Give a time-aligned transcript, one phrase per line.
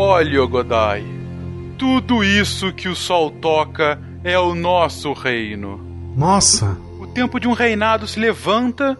[0.00, 1.04] Olha, Godai,
[1.76, 5.80] tudo isso que o sol toca é o nosso reino.
[6.16, 6.78] Nossa!
[7.00, 8.96] O tempo de um reinado se levanta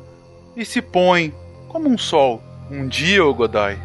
[0.56, 1.32] e se põe,
[1.68, 2.42] como um sol.
[2.68, 3.78] Um dia, O Godai,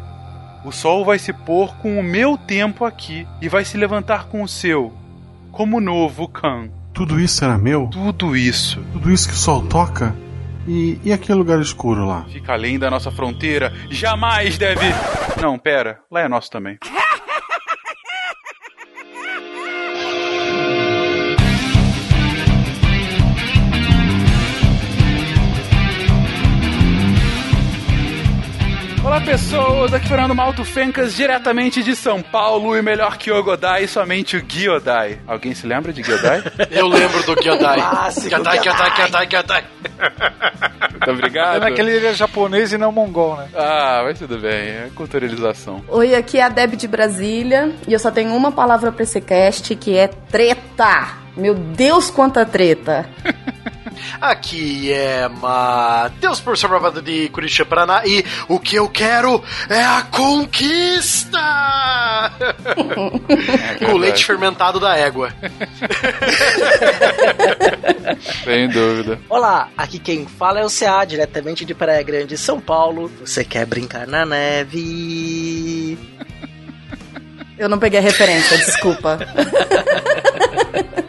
[0.64, 4.42] o sol vai se pôr com o meu tempo aqui e vai se levantar com
[4.42, 4.92] o seu,
[5.52, 6.68] como novo Khan.
[6.92, 7.86] Tudo isso era meu?
[7.92, 8.82] Tudo isso.
[8.92, 10.16] Tudo isso que o sol toca?
[10.66, 12.24] E, e aquele lugar escuro lá?
[12.24, 13.72] Fica além da nossa fronteira.
[13.88, 14.86] Jamais deve.
[15.40, 16.00] Não, pera.
[16.10, 16.76] Lá é nosso também.
[29.24, 34.36] Pessoas, aqui Fernando Malto Fencas, diretamente de São Paulo, e melhor que o Godai, somente
[34.36, 35.18] o Gyodai.
[35.26, 36.42] Alguém se lembra de Gyodai?
[36.70, 37.80] Eu lembro do Gyodai.
[37.80, 39.64] Clássico Gyodai, Gyodai, Gyodai, Gyodai.
[40.90, 41.60] Muito obrigado.
[41.60, 43.48] Pena que ele é japonês e não mongol, né?
[43.54, 45.82] Ah, mas tudo bem, é culturalização.
[45.88, 49.20] Oi, aqui é a Deb de Brasília e eu só tenho uma palavra pra esse
[49.22, 51.24] cast que é treta.
[51.34, 53.06] Meu Deus, quanta treta!
[54.20, 60.02] Aqui é Matheus, professor bravado de Curitiba, Paraná, e o que eu quero é a
[60.10, 61.40] conquista!
[63.84, 65.32] Com o leite fermentado da égua.
[68.44, 69.18] Sem dúvida.
[69.28, 73.10] Olá, aqui quem fala é o CA, diretamente de Praia Grande, São Paulo.
[73.20, 75.98] Você quer brincar na neve?
[77.56, 79.18] Eu não peguei a referência, desculpa.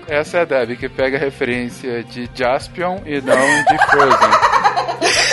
[0.08, 4.30] Essa é a Deb que pega a referência de Jaspion e não de Frozen.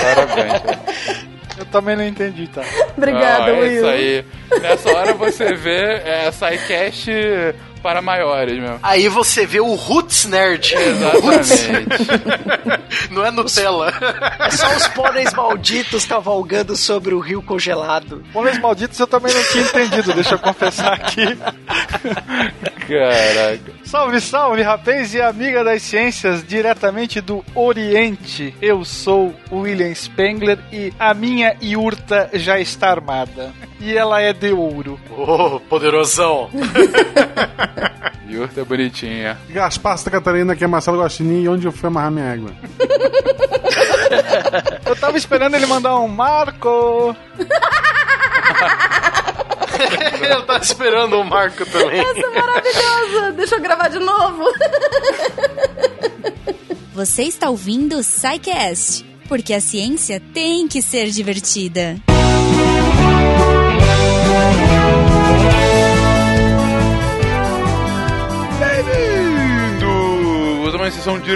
[0.02, 1.22] Parabéns.
[1.58, 2.62] Eu também não entendi, tá?
[2.96, 3.72] Obrigada, ah, é Will.
[3.72, 4.24] isso aí.
[4.60, 7.10] Nessa hora você vê é, SciCast
[7.82, 8.78] para maiores, meu.
[8.82, 10.74] Aí você vê o Roots Nerd.
[10.74, 11.90] Exatamente.
[13.10, 13.92] Não é Nutella.
[14.38, 18.24] É só os pôneis malditos cavalgando sobre o rio congelado.
[18.32, 21.24] Pôneis malditos eu também não tinha entendido, deixa eu confessar aqui.
[22.88, 23.72] Caraca.
[23.84, 28.54] Salve, salve, rapaz e amiga das ciências, diretamente do Oriente.
[28.60, 33.52] Eu sou o William Spengler e a minha iurta já está armada.
[33.82, 35.00] E ela é de ouro.
[35.10, 36.48] Ô, poderosão.
[38.30, 39.36] Yurta é bonitinha.
[39.50, 42.52] Gaspar Santa Catarina, aqui é Marcelo Guaxinim, e onde eu fui amarrar minha égua?
[44.86, 47.16] Eu tava esperando ele mandar um Marco.
[50.22, 51.98] eu tava esperando o Marco também.
[51.98, 53.32] Essa é maravilhosa!
[53.32, 54.44] Deixa eu gravar de novo.
[56.92, 61.96] Você está ouvindo o Psycast, porque a ciência tem que ser divertida.
[70.82, 71.30] Uma sessão de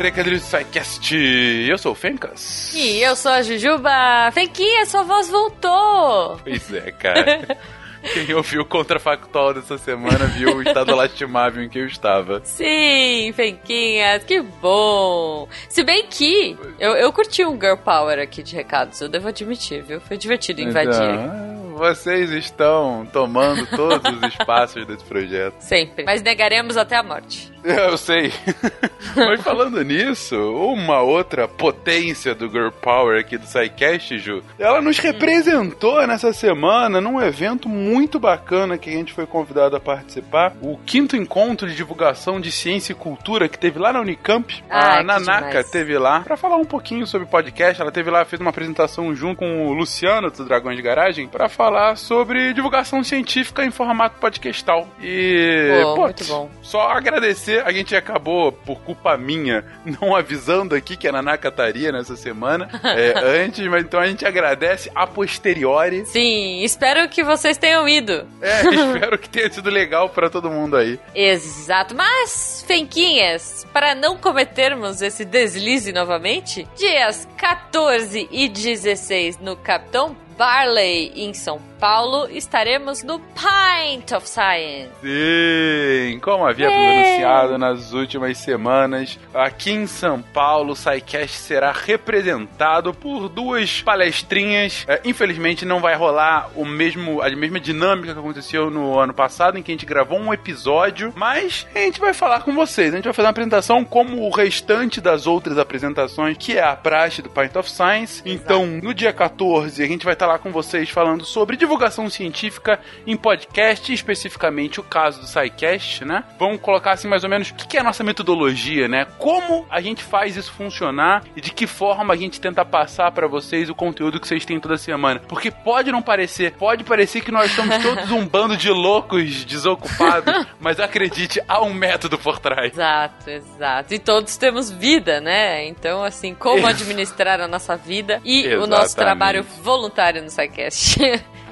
[0.00, 1.14] recadilhos do SciCast.
[1.14, 2.72] Eu sou o Fencas.
[2.74, 4.30] E eu sou a Jujuba.
[4.32, 6.40] Fenquinha, sua voz voltou.
[6.42, 7.58] Pois é, cara.
[8.14, 12.40] Quem ouviu o contrafactual dessa semana viu o estado lastimável em que eu estava.
[12.42, 15.46] Sim, Fenquinhas, que bom.
[15.68, 19.82] Se bem que eu, eu curti um Girl Power aqui de recados, eu devo admitir,
[19.82, 20.00] viu?
[20.00, 20.94] Foi divertido invadir.
[20.94, 25.54] Então, vocês estão tomando todos os espaços desse projeto.
[25.60, 26.04] Sempre.
[26.04, 27.50] Mas negaremos até a morte.
[27.64, 28.32] Eu sei.
[29.16, 34.98] Mas falando nisso, uma outra potência do Girl Power aqui do SciCast, Ju, ela nos
[34.98, 40.54] representou nessa semana num evento muito bacana que a gente foi convidado a participar.
[40.60, 44.62] O quinto encontro de divulgação de ciência e cultura que teve lá na Unicamp.
[44.68, 45.70] Ah, a Nanaka demais.
[45.70, 47.80] teve lá pra falar um pouquinho sobre podcast.
[47.80, 51.48] Ela teve lá, fez uma apresentação junto com o Luciano do Dragões de Garagem pra
[51.48, 54.88] falar sobre divulgação científica em formato podcastal.
[55.00, 56.50] E, Pô, pô, muito bom.
[56.62, 59.64] só agradecer, a gente acabou, por culpa minha,
[60.00, 64.24] não avisando aqui que a Nanaka estaria nessa semana é, antes, mas então a gente
[64.26, 66.04] agradece a posteriori.
[66.06, 68.26] Sim, espero que vocês tenham ido.
[68.40, 70.98] É, espero que tenha sido legal pra todo mundo aí.
[71.14, 80.16] Exato, mas, Fenquinhas, para não cometermos esse deslize novamente, dias 14 e 16 no Capitão
[80.36, 84.90] Barley, em São Paulo, estaremos no Pint of Science.
[85.00, 87.06] Sim, como havíamos Yay!
[87.06, 94.84] anunciado nas últimas semanas, aqui em São Paulo, o SciCast será representado por duas palestrinhas.
[94.86, 99.56] É, infelizmente não vai rolar o mesmo, a mesma dinâmica que aconteceu no ano passado,
[99.56, 102.92] em que a gente gravou um episódio, mas a gente vai falar com vocês.
[102.92, 106.76] A gente vai fazer uma apresentação como o restante das outras apresentações, que é a
[106.76, 108.20] praxe do Pint of Science.
[108.26, 112.80] Então, no dia 14, a gente vai estar lá com vocês falando sobre divulgação científica
[113.06, 116.24] em podcast, especificamente o caso do SciCast, né?
[116.36, 119.06] Vamos colocar assim mais ou menos o que é a nossa metodologia, né?
[119.18, 123.28] Como a gente faz isso funcionar e de que forma a gente tenta passar para
[123.28, 125.20] vocês o conteúdo que vocês têm toda semana.
[125.28, 130.46] Porque pode não parecer, pode parecer que nós somos todos um bando de loucos desocupados,
[130.58, 132.72] mas acredite, há um método por trás.
[132.72, 133.94] Exato, exato.
[133.94, 135.64] E todos temos vida, né?
[135.68, 138.94] Então, assim, como administrar a nossa vida e o nosso Exatamente.
[138.96, 140.98] trabalho voluntário no SciCast.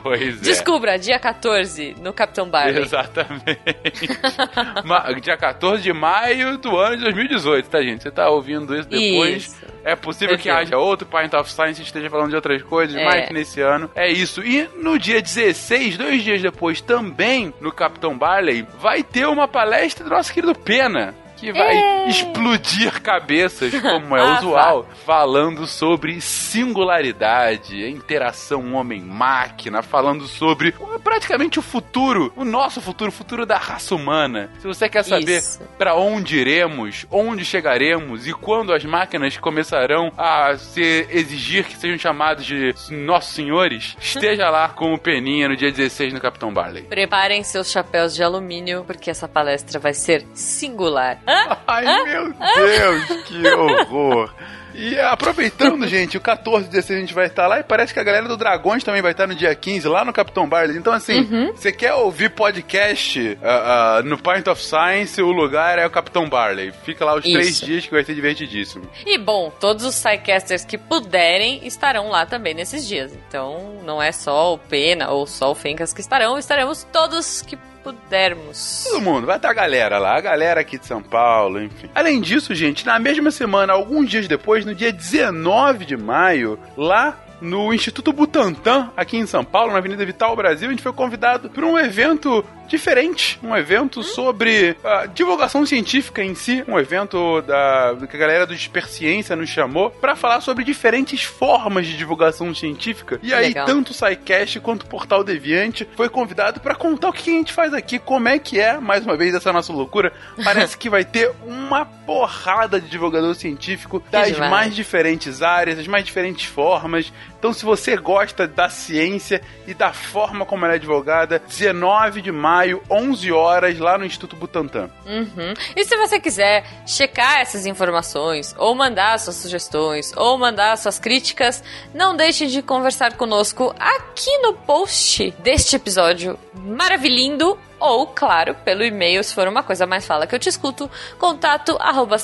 [0.03, 0.41] Pois é.
[0.41, 2.83] Descubra, dia 14, no Capitão Barley.
[2.83, 3.59] Exatamente.
[5.23, 8.03] Dia 14 de maio do ano de 2018, tá, gente?
[8.03, 9.45] Você tá ouvindo isso depois.
[9.45, 9.57] Isso.
[9.85, 13.05] É possível que haja outro Pint of Science esteja falando de outras coisas, É.
[13.05, 14.43] mas nesse ano é isso.
[14.45, 20.05] E no dia 16, dois dias depois, também no Capitão Barley, vai ter uma palestra
[20.05, 21.15] do nosso querido Pena.
[21.39, 30.75] Que vai explodir cabeças, como é Ah, usual, falando sobre singularidade, interação homem-máquina, falando sobre
[31.03, 34.51] praticamente o futuro, o nosso futuro, o futuro da raça humana.
[34.59, 35.43] Se você quer saber
[35.79, 41.99] para onde iremos, onde chegaremos e quando as máquinas começarão a se exigir que sejam
[41.99, 46.83] chamados de nossos senhores, esteja lá com o Peninha no dia 16 no Capitão Barley.
[46.85, 51.19] Preparem seus chapéus de alumínio, porque essa palestra vai ser singular.
[51.67, 54.33] Ai, meu Deus, que horror.
[54.79, 57.99] E aproveitando, gente, o 14 e 16 a gente vai estar lá e parece que
[57.99, 60.77] a galera do Dragões também vai estar no dia 15 lá no Capitão Barley.
[60.77, 65.87] Então, assim, você quer ouvir podcast ah, ah, no Pint of Science, o lugar é
[65.87, 66.73] o Capitão Barley.
[66.85, 67.67] Fica lá os três Isso.
[67.67, 68.89] dias que vai ser divertidíssimo.
[69.05, 73.13] E bom, todos os Psycasters que puderem estarão lá também nesses dias.
[73.27, 77.59] Então não é só o Pena ou só o Fencas que estarão, estaremos todos que
[77.93, 78.85] pudermos.
[78.89, 81.89] Todo mundo, vai estar a galera lá, a galera aqui de São Paulo, enfim.
[81.95, 87.19] Além disso, gente, na mesma semana, alguns dias depois, no dia 19 de maio, lá
[87.41, 91.49] no Instituto Butantan, aqui em São Paulo, na Avenida Vital Brasil, a gente foi convidado
[91.49, 97.97] para um evento diferente, um evento sobre ah, divulgação científica em si, um evento da
[98.09, 103.19] que a galera do Disperciência nos chamou para falar sobre diferentes formas de divulgação científica.
[103.23, 103.67] E aí, Legal.
[103.67, 107.53] tanto o SciCast quanto o Portal Deviante foi convidado para contar o que a gente
[107.53, 110.13] faz aqui, como é que é, mais uma vez, essa nossa loucura.
[110.45, 116.05] Parece que vai ter uma porrada de divulgador científico das mais diferentes áreas, das mais
[116.05, 117.13] diferentes formas.
[117.39, 122.33] Então, se você gosta da ciência e da forma como ela é divulgada, 19 de
[122.33, 124.91] maio, 11 horas, lá no Instituto Butantan.
[125.07, 125.55] Uhum.
[125.77, 131.63] E se você quiser checar essas informações, ou mandar suas sugestões, ou mandar suas críticas,
[131.95, 137.59] não deixe de conversar conosco aqui no post deste episódio maravilhindo.
[137.81, 141.77] Ou, claro, pelo e-mail, se for uma coisa mais fala que eu te escuto, contato
[141.79, 142.19] arroba.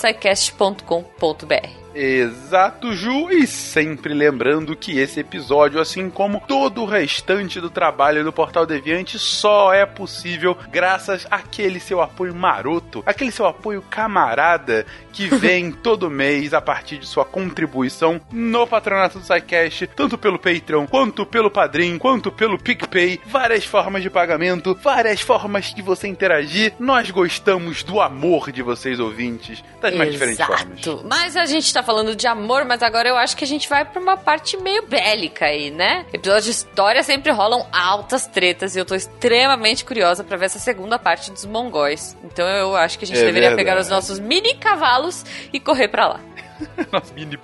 [1.95, 8.25] Exato, Ju, e sempre lembrando que esse episódio, assim como todo o restante do trabalho
[8.25, 14.85] do Portal Deviante, só é possível graças àquele seu apoio maroto, aquele seu apoio camarada
[15.13, 20.39] que vem todo mês a partir de sua contribuição no patronato do SciCast, tanto pelo
[20.39, 26.09] Patreon, quanto pelo Padrim, quanto pelo PicPay, várias formas de pagamento, várias formas de você
[26.09, 26.75] interagir.
[26.81, 30.81] Nós gostamos do amor de vocês ouvintes, das mais diferentes formas.
[31.09, 33.85] Mas a gente tá falando de amor, mas agora eu acho que a gente vai
[33.85, 36.05] pra uma parte meio bélica aí, né?
[36.13, 40.59] Episódios de história sempre rolam altas tretas e eu tô extremamente curiosa pra ver essa
[40.59, 42.17] segunda parte dos mongóis.
[42.25, 43.57] Então eu acho que a gente É deveria verdade.
[43.69, 46.21] pegar os nossos mini cavalos e correr pra lá.
[46.93, 47.39] Nossos mini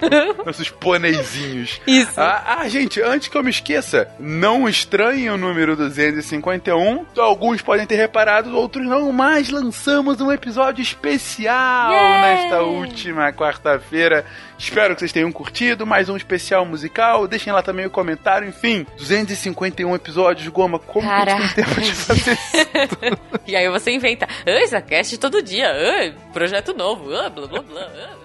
[0.45, 1.81] nossos pôneizinhos.
[1.87, 2.21] Isso.
[2.21, 7.07] Ah, ah, gente, antes que eu me esqueça, não estranhem o número 251.
[7.19, 12.21] Alguns podem ter reparado, outros não, mas lançamos um episódio especial Yay!
[12.23, 14.25] nesta última quarta-feira.
[14.59, 17.27] Espero que vocês tenham curtido, mais um especial musical.
[17.27, 18.47] Deixem lá também o comentário.
[18.47, 20.79] Enfim, 251 episódios, Goma.
[20.79, 21.43] Como que Caraca.
[21.43, 23.31] gente tem tempo de fazer isso?
[23.47, 27.63] E aí você inventa, ah, isso cast todo dia, ah, projeto novo, ah, blá blá
[27.63, 27.81] blá.
[27.83, 28.20] ah,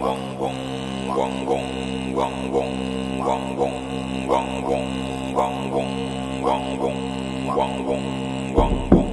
[0.00, 0.56] wong wong
[1.16, 1.66] wong wong
[2.16, 2.69] wong wong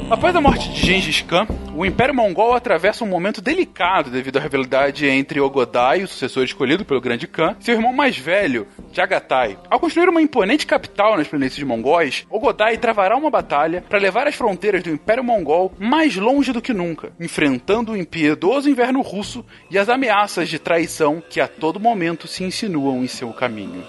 [0.09, 1.45] Após a morte de Gengis Khan,
[1.75, 6.85] o Império Mongol atravessa um momento delicado devido à rivalidade entre Ogodai, o sucessor escolhido
[6.85, 9.59] pelo Grande Khan, e seu irmão mais velho, Jagatai.
[9.69, 14.35] Ao construir uma imponente capital nas planícies mongóis, Ogodai travará uma batalha para levar as
[14.35, 19.77] fronteiras do Império Mongol mais longe do que nunca, enfrentando o impiedoso inverno russo e
[19.77, 23.83] as ameaças de traição que a todo momento se insinuam em seu caminho.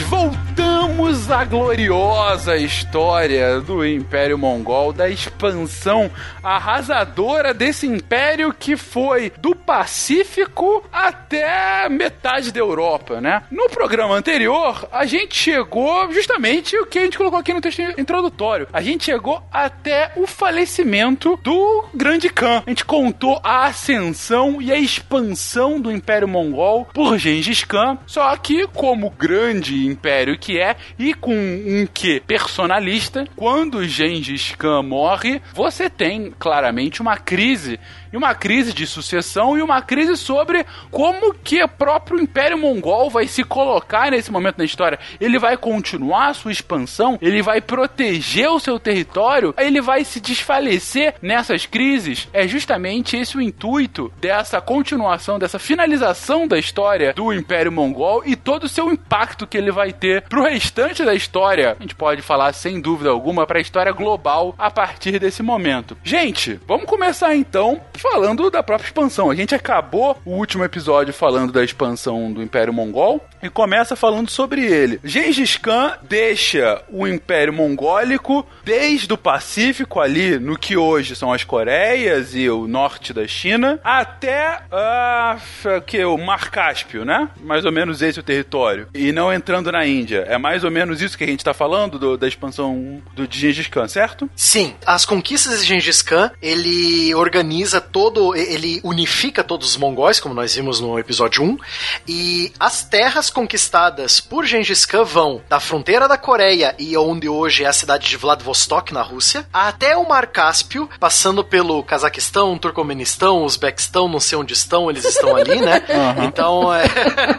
[0.00, 6.10] Mas voltamos à gloriosa história do Império Mongol, da expansão
[6.42, 13.44] arrasadora desse império que foi do Pacífico até metade da Europa, né?
[13.52, 17.80] No programa anterior, a gente chegou justamente o que a gente colocou aqui no texto
[17.96, 18.66] introdutório.
[18.72, 22.64] A gente chegou até o falecimento do Grande Khan.
[22.66, 28.36] A gente contou a ascensão e a expansão do Império Mongol por Gengis Khan, só
[28.36, 35.42] que como grande império que é e com um que personalista, quando Gengis Khan morre,
[35.52, 37.80] você tem claramente uma crise
[38.12, 43.10] e uma crise de sucessão e uma crise sobre como que o próprio Império Mongol
[43.10, 44.98] vai se colocar nesse momento na história.
[45.20, 50.20] Ele vai continuar a sua expansão, ele vai proteger o seu território, ele vai se
[50.20, 52.28] desfalecer nessas crises.
[52.32, 58.36] É justamente esse o intuito dessa continuação, dessa finalização da história do Império Mongol e
[58.36, 61.76] todo o seu impacto que ele vai ter pro restante da história.
[61.78, 65.96] A gente pode falar sem dúvida alguma para a história global a partir desse momento.
[66.02, 69.30] Gente, vamos começar então falando da própria expansão.
[69.30, 74.30] A gente acabou o último episódio falando da expansão do Império Mongol e começa falando
[74.30, 75.00] sobre ele.
[75.04, 81.44] Gengis Khan deixa o Império Mongólico desde o Pacífico ali no que hoje são as
[81.44, 87.28] Coreias e o norte da China até uh, que o Mar Cáspio, né?
[87.40, 88.88] Mais ou menos esse é o território.
[88.94, 90.24] E não entrando na Índia.
[90.28, 93.40] É mais ou menos isso que a gente está falando do, da expansão do de
[93.40, 94.28] Gengis Khan, certo?
[94.36, 100.34] Sim, as conquistas de Gengis Khan, ele organiza todo, ele unifica todos os mongóis, como
[100.34, 101.58] nós vimos no episódio 1,
[102.06, 107.64] e as terras conquistadas por Gengis Khan vão da fronteira da Coreia e onde hoje
[107.64, 113.44] é a cidade de Vladivostok, na Rússia, até o Mar Cáspio, passando pelo Cazaquistão, Turcomenistão,
[113.44, 115.82] Uzbequistão, não sei onde estão, eles estão ali, né?
[115.98, 116.24] Uhum.
[116.24, 116.84] Então, é...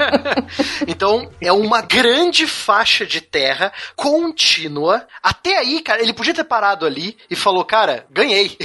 [0.87, 5.05] então, é uma grande faixa de terra contínua.
[5.21, 8.57] Até aí, cara, ele podia ter parado ali e falou, cara, ganhei.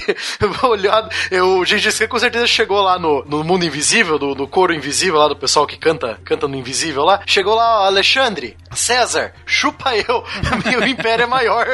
[0.62, 4.74] Olhado, eu, Gengis Khan com certeza chegou lá no, no mundo invisível, do, do coro
[4.74, 7.20] invisível lá do pessoal que canta, canta no invisível lá.
[7.26, 10.24] Chegou lá, Alexandre, César, chupa eu,
[10.64, 11.66] meu império é maior.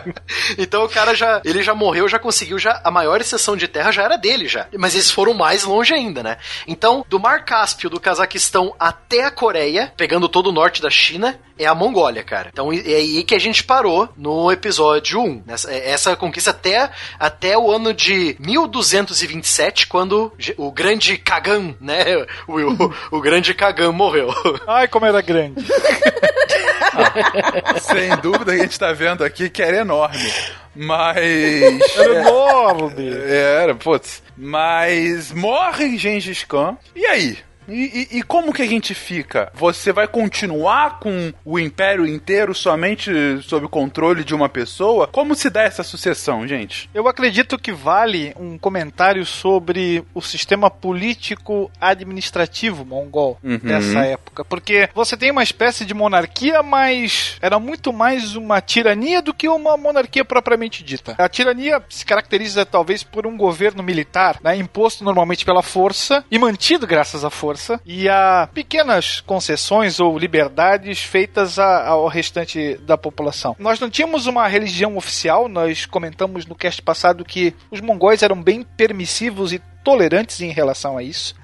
[0.58, 3.90] então o cara já, ele já morreu, já conseguiu, já a maior exceção de terra
[3.90, 4.66] já era dele já.
[4.76, 6.38] Mas eles foram mais longe ainda, né?
[6.66, 11.38] Então, do Mar Cáspio, do Cazaquistão até a Coreia, pegando todo o norte da China,
[11.58, 12.50] é a Mongólia, cara.
[12.52, 15.42] Então é aí que a gente parou no episódio 1.
[15.46, 22.04] Nessa, é, essa conquista até, até o ano de 1227, quando o grande Kagan, né?
[22.46, 24.28] O, o, o grande Kagan morreu.
[24.66, 25.64] Ai, como era grande.
[26.94, 30.32] ah, sem dúvida, a gente tá vendo aqui que era enorme.
[30.74, 31.96] Mas.
[31.96, 33.08] Era enorme!
[33.26, 34.22] É, era, putz.
[34.36, 36.76] Mas morre Gengis Khan.
[36.94, 37.38] E aí?
[37.68, 39.52] E, e, e, como que a gente fica?
[39.54, 43.10] Você vai continuar com o império inteiro somente
[43.42, 45.06] sob o controle de uma pessoa?
[45.06, 46.88] Como se dá essa sucessão, gente?
[46.94, 53.58] Eu acredito que vale um comentário sobre o sistema político administrativo mongol uhum.
[53.58, 54.44] dessa época.
[54.44, 59.48] Porque você tem uma espécie de monarquia, mas era muito mais uma tirania do que
[59.48, 61.14] uma monarquia propriamente dita.
[61.18, 66.38] A tirania se caracteriza talvez por um governo militar, né, imposto normalmente pela força e
[66.38, 72.76] mantido graças à força força e a pequenas concessões ou liberdades feitas a, ao restante
[72.78, 73.56] da população.
[73.58, 78.40] Nós não tínhamos uma religião oficial, nós comentamos no cast passado que os mongóis eram
[78.40, 81.34] bem permissivos e tolerantes em relação a isso,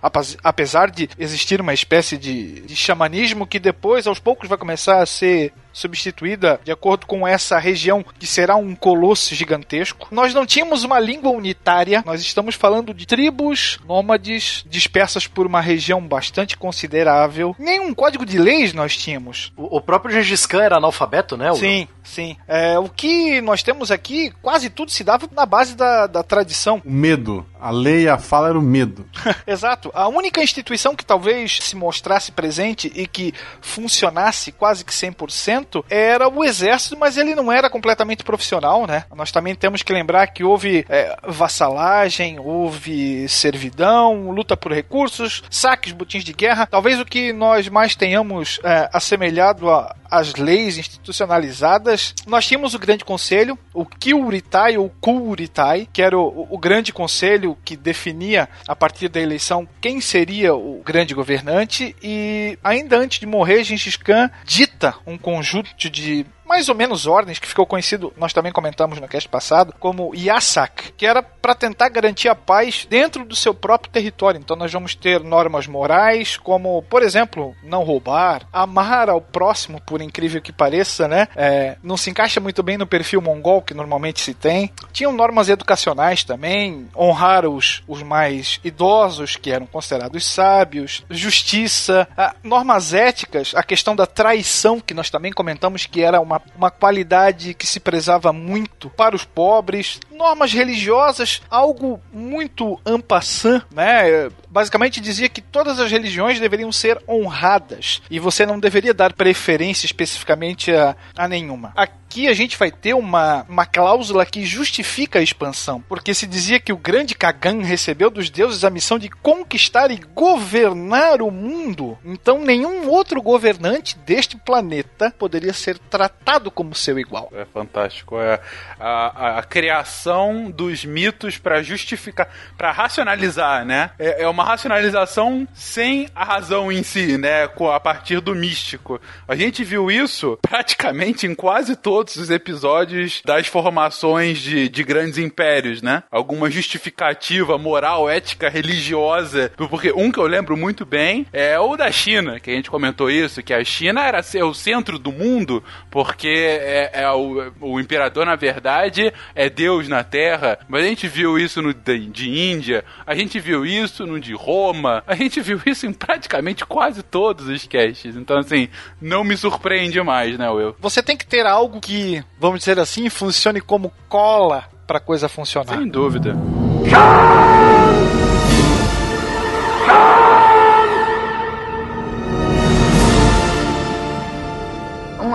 [0.42, 5.06] apesar de existir uma espécie de, de xamanismo que depois, aos poucos, vai começar a
[5.06, 10.08] ser substituída de acordo com essa região que será um colosso gigantesco.
[10.10, 15.60] Nós não tínhamos uma língua unitária, nós estamos falando de tribos nômades dispersas por uma
[15.60, 17.54] região bastante considerável.
[17.58, 19.52] Nenhum código de leis nós tínhamos.
[19.56, 21.52] O, o próprio Gengis Khan era analfabeto, né?
[21.54, 22.36] Sim, sim.
[22.46, 26.80] É, o que nós temos aqui, quase tudo se dava na base da, da tradição.
[26.84, 27.44] O medo.
[27.60, 29.06] A lei, a fala era o medo.
[29.46, 29.90] Exato.
[29.94, 36.28] A única instituição que talvez se mostrasse presente e que funcionasse quase que 100% era
[36.28, 39.04] o exército, mas ele não era completamente profissional, né?
[39.14, 45.92] Nós também temos que lembrar que houve é, vassalagem, houve servidão, luta por recursos, saques,
[45.92, 46.66] botins de guerra.
[46.66, 52.78] Talvez o que nós mais tenhamos é, assemelhado a, as leis institucionalizadas, nós tínhamos o
[52.78, 58.76] Grande Conselho, o Kyuritai ou Kuritai, que era o, o Grande Conselho que definia a
[58.76, 61.96] partir da eleição quem seria o grande governante.
[62.02, 67.38] E ainda antes de morrer, Gengis Khan dita um conjunto de mais ou menos ordens,
[67.38, 71.88] que ficou conhecido, nós também comentamos no cast passado, como Yasak, que era para tentar
[71.88, 74.38] garantir a paz dentro do seu próprio território.
[74.38, 80.00] Então nós vamos ter normas morais, como, por exemplo, não roubar, amar ao próximo, por
[80.00, 81.28] incrível que pareça, né?
[81.36, 84.70] É, não se encaixa muito bem no perfil mongol que normalmente se tem.
[84.92, 92.34] Tinham normas educacionais também, honrar os, os mais idosos, que eram considerados sábios, justiça, ah,
[92.42, 97.54] normas éticas, a questão da traição, que nós também comentamos que era uma, uma qualidade
[97.54, 104.30] que se prezava muito para os pobres, normas religiosas, algo muito ampassant, né?
[104.48, 109.86] Basicamente dizia que todas as religiões deveriam ser honradas e você não deveria dar preferência
[109.86, 111.72] especificamente a, a nenhuma.
[111.74, 116.60] Aqui a gente vai ter uma, uma cláusula que justifica a expansão, porque se dizia
[116.60, 121.98] que o grande Kagan recebeu dos deuses a missão de conquistar e governar o mundo,
[122.04, 127.28] então nenhum outro governante deste planeta poderia ser tratado como seu igual.
[127.34, 128.20] É fantástico.
[128.20, 128.40] É
[128.78, 130.03] a, a, a criação
[130.50, 133.90] dos mitos para justificar, para racionalizar, né?
[133.98, 137.44] É, é uma racionalização sem a razão em si, né?
[137.44, 139.00] A partir do místico.
[139.26, 145.18] A gente viu isso praticamente em quase todos os episódios das formações de, de grandes
[145.18, 146.02] impérios, né?
[146.10, 149.52] Alguma justificativa moral, ética, religiosa.
[149.56, 153.10] Porque um que eu lembro muito bem é o da China, que a gente comentou
[153.10, 158.26] isso, que a China era o centro do mundo, porque é, é o, o imperador,
[158.26, 160.58] na verdade, é Deus na Terra.
[160.68, 164.34] Mas a gente viu isso no de, de Índia, a gente viu isso no de
[164.34, 168.16] Roma, a gente viu isso em praticamente quase todos os casts.
[168.16, 168.68] Então, assim,
[169.00, 170.74] não me surpreende mais, né, Will?
[170.80, 175.78] Você tem que ter algo que, vamos dizer assim, funcione como cola pra coisa funcionar.
[175.78, 176.36] Sem dúvida.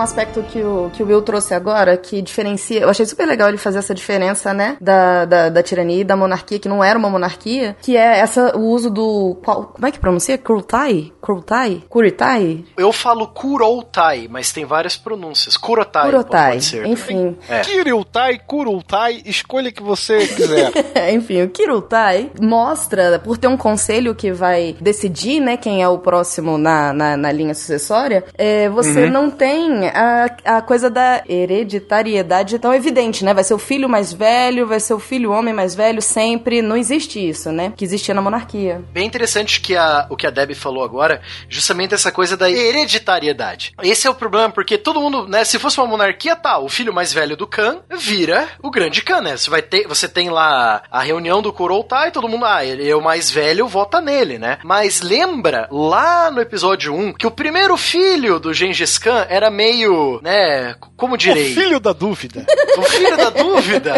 [0.00, 2.80] Um aspecto que o, que o Will trouxe agora, que diferencia.
[2.80, 4.76] Eu achei super legal ele fazer essa diferença, né?
[4.80, 8.56] Da, da, da tirania e da monarquia, que não era uma monarquia, que é essa,
[8.56, 9.38] o uso do.
[9.44, 10.38] Qual, como é que pronuncia?
[10.38, 11.12] Kurultai?
[11.20, 11.82] Kurultai?
[11.88, 12.64] Kuritai?
[12.76, 15.56] Eu falo Kuroutai, mas tem várias pronúncias.
[15.56, 16.06] Kurotai.
[16.06, 16.52] Kurotai.
[16.52, 17.36] Pode ser Enfim.
[17.48, 17.60] É.
[17.60, 20.72] Kiriltai, Kurultai, escolha que você quiser.
[21.12, 25.98] Enfim, o Kirutai mostra, por ter um conselho que vai decidir, né, quem é o
[25.98, 32.58] próximo na, na, na linha sucessória, é, você não tem a, a coisa da hereditariedade
[32.58, 33.34] tão evidente, né?
[33.34, 36.62] Vai ser o filho mais velho, vai ser o filho homem mais velho sempre.
[36.62, 37.72] Não existe isso, né?
[37.76, 38.82] Que existia na monarquia.
[38.92, 43.72] Bem interessante que a, o que a Debbie falou agora, justamente essa coisa da hereditariedade.
[43.82, 46.92] Esse é o problema, porque todo mundo, né, se fosse uma monarquia, tá, o filho
[46.92, 49.36] mais velho do Khan vira o grande Khan, né?
[49.36, 52.94] Você vai ter, você tem lá a reunião do Kuroutai, todo mundo, ah, ele é
[52.94, 54.58] o mais velho, vota nele, né?
[54.64, 59.79] Mas lembra lá no episódio 1 que o primeiro filho do Gengis Khan era meio,
[60.22, 61.52] né, como direi?
[61.52, 62.46] o filho da dúvida.
[62.76, 63.94] O filho da dúvida.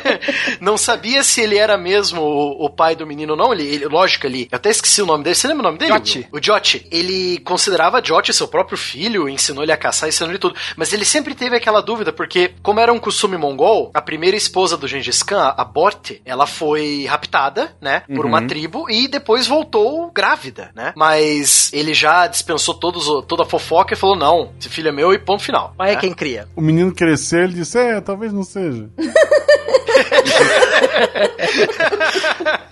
[0.60, 3.52] não sabia se ele era mesmo o, o pai do menino ou não.
[3.52, 4.48] Ele, ele- lógico, ele.
[4.50, 5.34] Eu até esqueci o nome dele.
[5.34, 5.92] Você lembra o nome dele?
[6.18, 6.28] Will?
[6.32, 6.86] O Joti.
[6.90, 10.54] Ele considerava Joti seu próprio filho, ensinou ele a caçar, ensinou ele tudo.
[10.76, 14.76] Mas ele sempre teve aquela dúvida, porque, como era um costume mongol, a primeira esposa
[14.76, 20.10] do Gengis Khan, a Borte, ela foi raptada, né, por uma tribo e depois voltou
[20.12, 20.92] grávida, né?
[20.96, 24.92] Mas ele já dispensou todos, o- toda a fofoca e falou: não, esse filho é
[24.92, 25.74] meu e ponto final.
[25.76, 26.00] Pai é né?
[26.00, 26.48] quem cria.
[26.54, 28.88] O menino cresceu, ele disse: É, talvez não seja.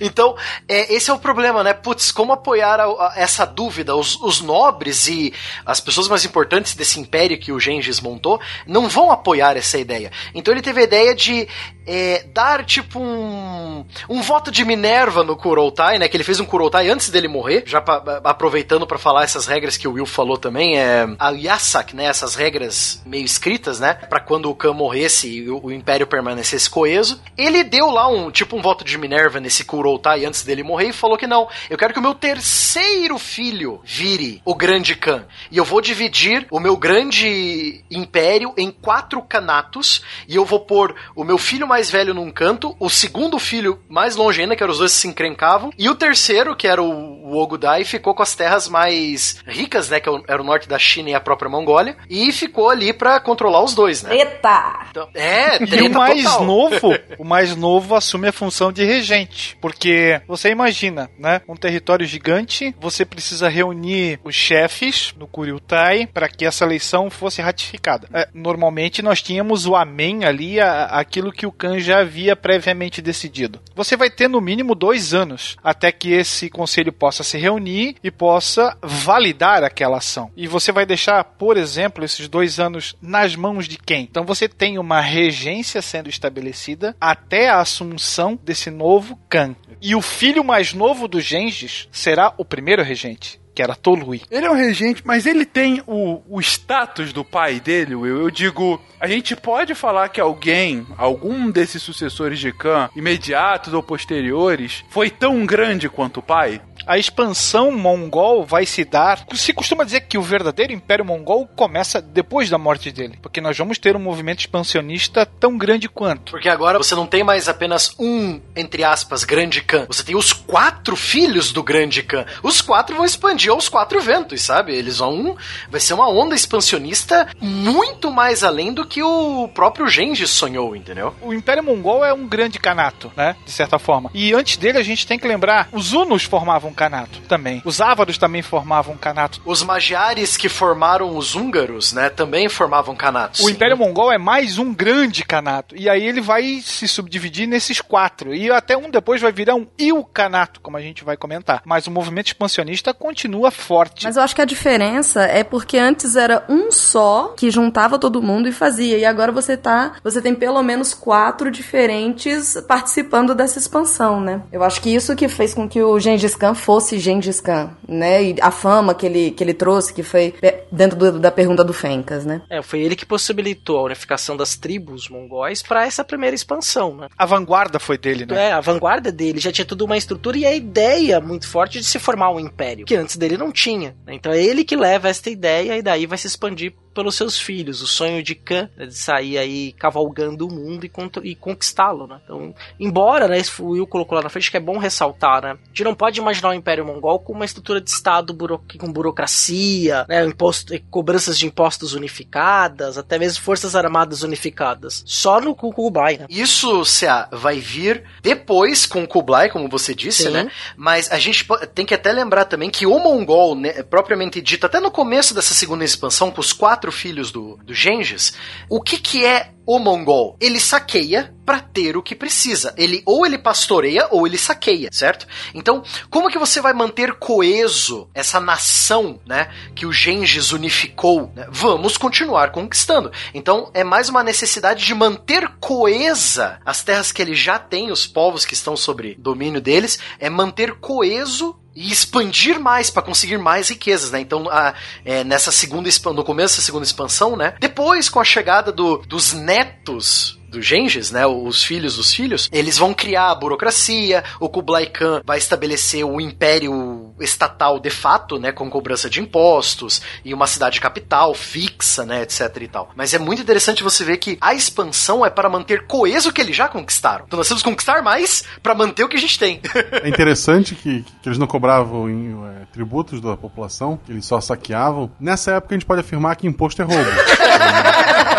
[0.00, 0.36] Então,
[0.68, 1.72] é, esse é o problema, né?
[1.72, 3.94] Putz, como apoiar a- a- essa dúvida?
[3.94, 5.32] Os, os nobres e
[5.64, 10.10] as pessoas mais importantes desse império que o Gengis montou não vão apoiar essa ideia.
[10.34, 11.48] Então ele teve a ideia de
[11.86, 16.08] é, dar, tipo, um, um voto de Minerva no Kuroutai, né?
[16.08, 19.76] Que ele fez um Kuroutai antes dele morrer, já pa- aproveitando para falar essas regras
[19.76, 22.04] que o Will falou também, é a Yasak, né?
[22.04, 23.94] Essas regras meio escritas, né?
[23.94, 27.20] Pra quando o Khan morresse e o, o império permanecesse coeso.
[27.36, 30.92] Ele deu lá um, tipo, um voto de Minerva nesse Kuroutai antes dele morrer e
[30.92, 35.24] falou que não, eu quero que o meu terceiro filho vire o grande Khan.
[35.50, 40.94] E eu vou dividir o meu grande império em quatro canatos e eu vou pôr
[41.14, 44.72] o meu filho mais velho num canto, o segundo filho mais longe ainda, que eram
[44.72, 48.22] os dois que se encrencavam, e o terceiro, que era o, o Ogudai, ficou com
[48.22, 51.96] as terras mais ricas, né, que era o norte da China e a própria Mongólia,
[52.08, 54.16] e ficou ali pra controlar os dois, né?
[54.16, 54.86] Eita!
[54.90, 56.44] Então, é, E treta o mais total.
[56.44, 59.56] novo, o mais novo assume a função de regente.
[59.60, 66.28] porque você imagina, né, um território gigante, você precisa reunir os chefes no Kuriutai para
[66.28, 68.08] que essa eleição fosse ratificada.
[68.12, 73.00] É, normalmente nós tínhamos o amém ali, a, aquilo que o Khan já havia previamente
[73.00, 73.60] decidido.
[73.72, 78.10] Você vai ter no mínimo dois anos até que esse conselho possa se reunir e
[78.10, 80.32] possa validar aquela ação.
[80.36, 84.02] E você vai deixar, por exemplo, esses dois anos nas mãos de quem?
[84.02, 89.54] Então você tem uma regência sendo estabelecida até a assunção desse novo Khan.
[89.80, 94.22] E o filho mais novo do Gengis será o primeiro regente que era Tolui.
[94.30, 98.20] Ele é um regente, mas ele tem o, o status do pai dele, Will.
[98.22, 103.82] Eu digo, a gente pode falar que alguém, algum desses sucessores de Khan, imediatos ou
[103.82, 106.60] posteriores, foi tão grande quanto o pai?
[106.86, 109.24] A expansão mongol vai se dar.
[109.34, 113.56] Se costuma dizer que o verdadeiro Império Mongol começa depois da morte dele, porque nós
[113.56, 116.32] vamos ter um movimento expansionista tão grande quanto.
[116.32, 119.86] Porque agora você não tem mais apenas um, entre aspas, grande Khan.
[119.86, 122.24] Você tem os quatro filhos do grande Khan.
[122.42, 124.74] Os quatro vão expandir aos quatro ventos, sabe?
[124.74, 125.36] Eles vão.
[125.70, 131.14] Vai ser uma onda expansionista muito mais além do que o próprio Gengis sonhou, entendeu?
[131.22, 133.36] O Império Mongol é um grande canato, né?
[133.44, 134.10] De certa forma.
[134.14, 137.62] E antes dele a gente tem que lembrar: os Hunos formavam um canato também.
[137.64, 139.40] Os ávaros também formavam um canato.
[139.44, 143.40] Os magiares que formaram os húngaros, né, também formavam canatos.
[143.40, 145.76] O Império Mongol é mais um grande canato.
[145.76, 148.34] E aí ele vai se subdividir nesses quatro.
[148.34, 151.62] E até um depois vai virar um il-canato, como a gente vai comentar.
[151.64, 154.04] Mas o movimento expansionista continua forte.
[154.04, 158.22] Mas eu acho que a diferença é porque antes era um só que juntava todo
[158.22, 158.96] mundo e fazia.
[158.96, 159.92] E agora você tá.
[160.02, 164.42] Você tem pelo menos quatro diferentes participando dessa expansão, né?
[164.50, 168.22] Eu acho que isso que fez com que o Gengis Khan fosse Gengis Khan, né?
[168.22, 170.34] E a fama que ele, que ele trouxe, que foi
[170.70, 172.42] dentro do, da pergunta do Fencas, né?
[172.48, 177.08] É, foi ele que possibilitou a unificação das tribos mongóis para essa primeira expansão, né?
[177.18, 178.48] A vanguarda foi dele, né?
[178.48, 181.84] É, a vanguarda dele já tinha tudo uma estrutura e a ideia muito forte de
[181.84, 183.96] se formar um império, que antes dele não tinha.
[184.06, 184.14] Né?
[184.14, 187.82] Então é ele que leva esta ideia e daí vai se expandir pelos seus filhos.
[187.82, 190.90] O sonho de Khan né, de sair aí cavalgando o mundo e,
[191.24, 192.20] e conquistá-lo, né?
[192.24, 195.50] Então, embora, né, o Will colocou lá na frente que é bom ressaltar, né?
[195.52, 198.92] A gente não pode imaginar o Império Mongol com uma estrutura de Estado buro com
[198.92, 205.02] burocracia, né, imposto, cobranças de impostos unificadas, até mesmo forças armadas unificadas.
[205.06, 206.26] Só no Kublai, né?
[206.28, 210.30] Isso, Cia, vai vir depois com o Kublai, como você disse, Sim.
[210.30, 210.50] né?
[210.76, 214.80] Mas a gente tem que até lembrar também que o Mongol, né, propriamente dito, até
[214.80, 218.36] no começo dessa segunda expansão, com os quatro quatro filhos do, do Gengis,
[218.68, 220.36] o que que é o mongol?
[220.40, 222.72] Ele saqueia para ter o que precisa.
[222.76, 225.26] Ele ou ele pastoreia ou ele saqueia, certo?
[225.54, 231.32] Então, como que você vai manter coeso essa nação, né, que o Gengis unificou?
[231.34, 231.46] Né?
[231.50, 233.10] Vamos continuar conquistando.
[233.34, 238.06] Então, é mais uma necessidade de manter coesa as terras que ele já tem, os
[238.06, 243.68] povos que estão sobre domínio deles, é manter coeso e expandir mais para conseguir mais
[243.68, 244.20] riquezas, né?
[244.20, 247.54] Então, a, é, nessa segunda no começo da segunda expansão, né?
[247.58, 252.76] Depois, com a chegada do, dos netos do Gengis, né, os filhos dos filhos, eles
[252.76, 258.52] vão criar a burocracia, o Kublai Khan vai estabelecer o império estatal de fato, né,
[258.52, 262.90] com cobrança de impostos e uma cidade capital fixa, né, etc e tal.
[262.94, 266.42] Mas é muito interessante você ver que a expansão é para manter coeso o que
[266.42, 267.24] eles já conquistaram.
[267.26, 269.58] Então nós temos que conquistar mais para manter o que a gente tem.
[270.02, 274.38] é interessante que, que eles não cobravam em, é, tributos da população, que eles só
[274.38, 275.10] saqueavam.
[275.18, 277.10] Nessa época a gente pode afirmar que imposto é roubo.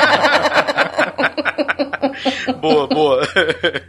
[2.60, 3.28] boa, boa.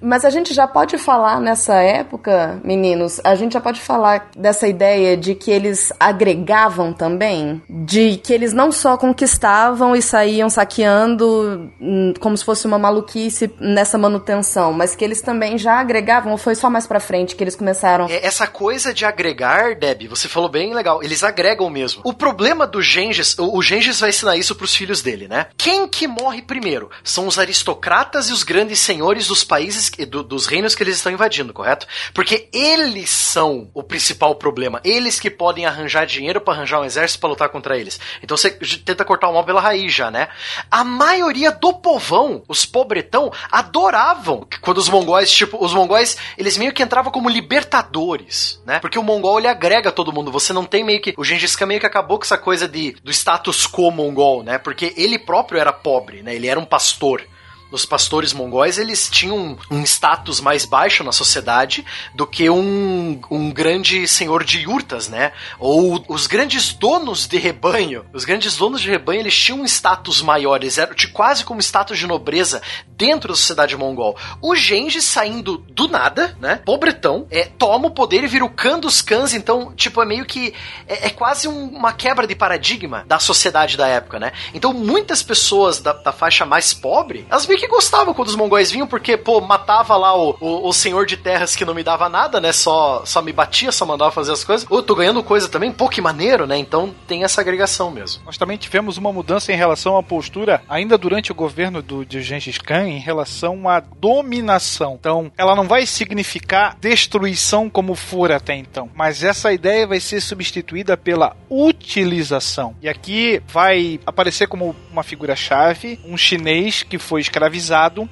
[0.00, 4.66] Mas a gente já pode falar nessa época, meninos, a gente já pode falar dessa
[4.66, 11.70] ideia de que eles agregavam também, de que eles não só conquistavam e saíam saqueando
[11.80, 16.38] hum, como se fosse uma maluquice nessa manutenção, mas que eles também já agregavam, ou
[16.38, 18.06] foi só mais pra frente que eles começaram?
[18.06, 22.02] É, essa coisa de agregar, Deb, você falou bem legal, eles agregam mesmo.
[22.04, 25.46] O problema do Gengis, o, Gengis vai ensinar isso pros filhos dele, né?
[25.56, 26.90] Quem que morre primeiro?
[27.02, 31.12] São os aristocratas e os grandes senhores dos países, do, dos reinos que eles estão
[31.12, 31.86] invadindo, correto?
[32.12, 34.80] Porque eles são o principal problema.
[34.84, 37.98] Eles que podem arranjar dinheiro para arranjar um exército para lutar contra eles.
[38.22, 40.28] Então você tenta cortar o mal pela raiz já, né?
[40.70, 46.72] A maioria do povão, os pobretão, adoravam quando os mongóis, tipo, os mongóis, eles meio
[46.72, 48.78] que entravam como libertadores, né?
[48.80, 50.30] Porque o mongol ele agrega todo mundo.
[50.32, 52.96] Você não tem meio que o Gengis Khan meio que acabou com essa coisa de
[53.02, 54.58] do status quo mongol, né?
[54.58, 56.34] Porque ele próprio era pobre, né?
[56.34, 57.23] Ele era um pastor
[57.70, 63.50] os pastores mongóis, eles tinham um status mais baixo na sociedade do que um, um
[63.50, 65.32] grande senhor de yurtas, né?
[65.58, 68.04] Ou os grandes donos de rebanho.
[68.12, 71.60] Os grandes donos de rebanho, eles tinham um status maior, eles eram de quase como
[71.60, 74.16] status de nobreza dentro da sociedade mongol.
[74.40, 76.60] O Gengis saindo do nada, né?
[76.64, 80.24] Pobretão, é, toma o poder e vira o Khan dos Khans, então, tipo, é meio
[80.24, 80.54] que.
[80.86, 84.32] É, é quase um- uma quebra de paradigma da sociedade da época, né?
[84.52, 88.70] Então, muitas pessoas da, da faixa mais pobre, elas meio que gostavam quando os mongóis
[88.70, 92.08] vinham, porque, pô, matava lá o, o, o senhor de terras que não me dava
[92.08, 92.52] nada, né?
[92.52, 94.66] Só, só me batia, só mandava fazer as coisas.
[94.68, 96.58] Ô, tô ganhando coisa também, pô, que maneiro, né?
[96.58, 98.22] Então tem essa agregação mesmo.
[98.26, 102.20] Nós também tivemos uma mudança em relação à postura, ainda durante o governo do, de
[102.22, 104.96] Gengis Khan, em relação à dominação.
[104.98, 110.20] Então, ela não vai significar destruição como for até então, mas essa ideia vai ser
[110.20, 112.74] substituída pela utilização.
[112.82, 117.43] E aqui vai aparecer como uma figura-chave um chinês que foi escravizado,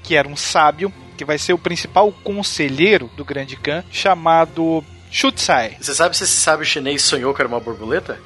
[0.02, 5.76] que era um sábio, que vai ser o principal conselheiro do grande Khan, chamado Shutsai.
[5.80, 8.18] Você sabe se esse sábio chinês sonhou que era uma borboleta?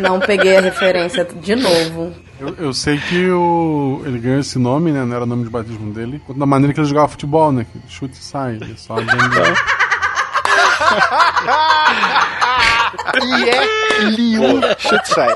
[0.00, 2.14] Não peguei a referência de novo.
[2.38, 5.04] Eu, eu sei que o, ele ganhou esse nome, né?
[5.04, 6.20] Não era o nome de batismo dele.
[6.36, 7.64] Da maneira que ele jogava futebol, né?
[7.70, 8.56] Que chute e sai.
[8.56, 8.96] Ele só
[13.22, 15.34] E é Liu Shutsai.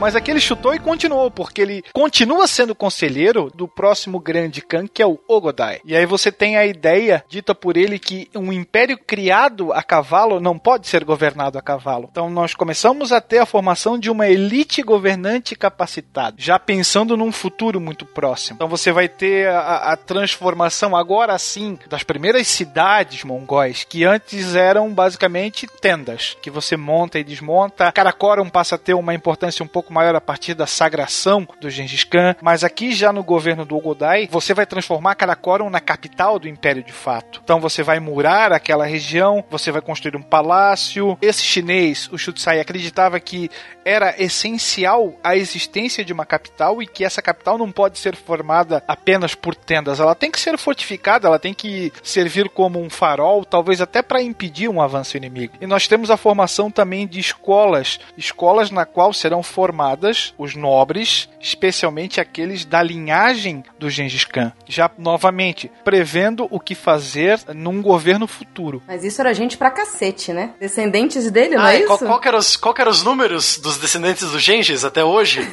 [0.00, 4.86] Mas aqui ele chutou e continuou, porque ele continua sendo conselheiro do próximo grande Khan,
[4.86, 5.82] que é o Ogodai.
[5.84, 10.40] E aí você tem a ideia dita por ele que um império criado a cavalo
[10.40, 12.08] não pode ser governado a cavalo.
[12.10, 17.30] Então nós começamos a ter a formação de uma elite governante capacitada, já pensando num
[17.30, 18.56] futuro muito próximo.
[18.56, 24.54] Então você vai ter a, a transformação agora sim das primeiras cidades mongóis, que antes
[24.54, 27.92] eram basicamente tendas, que você monta e desmonta.
[27.92, 32.04] Karakoram passa a ter uma importância um pouco maior a partir da sagração do Gengis
[32.04, 36.48] Khan, mas aqui já no governo do Ogodai, você vai transformar Karakoram na capital do
[36.48, 37.40] império de fato.
[37.42, 41.18] Então você vai murar aquela região, você vai construir um palácio.
[41.20, 43.50] Esse chinês, o Shutsai, acreditava que
[43.90, 48.82] era essencial a existência de uma capital e que essa capital não pode ser formada
[48.86, 49.98] apenas por tendas.
[49.98, 54.22] Ela tem que ser fortificada, ela tem que servir como um farol, talvez até para
[54.22, 55.54] impedir um avanço inimigo.
[55.60, 61.28] E nós temos a formação também de escolas, escolas na qual serão formadas os nobres,
[61.40, 64.52] especialmente aqueles da linhagem do Gengis Khan.
[64.68, 68.82] Já novamente prevendo o que fazer num governo futuro.
[68.86, 70.54] Mas isso era gente pra cacete, né?
[70.60, 71.86] Descendentes dele, não Ah, é isso?
[71.86, 75.04] qual, qual, que eram os, qual que eram os números dos descendentes do Gengis até
[75.04, 75.40] hoje?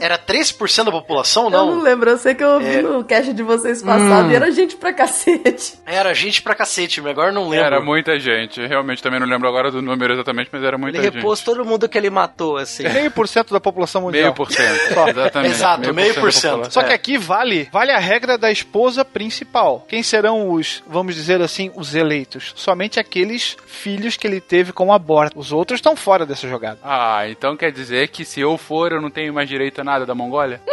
[0.00, 1.82] Era 3% da população ou Eu não não?
[1.82, 2.82] lembro, eu sei que eu ouvi É.
[2.82, 5.74] no cast de vocês passado e era gente pra cacete.
[5.86, 7.66] Era gente pra cacete, mas agora não lembro.
[7.66, 8.60] Era muita gente.
[8.66, 11.14] Realmente também não lembro agora do número exatamente, mas era muita Ele gente.
[11.16, 12.82] repôs todo mundo que ele matou, assim.
[12.88, 14.22] Meio por cento da população mundial.
[14.24, 14.80] Meio por cento.
[15.08, 15.54] Exatamente.
[15.54, 16.72] Exato, meio por cento.
[16.72, 16.94] Só que É.
[16.94, 19.86] aqui vale, vale a regra da esposa principal.
[19.88, 22.52] Quem serão os, vamos dizer assim, os eleitos?
[22.56, 25.38] Somente aqueles filhos que ele teve com aborto.
[25.38, 26.78] Os outros estão fora dessa jogada.
[26.82, 30.04] Ah, então quer dizer que se eu for, eu não tenho mais direito a nada
[30.06, 30.60] da Mongólia?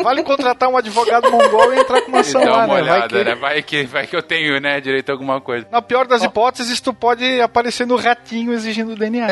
[0.00, 2.82] Vale contratar um advogado mongol e entrar com uma ação Dá lá, uma né?
[2.82, 3.34] Vai olhada, que- né?
[3.34, 5.66] Vai que, vai que eu tenho, né, direito a alguma coisa.
[5.72, 9.26] Na pior das hipóteses, tu pode aparecer no ratinho exigindo DNA.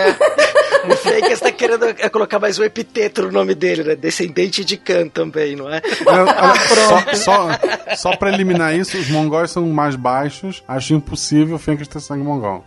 [0.91, 3.95] O fake está querendo é, colocar mais um epiteto no nome dele, né?
[3.95, 5.81] Descendente de Khan também, não é?
[6.05, 7.49] Olha, olha, só, só,
[7.97, 10.63] só pra eliminar isso, os mongóis são mais baixos.
[10.67, 12.65] Acho impossível o Fencas ter sangue mongol.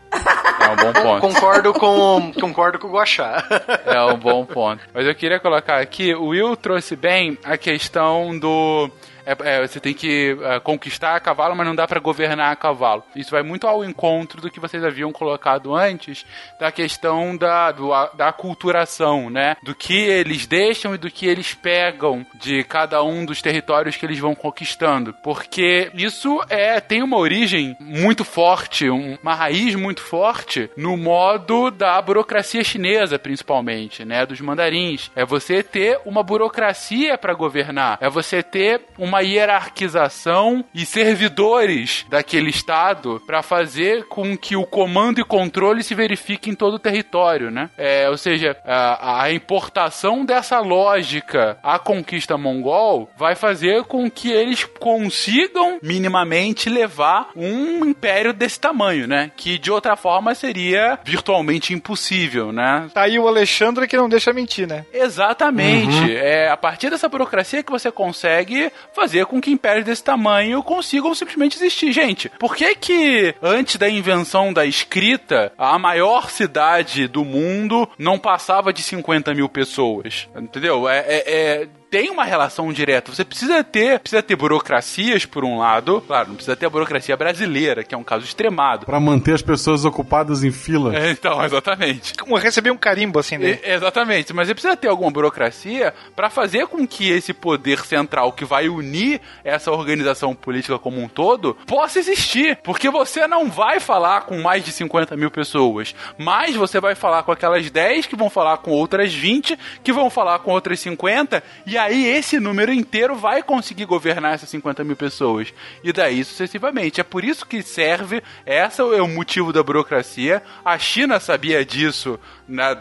[0.60, 1.22] É um bom ponto.
[1.22, 3.44] Concordo com, concordo com o Guaxá.
[3.86, 4.84] É um bom ponto.
[4.94, 8.90] Mas eu queria colocar aqui, o Will trouxe bem a questão do.
[9.30, 12.56] É, é, você tem que é, conquistar a cavalo, mas não dá pra governar a
[12.56, 13.04] cavalo.
[13.16, 16.26] Isso vai muito ao encontro do que vocês haviam colocado antes,
[16.60, 19.56] da questão da, do, a- da aculturação, né?
[19.64, 24.06] Do que eles deixam e do que eles pegam de cada um dos territórios que
[24.06, 25.14] eles vão conquistando.
[25.24, 31.72] Porque isso é tem uma origem muito forte, um- uma raiz muito forte no modo
[31.72, 34.26] da burocracia chinesa, principalmente, né?
[34.26, 35.12] Dos mandarins.
[35.16, 37.98] É você ter uma burocracia para governar.
[38.02, 45.20] É você ter uma hierarquização e servidores daquele estado para fazer com que o comando
[45.20, 47.70] e controle se verifique em todo o território, né?
[47.78, 54.32] É, ou seja, a, a importação dessa lógica à conquista mongol vai fazer com que
[54.32, 59.32] eles consigam minimamente levar um império desse tamanho, né?
[59.36, 62.90] Que de outra forma seria virtualmente impossível, né?
[62.94, 64.86] Tá aí o Alexandre que não deixa mentir, né?
[64.94, 66.16] Exatamente.
[66.16, 70.62] É a partir dessa burocracia que você consegue fazer fazer com que impérios desse tamanho
[70.62, 71.92] consigam simplesmente existir.
[71.92, 78.20] Gente, por que que antes da invenção da escrita, a maior cidade do mundo não
[78.20, 80.30] passava de 50 mil pessoas?
[80.36, 80.88] Entendeu?
[80.88, 83.14] É, é, é tem uma relação direta.
[83.14, 87.18] Você precisa ter, precisa ter burocracias por um lado, claro, não precisa ter a burocracia
[87.18, 88.86] brasileira, que é um caso extremado.
[88.86, 90.96] Pra manter as pessoas ocupadas em fila.
[90.96, 92.14] É, então, exatamente.
[92.16, 93.60] Como receber um carimbo assim, né?
[93.64, 98.32] E- exatamente, mas você precisa ter alguma burocracia para fazer com que esse poder central
[98.34, 102.58] que vai unir essa organização política como um todo possa existir.
[102.64, 107.24] Porque você não vai falar com mais de 50 mil pessoas, mas você vai falar
[107.24, 111.42] com aquelas 10 que vão falar com outras 20, que vão falar com outras 50,
[111.66, 115.54] e aí esse número inteiro vai conseguir governar essas 50 mil pessoas.
[115.84, 117.02] E daí sucessivamente.
[117.02, 120.44] É por isso que serve, essa é o motivo da burocracia.
[120.64, 122.76] A China sabia disso na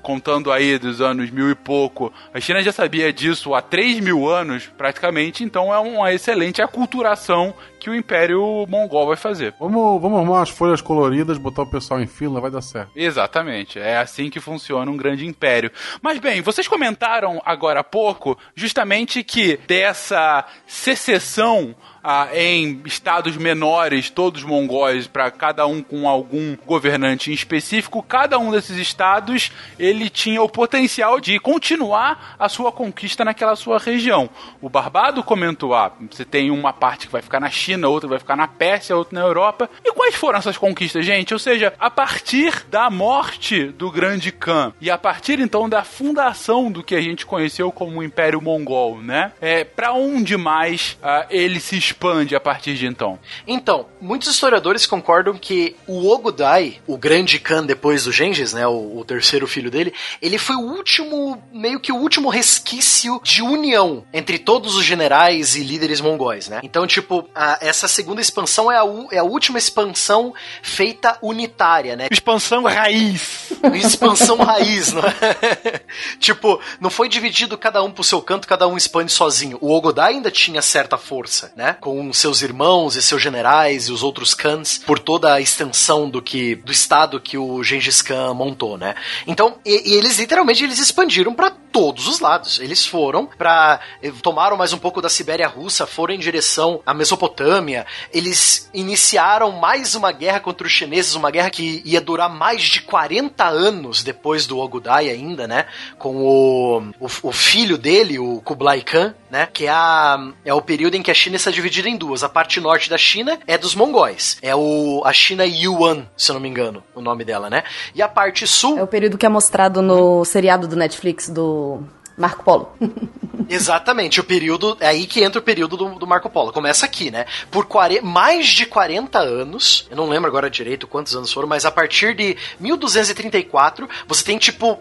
[0.00, 4.26] contando aí dos anos mil e pouco, a China já sabia disso há 3 mil
[4.26, 9.54] anos, praticamente, então é uma excelente aculturação que o Império Mongol vai fazer.
[9.58, 12.90] Vamos, vamos arrumar umas folhas coloridas, botar o pessoal em fila, vai dar certo.
[12.96, 15.70] Exatamente, é assim que funciona um grande império.
[16.00, 24.10] Mas bem, vocês comentaram agora há pouco justamente que dessa secessão ah, em estados menores,
[24.10, 30.08] todos mongóis, para cada um com algum governante em específico, cada um desses estados ele
[30.08, 34.28] tinha o potencial de continuar a sua conquista naquela sua região.
[34.60, 38.18] O Barbado comentou: ah, você tem uma parte que vai ficar na China, outra vai
[38.18, 39.68] ficar na Pérsia, outra na Europa.
[39.84, 41.32] E quais foram essas conquistas, gente?
[41.32, 46.70] Ou seja, a partir da morte do grande Khan e a partir então da fundação
[46.70, 49.32] do que a gente conheceu como o Império Mongol, né?
[49.40, 53.18] É, para onde mais ah, ele se expande a partir de então?
[53.46, 58.98] Então, muitos historiadores concordam que o Ogudai, o grande Khan depois do Gengis, né, o,
[58.98, 64.04] o terceiro filho dele, ele foi o último, meio que o último resquício de união
[64.12, 66.60] entre todos os generais e líderes mongóis, né?
[66.62, 72.08] Então, tipo, a- essa segunda expansão é a, é a última expansão feita unitária, né?
[72.10, 73.52] Expansão raiz.
[73.74, 75.80] Expansão raiz, não é?
[76.18, 79.58] tipo, não foi dividido cada um pro seu canto, cada um expande sozinho.
[79.60, 81.76] O Ogodai ainda tinha certa força, né?
[81.80, 86.20] Com seus irmãos e seus generais e os outros Khans por toda a extensão do
[86.20, 88.94] que do estado que o Gengis Khan montou, né?
[89.26, 92.58] Então, e, e eles literalmente eles expandiram pra todos os lados.
[92.58, 96.92] Eles foram pra eh, tomaram mais um pouco da Sibéria russa, foram em direção à
[96.92, 97.86] Mesopotâmia.
[98.12, 102.82] Eles iniciaram mais uma guerra contra os chineses, uma guerra que ia durar mais de
[102.82, 105.66] 40 anos depois do Ogudai ainda, né?
[106.00, 109.46] Com o, o, o filho dele, o Kublai Khan, né?
[109.46, 112.24] Que é, a, é o período em que a China está dividida em duas.
[112.24, 114.36] A parte norte da China é dos mongóis.
[114.42, 117.62] É o, a China Yuan, se eu não me engano, o nome dela, né?
[117.94, 121.67] E a parte sul É o período que é mostrado no seriado do Netflix do
[122.16, 122.72] Marco Polo.
[123.48, 124.76] Exatamente, o período.
[124.80, 126.52] É aí que entra o período do, do Marco Polo.
[126.52, 127.24] Começa aqui, né?
[127.50, 131.64] Por quare- mais de 40 anos, eu não lembro agora direito quantos anos foram, mas
[131.64, 134.78] a partir de 1234, você tem tipo.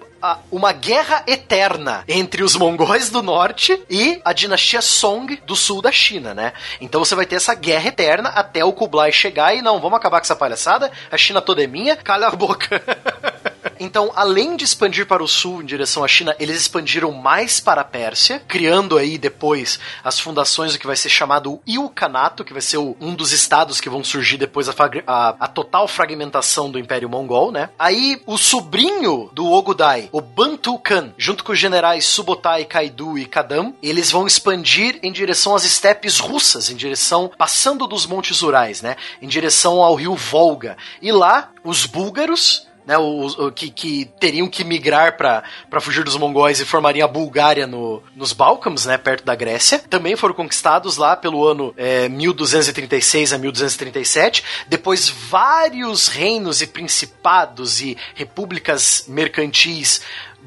[0.52, 5.91] Uma guerra eterna entre os mongóis do norte e a dinastia Song do sul da
[5.91, 6.54] China, né?
[6.82, 10.19] Então você vai ter essa guerra eterna até o Kublai chegar e não, vamos acabar
[10.19, 12.82] com essa palhaçada, a China toda é minha, cala a boca.
[13.80, 17.82] Então, além de expandir para o sul em direção à China, eles expandiram mais para
[17.82, 22.62] a Pérsia, criando aí depois as fundações do que vai ser chamado Ilkhanato, que vai
[22.62, 26.80] ser o- um dos estados que vão surgir depois frag- a, a total fragmentação do
[26.80, 27.70] Império Mongol, né?
[27.78, 33.26] Aí, o sobrinho do Ogudai, o Bantu Khan, junto com os generais Subotai, Kaidu e
[33.26, 38.82] Kadam, eles vão expandir em direção às estepes russas, em direção, passando dos Montes Urais,
[38.82, 38.96] né?
[39.22, 40.78] Em direção ao rio Volga.
[41.02, 45.43] E lá, os búlgaros né, os, o- que, que teriam que migrar para
[45.82, 49.80] fugir dos mongóis e formariam a Bulgária no, nos Balcãs, né, perto da Grécia.
[49.89, 54.43] Também foram conquistados lá pelo ano é, 1236 a 1237.
[54.69, 60.02] Depois, vários reinos e principados e repúblicas mercantis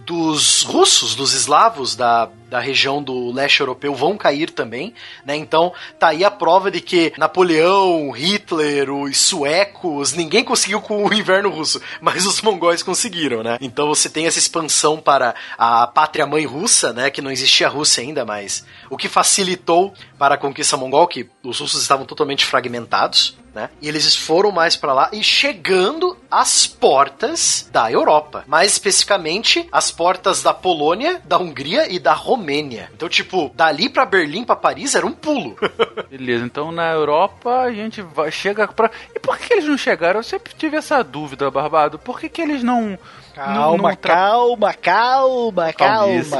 [0.07, 4.93] dos russos, dos eslavos da, da região do leste europeu vão cair também,
[5.25, 5.37] né?
[5.37, 11.13] Então tá aí a prova de que Napoleão, Hitler, os suecos, ninguém conseguiu com o
[11.15, 13.57] inverno russo, mas os mongóis conseguiram, né?
[13.61, 17.09] Então você tem essa expansão para a pátria mãe russa, né?
[17.09, 21.31] Que não existia a Rússia ainda, mas o que facilitou para a conquista mongol, que
[21.45, 23.69] os russos estavam totalmente fragmentados, né?
[23.81, 29.91] E eles foram mais para lá e chegando às portas da Europa, mais especificamente as
[29.91, 32.91] portas da Polônia, da Hungria e da Romênia.
[32.95, 35.57] Então, tipo, dali para Berlim, para Paris era um pulo.
[36.11, 38.91] Beleza, então na Europa a gente vai, chega pra.
[39.15, 40.21] E por que eles não chegaram?
[40.21, 41.99] Eu sempre tive essa dúvida, Barbado.
[41.99, 42.99] Por que, que eles não.
[43.35, 46.07] Calma, não, não tra- calma, calma, calma.
[46.13, 46.31] Gengis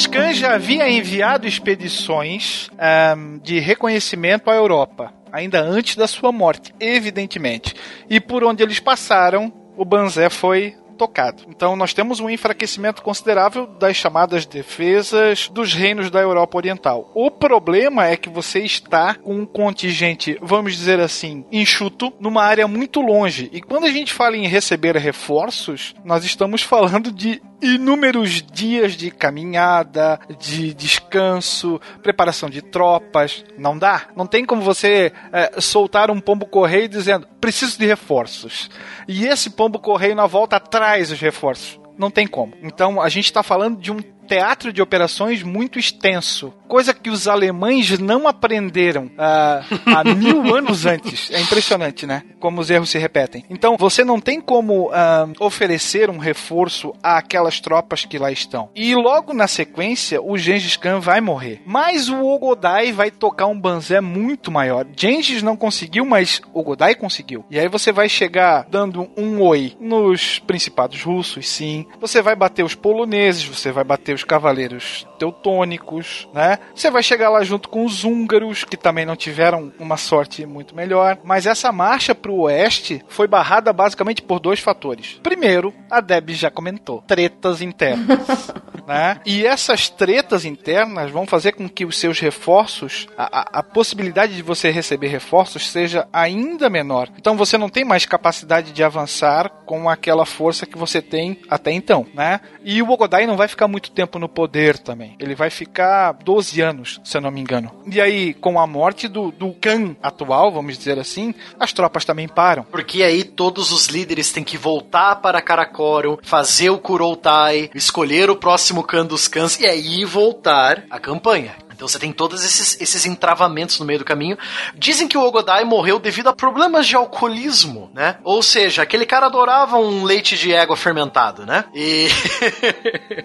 [0.07, 6.73] Khan já havia enviado expedições ahm, de reconhecimento à Europa, ainda antes da sua morte,
[6.79, 7.75] evidentemente.
[8.09, 11.43] E por onde eles passaram, o Banzé foi tocado.
[11.49, 17.11] Então nós temos um enfraquecimento considerável das chamadas defesas dos reinos da Europa Oriental.
[17.13, 22.69] O problema é que você está com um contingente, vamos dizer assim, enxuto, numa área
[22.69, 23.51] muito longe.
[23.53, 29.11] E quando a gente fala em receber reforços, nós estamos falando de inúmeros dias de
[29.11, 33.45] caminhada, de descanso, preparação de tropas.
[33.57, 34.09] Não dá.
[34.17, 38.69] Não tem como você é, soltar um pombo correio dizendo preciso de reforços.
[39.09, 40.61] E esse pombo correio na volta
[40.93, 41.81] traz os reforços.
[41.97, 42.53] Não tem como.
[42.63, 47.29] Então a gente está falando de um teatro de operações muito extenso, coisa que os
[47.29, 51.31] alemães não aprenderam ah, há mil anos antes.
[51.31, 52.23] É impressionante, né?
[52.41, 53.45] Como os erros se repetem.
[53.51, 58.71] Então você não tem como ah, oferecer um reforço àquelas tropas que lá estão.
[58.75, 61.61] E logo na sequência, o Gengis Khan vai morrer.
[61.67, 64.87] Mas o Ogodai vai tocar um banzé muito maior.
[64.97, 67.45] Gengis não conseguiu, mas Ogodai conseguiu.
[67.51, 71.87] E aí você vai chegar dando um oi nos principados russos, sim.
[72.01, 76.59] Você vai bater os poloneses, você vai bater os cavaleiros teutônicos, né?
[76.75, 80.75] Você vai chegar lá junto com os húngaros, que também não tiveram uma sorte muito
[80.75, 81.19] melhor.
[81.25, 85.21] Mas essa marcha para o oeste foi barrada basicamente por dois fatores.
[85.23, 88.53] Primeiro, a Deb já comentou, tretas internas.
[88.87, 89.21] né?
[89.25, 94.35] E essas tretas internas vão fazer com que os seus reforços, a, a, a possibilidade
[94.35, 97.09] de você receber reforços seja ainda menor.
[97.17, 101.71] Então você não tem mais capacidade de avançar com aquela força que você tem até
[101.73, 102.41] então, né?
[102.65, 105.17] E o Ogodai não vai ficar muito tempo no poder também.
[105.19, 107.71] Ele vai ficar 12 anos, se eu não me engano.
[107.87, 112.29] E aí, com a morte do, do Khan atual, vamos dizer assim, as tropas também
[112.29, 112.65] param.
[112.65, 118.37] Porque aí todos os líderes têm que voltar para Karakoro, fazer o Kuroutai, escolher o
[118.37, 121.55] próximo Khan dos Khans e aí voltar à campanha.
[121.83, 124.39] Então você tem todos esses, esses entravamentos no meio do caminho.
[124.77, 128.19] Dizem que o Ogodai morreu devido a problemas de alcoolismo, né?
[128.23, 131.65] Ou seja, aquele cara adorava um leite de égua fermentado, né?
[131.75, 132.07] E.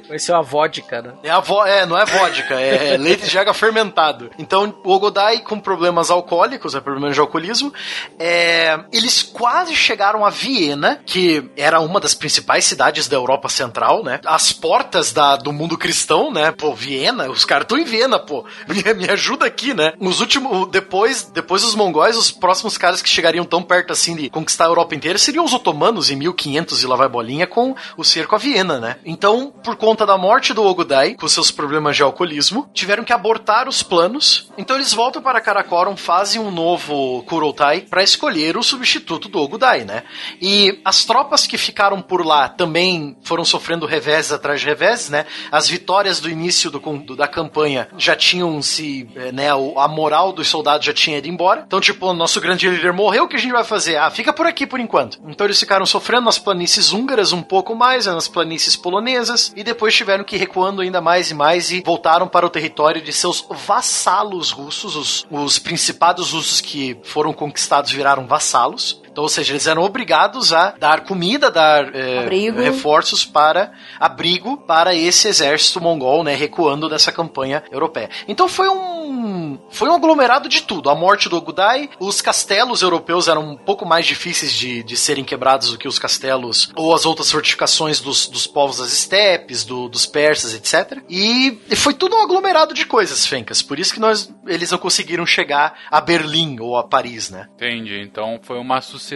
[0.10, 1.14] Vai ser uma vodka, né?
[1.22, 4.32] É, a vo é, não é vodka, é leite de água fermentado.
[4.40, 7.72] Então, o Ogodai com problemas alcoólicos, é problemas de alcoolismo,
[8.18, 14.04] é, eles quase chegaram a Viena, que era uma das principais cidades da Europa Central,
[14.04, 14.20] né?
[14.26, 16.52] As portas da, do mundo cristão, né?
[16.52, 18.47] Pô, Viena, os caras estão em Viena, pô.
[18.68, 19.94] Me, me ajuda aqui, né?
[20.00, 24.30] Os últimos, depois, depois dos mongóis, os próximos caras que chegariam tão perto assim de
[24.30, 28.04] conquistar a Europa inteira seriam os otomanos em 1500 e lá vai bolinha com o
[28.04, 28.98] cerco a Viena, né?
[29.06, 33.68] Então, por conta da morte do Ogodai, com seus problemas de alcoolismo, tiveram que abortar
[33.68, 34.52] os planos.
[34.58, 39.84] Então eles voltam para Karakorum, fazem um novo Kuroutai para escolher o substituto do Ogodai,
[39.84, 40.04] né?
[40.42, 45.26] E as tropas que ficaram por lá também foram sofrendo reveses atrás de reveses, né?
[45.52, 50.48] As vitórias do início do, do, da campanha já tinham se, né, a moral dos
[50.48, 51.64] soldados já tinha ido embora.
[51.66, 53.98] Então, tipo, nosso grande líder morreu, o que a gente vai fazer?
[53.98, 55.20] Ah, fica por aqui por enquanto.
[55.28, 59.64] Então eles ficaram sofrendo nas planícies húngaras um pouco mais, né, nas planícies polonesas, e
[59.64, 63.14] depois tiveram que ir recuando ainda mais e mais e voltaram para o território de
[63.14, 69.02] seus vassalos russos, os, os principados russos que foram conquistados viraram vassalos.
[69.18, 72.30] Então, ou seja, eles eram obrigados a dar comida, dar é,
[72.62, 78.12] reforços para abrigo para esse exército mongol, né, recuando dessa campanha europeia.
[78.28, 80.92] Então foi um foi um aglomerado de tudo.
[80.92, 85.24] A morte do Ogudai, os castelos europeus eram um pouco mais difíceis de, de serem
[85.24, 89.90] quebrados do que os castelos ou as outras fortificações dos, dos povos das estepes, do,
[89.90, 91.02] dos persas, etc.
[91.10, 93.64] E, e foi tudo um aglomerado de coisas, Fencas.
[93.64, 97.48] Por isso que nós eles não conseguiram chegar a Berlim ou a Paris, né?
[97.56, 98.00] Entendi.
[98.00, 99.07] Então foi uma sucessão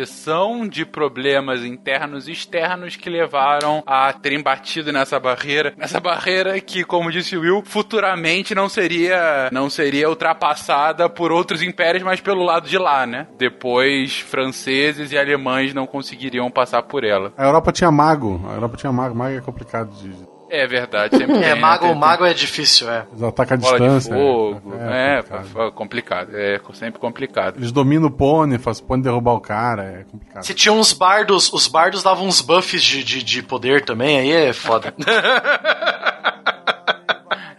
[0.70, 5.74] de problemas internos e externos que levaram a terem batido nessa barreira.
[5.78, 12.04] Nessa barreira que, como disse Will, futuramente não seria, não seria ultrapassada por outros impérios,
[12.04, 13.28] mas pelo lado de lá, né?
[13.38, 17.34] Depois, franceses e alemães não conseguiriam passar por ela.
[17.38, 18.42] A Europa tinha mago.
[18.50, 19.16] A Europa tinha mago.
[19.16, 20.31] Mago é complicado de.
[20.54, 21.56] É verdade, sempre É, tem, né?
[21.56, 23.06] mago, Tem- mago é difícil, é.
[23.10, 24.14] Eles atacam a bola distância.
[24.14, 24.74] de fogo.
[24.82, 25.58] é, É, complicado.
[25.68, 26.30] é complicado.
[26.38, 27.58] É sempre complicado.
[27.58, 30.44] Eles dominam o pônei, fazem o pônei derrubar o cara, é complicado.
[30.44, 34.32] Se tinha uns bardos, os bardos davam uns buffs de, de, de poder também, aí
[34.32, 34.94] é foda.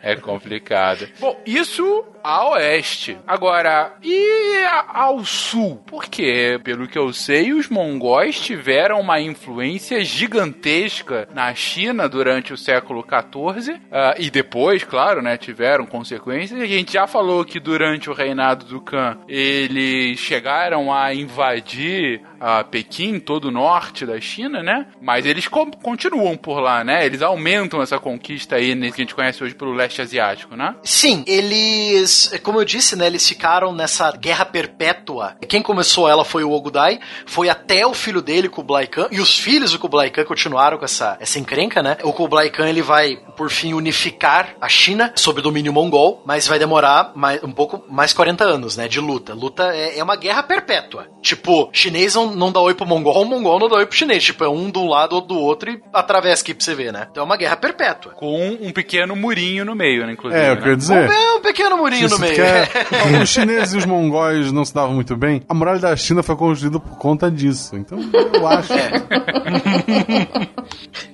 [0.05, 1.09] É complicado.
[1.21, 3.17] Bom, isso a oeste.
[3.27, 5.83] Agora, e ao sul?
[5.87, 12.57] Porque, pelo que eu sei, os mongóis tiveram uma influência gigantesca na China durante o
[12.57, 13.77] século XIV.
[13.91, 16.61] ah, e depois, claro, né, tiveram consequências.
[16.61, 22.65] A gente já falou que durante o reinado do Khan, eles chegaram a invadir a
[22.65, 24.87] Pequim, todo o norte da China, né?
[25.01, 27.07] Mas eles co- continuam por lá, né?
[27.07, 30.75] Eles aumentam essa conquista aí, nesse que a gente conhece hoje pelo leste asiático, né?
[30.83, 35.37] Sim, eles, como eu disse, né, eles ficaram nessa guerra perpétua.
[35.49, 39.39] Quem começou ela foi o Ogudai, foi até o filho dele, Kublai Khan, e os
[39.39, 41.99] filhos do Kublai Khan continuaram com essa, essa encrenca, né?
[42.05, 46.59] O Kublai Khan, ele vai, por fim, unificar a China sob domínio mongol, mas vai
[46.59, 49.35] demorar mais, um pouco mais 40 anos, né, de luta.
[49.35, 51.09] Luta é, é uma guerra perpétua.
[51.21, 54.23] Tipo, chinês não, não dá oi pro mongol, o mongol não dá oi pro chinês.
[54.23, 56.93] Tipo, é um de um lado, outro do outro e atravessa aqui pra você ver,
[56.93, 57.09] né?
[57.11, 58.13] Então é uma guerra perpétua.
[58.13, 60.41] Com um pequeno murinho no meio, né, inclusive.
[60.41, 60.61] É, eu né?
[60.61, 61.11] queria dizer.
[61.11, 62.35] É um pequeno murinho no meio.
[62.35, 62.69] quer-
[63.23, 65.43] os chineses e os mongóis não se davam muito bem.
[65.49, 67.77] A muralha da China foi construída por conta disso.
[67.77, 67.99] Então,
[68.35, 68.73] eu acho.
[68.73, 68.93] É.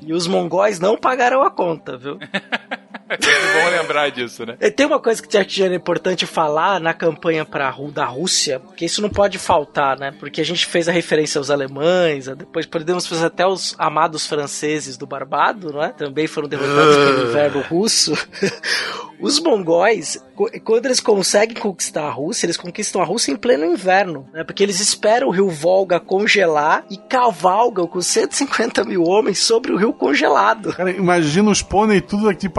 [0.09, 2.19] E os mongóis não pagaram a conta, viu?
[3.09, 4.57] É bom lembrar disso, né?
[4.61, 8.85] E Tem uma coisa que já era importante falar na campanha pra, da Rússia, porque
[8.85, 10.13] isso não pode faltar, né?
[10.19, 14.97] Porque a gente fez a referência aos alemães, depois podemos fazer até os amados franceses
[14.97, 15.91] do Barbado, não é?
[15.91, 18.13] Também foram derrotados pelo inverno russo.
[19.21, 20.25] Os mongóis,
[20.63, 24.45] quando eles conseguem conquistar a Rússia, eles conquistam a Rússia em pleno inverno, né?
[24.45, 29.77] Porque eles esperam o rio Volga congelar e cavalgam com 150 mil homens sobre o
[29.77, 30.73] rio congelado.
[30.73, 32.55] Cara, imagina os pônei tudo aqui de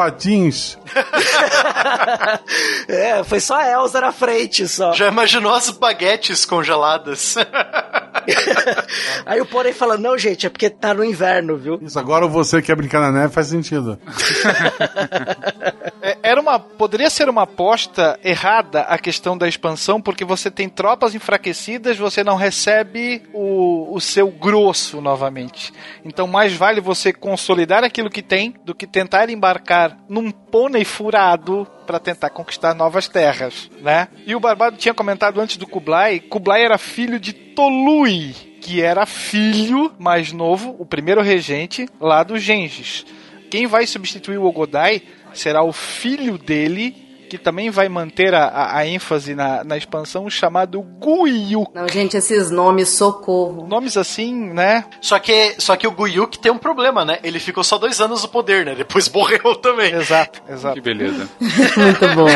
[2.87, 4.93] É, foi só a Elsa na frente só.
[4.93, 7.35] Já imaginou as baguetes congeladas?
[9.25, 11.79] Aí o Porém fala: Não, gente, é porque tá no inverno, viu?
[11.81, 13.99] Isso, agora você quer brincar na neve faz sentido.
[16.01, 20.67] É, Era uma, poderia ser uma aposta errada a questão da expansão, porque você tem
[20.67, 25.73] tropas enfraquecidas, você não recebe o, o seu grosso novamente.
[26.03, 31.67] Então, mais vale você consolidar aquilo que tem do que tentar embarcar num pônei furado
[31.85, 34.07] para tentar conquistar novas terras, né?
[34.25, 39.05] E o Barbado tinha comentado antes do Kublai, Kublai era filho de Tolui, que era
[39.05, 43.05] filho mais novo, o primeiro regente lá do Gengis.
[43.49, 45.01] Quem vai substituir o Ogodai
[45.33, 46.95] será o filho dele,
[47.29, 51.63] que também vai manter a, a- a ênfase na, na expansão, chamado Guiyu.
[51.75, 53.67] Não, gente, esses nomes, socorro.
[53.67, 54.85] Nomes assim, né?
[54.99, 57.19] só que, só que o Guyuk tem um problema, né?
[57.23, 58.73] Ele ficou só dois anos no poder, né?
[58.73, 59.93] Depois morreu também.
[59.93, 60.73] Exato, exato.
[60.75, 61.29] Que beleza.
[61.77, 62.27] Muito bom.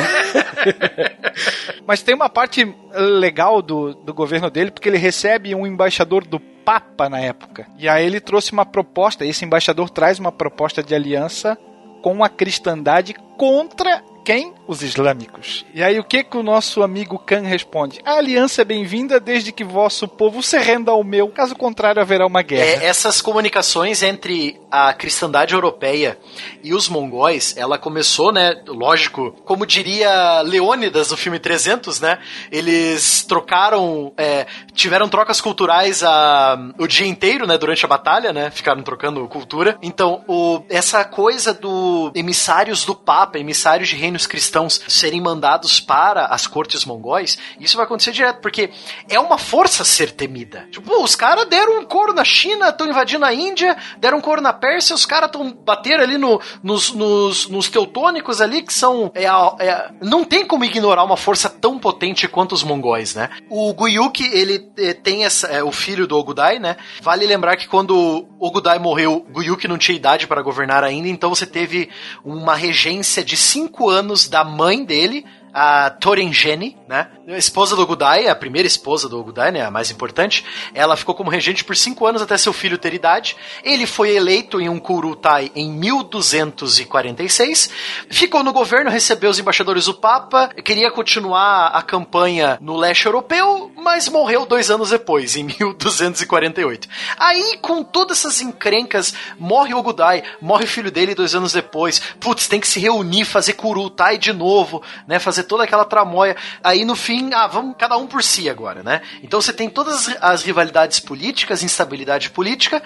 [1.86, 6.40] Mas tem uma parte legal do, do governo dele, porque ele recebe um embaixador do
[6.40, 7.66] Papa na época.
[7.78, 11.58] E aí ele trouxe uma proposta, esse embaixador traz uma proposta de aliança
[12.04, 14.54] com a cristandade contra quem?
[14.66, 15.66] Os islâmicos.
[15.74, 18.00] E aí o que que o nosso amigo Khan responde?
[18.06, 22.26] A aliança é bem-vinda desde que vosso povo se renda ao meu, caso contrário haverá
[22.26, 22.84] uma guerra.
[22.84, 26.18] É, essas comunicações entre a cristandade europeia
[26.64, 33.26] e os mongóis, ela começou, né, lógico, como diria Leônidas no filme 300, né, eles
[33.26, 38.82] trocaram, é, tiveram trocas culturais a, o dia inteiro, né, durante a batalha, né, ficaram
[38.82, 39.78] trocando cultura.
[39.82, 46.26] Então, o, essa coisa do emissários do Papa, emissários de reinos cristãos serem mandados para
[46.28, 48.70] as cortes mongóis, isso vai acontecer direto, porque
[49.10, 50.68] é uma força ser temida.
[50.72, 54.42] Tipo, os caras deram um couro na China, estão invadindo a Índia, deram um couro
[54.42, 59.12] na Pérsia, os caras estão bateram ali no, nos, nos, nos teutônicos ali, que são.
[59.14, 63.30] É, é- não tem como ignorar uma força tão potente quanto os mongóis, né?
[63.50, 66.78] O Guyuk, ele eh, tem essa, é, o filho do Ogudai, né?
[67.02, 71.46] Vale lembrar que quando Ogudai morreu, Guyuk não tinha idade para governar ainda, então você
[71.46, 71.90] teve
[72.24, 77.10] uma regência de cinco anos da mãe dele, a Torengene, né?
[77.28, 79.62] Esposa do Ogudai, a primeira esposa do Ogudai, né?
[79.64, 80.44] A mais importante.
[80.74, 83.38] Ela ficou como regente por cinco anos até seu filho ter idade.
[83.64, 87.70] Ele foi eleito em um Kurutai em 1246.
[88.10, 93.72] Ficou no governo, recebeu os embaixadores do Papa, queria continuar a campanha no leste europeu,
[93.78, 96.88] mas morreu dois anos depois, em 1248.
[97.18, 102.02] Aí, com todas essas encrencas, morre Ogudai, morre o filho dele dois anos depois.
[102.20, 105.20] Putz, tem que se reunir, fazer Kurutai de novo, né?
[105.20, 106.36] Fazer toda aquela tramóia.
[106.64, 109.02] Aí no fim, ah, vamos cada um por si agora, né?
[109.22, 112.82] Então você tem todas as rivalidades políticas, instabilidade política.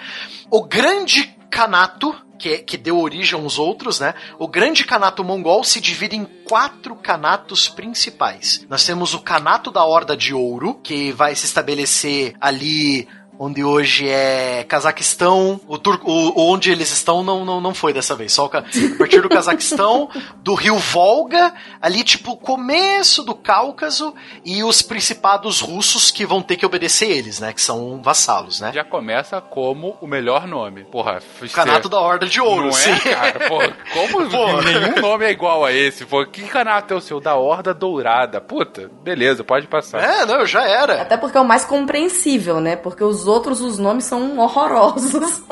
[0.50, 4.14] O grande canato que, que deu origem aos outros, né?
[4.38, 8.64] O grande Kanato mongol se divide em quatro Kanatos principais.
[8.70, 13.08] Nós temos o Kanato da Horda de Ouro, que vai se estabelecer ali
[13.38, 18.14] onde hoje é Cazaquistão, o, Tur o onde eles estão não, não, não foi dessa
[18.14, 18.62] vez, só a
[18.98, 20.08] partir do Cazaquistão,
[20.42, 24.14] do rio Volga, ali tipo começo do Cáucaso
[24.44, 28.72] e os principados russos que vão ter que obedecer eles, né, que são vassalos, né?
[28.74, 30.84] Já começa como o melhor nome.
[30.84, 31.20] Porra,
[31.52, 32.90] Canato da Horda de Ouro, não sim.
[32.90, 33.48] é, cara?
[33.48, 33.58] Pô,
[33.92, 34.62] como Pô.
[34.62, 36.04] nenhum nome é igual a esse?
[36.04, 37.20] Pô, que canato é o seu?
[37.20, 38.40] Da Horda Dourada.
[38.40, 40.02] Puta, beleza, pode passar.
[40.02, 41.02] É, não, já era.
[41.02, 42.76] Até porque é o mais compreensível, né?
[42.76, 45.42] Porque os outros, os nomes são horrorosos.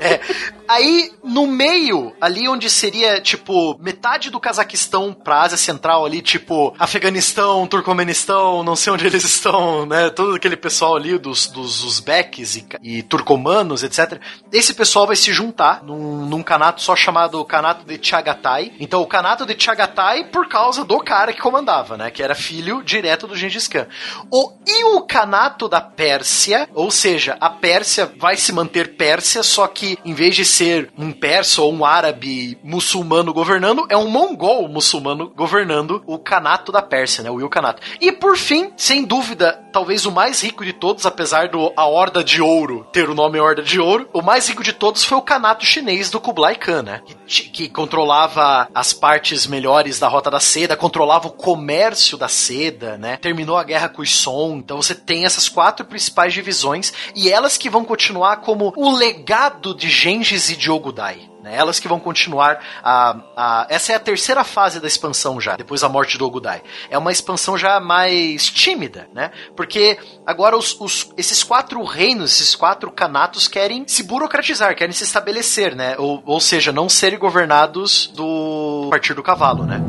[0.00, 0.20] É.
[0.66, 6.74] Aí, no meio, ali onde seria, tipo, metade do Cazaquistão pra Ásia Central ali, tipo,
[6.78, 10.10] Afeganistão, Turcomenistão, não sei onde eles estão, né?
[10.10, 14.20] Todo aquele pessoal ali dos, dos uzbeques e, e turcomanos, etc.
[14.52, 18.72] Esse pessoal vai se juntar num, num canato só chamado Canato de Chagatai.
[18.80, 22.10] Então, o Canato de Chagatai por causa do cara que comandava, né?
[22.10, 23.86] Que era filho direto do Gengis Khan.
[24.30, 29.66] O, e o Canato da Pérsia, ou seja, a Pérsia vai se manter Pérsia, só
[29.66, 34.68] que em vez de ser um persa ou um árabe muçulmano governando, é um mongol
[34.68, 37.30] muçulmano governando o Canato da Pérsia, né?
[37.30, 37.82] O Ilkhanato.
[38.00, 42.22] E por fim, sem dúvida, talvez o mais rico de todos, apesar do a Horda
[42.22, 45.22] de Ouro ter o nome Horda de Ouro, o mais rico de todos foi o
[45.22, 47.02] Canato chinês do Kublai Khan, né?
[47.26, 52.96] Que, que controlava as partes melhores da Rota da Seda, controlava o comércio da seda,
[52.96, 53.16] né?
[53.16, 54.58] Terminou a guerra com os Song.
[54.58, 59.74] Então você tem essas quatro principais divisões e elas que vão continuar como o legado
[59.74, 61.28] de Gengis e de Ogudai.
[61.42, 61.54] Né?
[61.56, 63.66] Elas que vão continuar a, a.
[63.68, 66.62] Essa é a terceira fase da expansão já, depois da morte do Ogudai.
[66.88, 69.30] É uma expansão já mais tímida, né?
[69.54, 75.04] Porque agora os, os, esses quatro reinos, esses quatro canatos querem se burocratizar, querem se
[75.04, 75.96] estabelecer, né?
[75.98, 79.82] Ou, ou seja, não serem governados do partir do cavalo, né?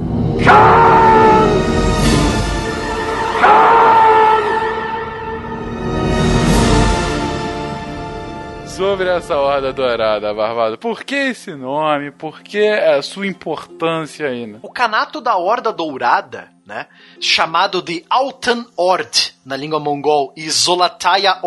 [8.75, 12.11] Sobre essa Horda Dourada, Barbado, por que esse nome?
[12.11, 14.45] Por que a sua importância aí?
[14.45, 14.59] né?
[14.61, 16.85] O canato da Horda Dourada, né?
[17.19, 21.39] Chamado de Altan Ord na língua mongol e Zolataya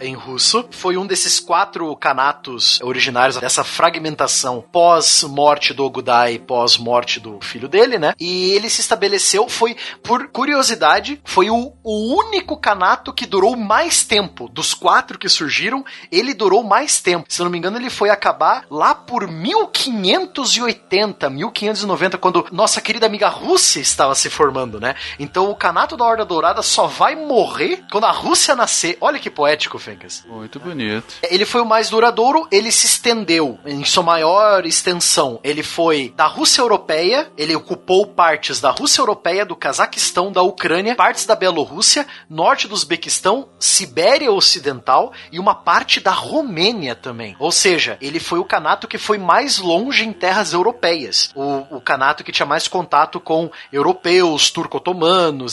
[0.00, 7.38] em russo, foi um desses quatro canatos originários dessa fragmentação pós-morte do Ogudai, pós-morte do
[7.40, 8.12] filho dele, né?
[8.18, 14.02] E ele se estabeleceu, foi, por curiosidade, foi o, o único canato que durou mais
[14.02, 14.48] tempo.
[14.48, 17.26] Dos quatro que surgiram, ele durou mais tempo.
[17.28, 23.28] Se não me engano, ele foi acabar lá por 1580, 1590, quando nossa querida amiga
[23.28, 24.96] Rússia estava se formando, né?
[25.24, 28.98] Então o canato da Horda Dourada só vai morrer quando a Rússia nascer.
[29.00, 30.22] Olha que poético, Fencas.
[30.28, 31.14] Muito bonito.
[31.22, 35.40] Ele foi o mais duradouro, ele se estendeu em sua maior extensão.
[35.42, 40.94] Ele foi da Rússia Europeia, ele ocupou partes da Rússia Europeia, do Cazaquistão, da Ucrânia,
[40.94, 47.34] partes da Bielorrússia, norte do Uzbequistão, Sibéria Ocidental e uma parte da Romênia também.
[47.38, 51.30] Ou seja, ele foi o canato que foi mais longe em terras europeias.
[51.34, 55.03] O, o canato que tinha mais contato com europeus, turco-otomanos,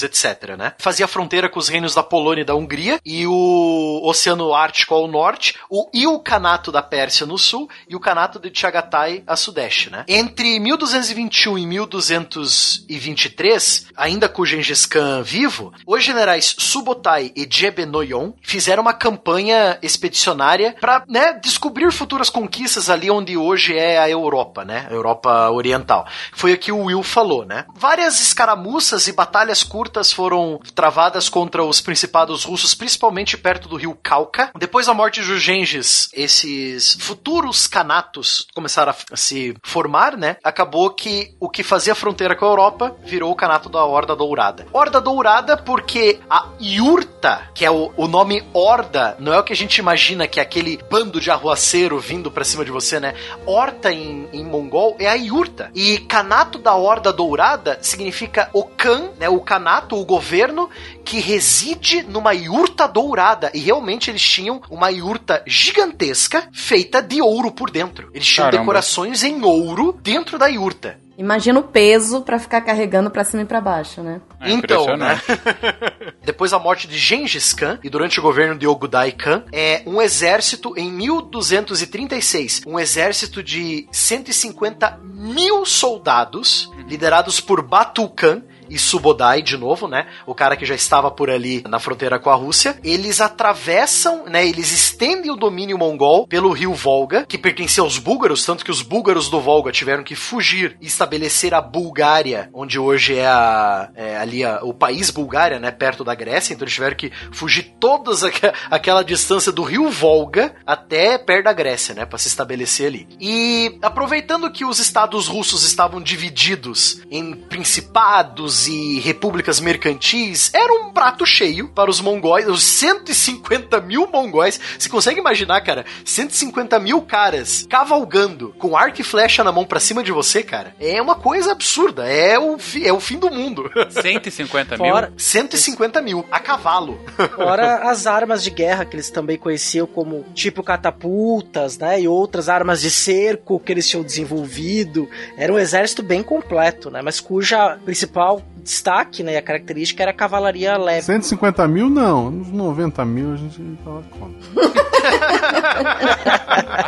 [0.03, 0.73] etc, né?
[0.77, 5.07] Fazia fronteira com os reinos da Polônia e da Hungria e o Oceano Ártico ao
[5.07, 9.89] norte, o, o Canato da Pérsia no sul e o Canato de Chagatai a sudeste,
[9.89, 10.03] né?
[10.07, 18.81] Entre 1221 e 1223, ainda com Gengis Khan vivo, os generais Subotai e Jebenoyon fizeram
[18.81, 24.87] uma campanha expedicionária para, né, descobrir futuras conquistas ali onde hoje é a Europa, né?
[24.89, 26.05] A Europa Oriental.
[26.33, 27.65] Foi o que o Will falou, né?
[27.75, 33.97] Várias escaramuças e batalhas curtas foram travadas contra os principados russos, principalmente perto do rio
[34.01, 34.51] Cauca.
[34.57, 40.37] Depois da morte de Gengis, esses futuros canatos começaram a se formar, né?
[40.43, 44.67] Acabou que o que fazia fronteira com a Europa virou o canato da Horda Dourada.
[44.71, 49.53] Horda Dourada porque a Yurta, que é o, o nome Horda, não é o que
[49.53, 53.13] a gente imagina que é aquele bando de arruaceiro vindo pra cima de você, né?
[53.45, 55.71] Horta em, em mongol é a Yurta.
[55.73, 59.29] E canato da Horda Dourada significa o Khan, né?
[59.31, 60.69] O canato, o governo
[61.03, 63.51] que reside numa yurta dourada.
[63.53, 68.09] E realmente eles tinham uma yurta gigantesca feita de ouro por dentro.
[68.13, 68.63] Eles tinham Caramba.
[68.63, 70.99] decorações em ouro dentro da yurta.
[71.21, 74.21] Imagina o peso pra ficar carregando pra cima e pra baixo, né?
[74.39, 75.21] É então, né?
[76.25, 80.01] Depois da morte de Gengis Khan e durante o governo de Ogudai Khan, é um
[80.01, 88.41] exército em 1236, um exército de 150 mil soldados liderados por Batu Khan
[88.77, 90.07] Subodai de novo, né?
[90.25, 92.79] O cara que já estava por ali na fronteira com a Rússia.
[92.83, 94.45] Eles atravessam, né?
[94.45, 98.81] Eles estendem o domínio mongol pelo rio Volga, que pertencia aos búlgaros, tanto que os
[98.81, 104.17] búlgaros do Volga tiveram que fugir e estabelecer a Bulgária, onde hoje é, a, é
[104.17, 105.71] ali a, o país Bulgária, né?
[105.71, 106.53] Perto da Grécia.
[106.53, 111.53] Então eles tiveram que fugir todas aqu aquela distância do rio Volga até perto da
[111.53, 112.05] Grécia, né?
[112.05, 113.07] Para se estabelecer ali.
[113.19, 120.91] E aproveitando que os estados russos estavam divididos em principados e repúblicas mercantis, era um
[120.91, 124.59] prato cheio para os mongóis, os 150 mil mongóis.
[124.77, 125.85] Você consegue imaginar, cara?
[126.05, 130.75] 150 mil caras cavalgando com arco e flecha na mão para cima de você, cara?
[130.79, 132.07] É uma coisa absurda.
[132.07, 133.69] É o, fi, é o fim do mundo.
[133.89, 134.91] 150 mil?
[134.91, 136.99] Fora, 150 mil, a cavalo.
[137.35, 142.01] fora as armas de guerra que eles também conheciam como tipo catapultas, né?
[142.01, 145.09] E outras armas de cerco que eles tinham desenvolvido.
[145.37, 147.01] Era um exército bem completo, né?
[147.01, 149.33] Mas cuja principal destaque, né?
[149.33, 151.01] E a característica era a cavalaria leve.
[151.03, 152.27] 150 mil, não.
[152.27, 154.37] Uns 90 mil a gente tava conta.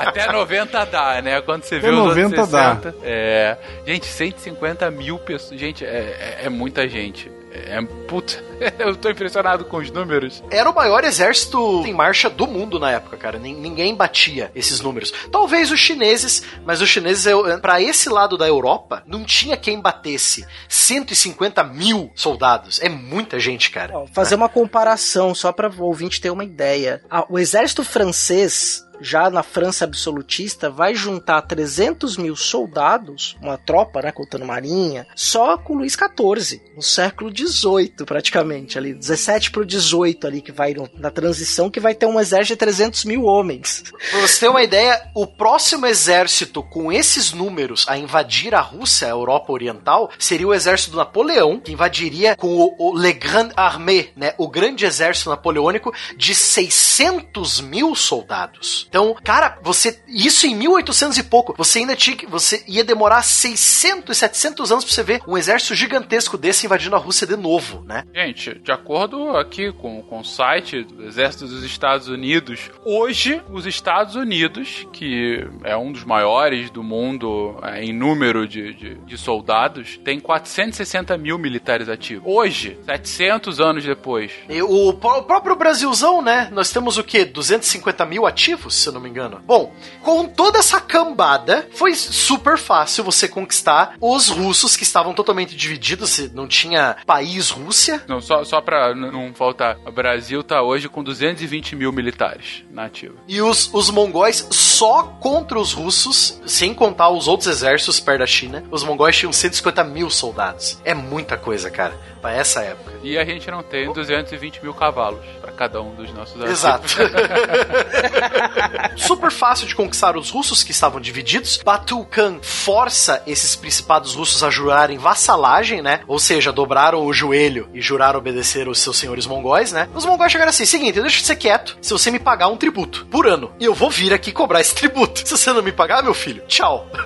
[0.08, 1.42] Até 90 dá, né?
[1.42, 2.76] Quando você Até vê os 90 anos dá.
[2.76, 2.96] 60.
[3.04, 5.60] É, gente, 150 mil pessoas.
[5.60, 7.32] Gente, é, é- é muita gente.
[7.56, 8.44] É, puta,
[8.80, 10.44] eu tô impressionado com os números.
[10.50, 13.38] Era o maior exército em marcha do mundo na época, cara.
[13.38, 15.14] Nin- Ninguém batia esses números.
[15.32, 19.80] Talvez os chineses, mas os chineses, eu- pra esse lado da Europa, não tinha quem
[19.80, 22.82] batesse 150 mil soldados.
[22.82, 23.98] É muita gente, cara.
[24.00, 27.02] Ó, fazer uma comparação, só para o ouvinte ter uma ideia.
[27.10, 34.02] Ah, o exército francês, já na França absolutista, vai juntar 300 mil soldados, uma tropa,
[34.02, 40.26] né, contando marinha, só com Luís XIV, no século XVIII, praticamente, ali, 17 pro 18
[40.26, 43.84] ali, que vai na transição, que vai ter um exército de 300 mil homens.
[44.10, 49.08] Pra você ter uma ideia, o próximo exército com esses números a invadir a Rússia,
[49.08, 53.50] a Europa Oriental, seria o exército do Napoleão, que invadiria com o, o Le Grand
[53.56, 58.88] Armée, né, o grande exército napoleônico de 600 mil soldados.
[58.94, 63.24] Então, cara, você isso em 1800 e pouco, você ainda tinha que, você ia demorar
[63.24, 67.84] 600, 700 anos pra você ver um exército gigantesco desse invadindo a Rússia de novo,
[67.88, 68.04] né?
[68.14, 73.66] Gente, de acordo aqui com, com o site do Exército dos Estados Unidos, hoje os
[73.66, 79.18] Estados Unidos, que é um dos maiores do mundo é, em número de, de, de
[79.18, 82.26] soldados, tem 460 mil militares ativos.
[82.28, 84.32] Hoje, 700 anos depois.
[84.48, 86.48] E o, o próprio Brasilzão, né?
[86.52, 87.26] Nós temos o quê?
[87.26, 89.42] 250 mil ativos, se eu não me engano.
[89.46, 95.56] Bom, com toda essa cambada, foi super fácil você conquistar os russos que estavam totalmente
[95.56, 98.04] divididos, não tinha país Rússia.
[98.08, 102.86] Não, só, só pra não faltar, o Brasil tá hoje com 220 mil militares na
[102.86, 103.16] ativa.
[103.28, 108.28] E os, os mongóis só contra os russos, sem contar os outros exércitos perto da
[108.28, 110.80] China, os mongóis tinham 150 mil soldados.
[110.84, 112.94] É muita coisa, cara, pra essa época.
[113.04, 116.52] E a gente não tem 220 mil cavalos pra cada um dos nossos ativos.
[116.52, 116.88] Exato.
[118.96, 121.60] Super fácil de conquistar os russos que estavam divididos.
[121.66, 126.00] Batu Khan força esses principados russos a jurarem vassalagem, né?
[126.08, 129.90] Ou seja, dobraram o joelho e juraram obedecer os seus senhores mongóis, né?
[129.94, 133.06] Os mongóis chegaram assim: seguinte, deixa eu ser quieto se você me pagar um tributo
[133.08, 133.52] por ano.
[133.60, 135.28] E eu vou vir aqui cobrar esse tributo.
[135.28, 136.88] Se você não me pagar, meu filho, tchau.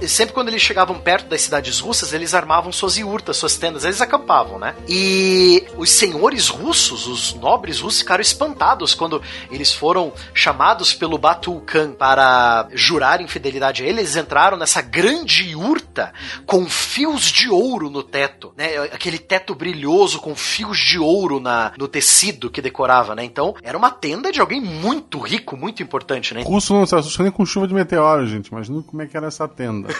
[0.00, 3.84] E sempre quando eles chegavam perto das cidades russas, eles armavam suas iurtas, suas tendas,
[3.84, 4.74] eles acampavam, né?
[4.88, 11.60] E os senhores russos, os nobres russos, ficaram espantados quando eles foram chamados pelo Batu
[11.66, 14.00] Khan para jurar fidelidade a ele.
[14.00, 16.12] Eles entraram nessa grande iurta
[16.46, 18.76] com fios de ouro no teto, né?
[18.92, 23.24] Aquele teto brilhoso com fios de ouro na, no tecido que decorava, né?
[23.24, 26.42] Então, era uma tenda de alguém muito rico, muito importante, né?
[26.46, 28.48] O russo não se assusta nem com chuva de meteoro, gente.
[28.48, 29.88] Imagina como é que era essa tenda.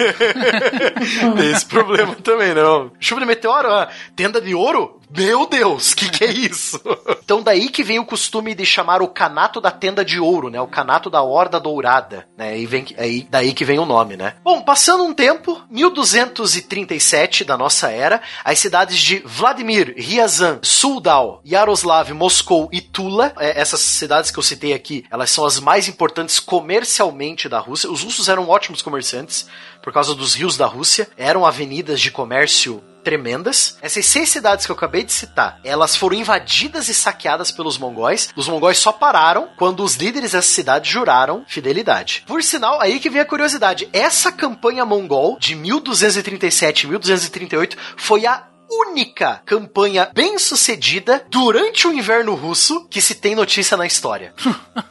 [1.36, 2.90] Tem esse problema também, não.
[2.98, 5.00] Chuva de meteoro, ah, tenda de ouro?
[5.16, 6.80] Meu Deus, que que é isso?
[7.24, 10.60] então daí que vem o costume de chamar o canato da tenda de ouro, né?
[10.60, 12.56] O canato da horda dourada, né?
[12.56, 14.34] E vem aí daí que vem o nome, né?
[14.44, 22.12] Bom, passando um tempo, 1237 da nossa era, as cidades de Vladimir, Ryazan, Suldal, Yaroslav,
[22.12, 26.38] Moscou e Tula, é, essas cidades que eu citei aqui, elas são as mais importantes
[26.38, 27.90] comercialmente da Rússia.
[27.90, 29.46] Os russos eram ótimos comerciantes
[29.82, 33.76] por causa dos rios da Rússia, eram avenidas de comércio tremendas.
[33.82, 38.30] Essas seis cidades que eu acabei de citar, elas foram invadidas e saqueadas pelos mongóis.
[38.36, 42.24] Os mongóis só pararam quando os líderes dessa cidade juraram fidelidade.
[42.26, 43.88] Por sinal, aí que vem a curiosidade.
[43.92, 51.92] Essa campanha mongol de 1237 e 1238 foi a única campanha bem sucedida durante o
[51.92, 54.32] inverno russo que se tem notícia na história.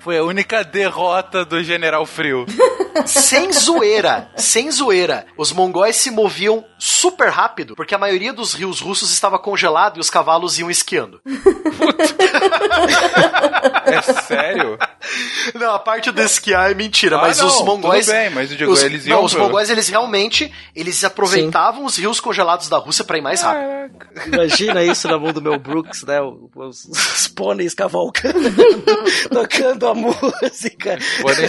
[0.00, 2.44] Foi a única derrota do General Frio.
[3.06, 5.26] sem zoeira, sem zoeira.
[5.36, 10.00] Os mongóis se moviam super rápido, porque a maioria dos rios russos estava congelado e
[10.00, 11.20] os cavalos iam esquiando.
[13.86, 14.78] É sério?
[15.54, 18.06] Não, a parte do esquiar é mentira, Ah, mas não, os mongóis.
[18.06, 21.04] tudo bem, mas eu digo, os, eles não, iam os pro- mongóis, eles realmente eles
[21.04, 23.74] aproveitavam os rios congelados da Rússia para ir mais rápido.
[24.26, 26.18] Imagina isso na mão do Mel Brooks, né?
[26.54, 28.38] Os, os pôneis cavalcando,
[29.30, 30.98] tocando a música.
[31.20, 31.48] Podem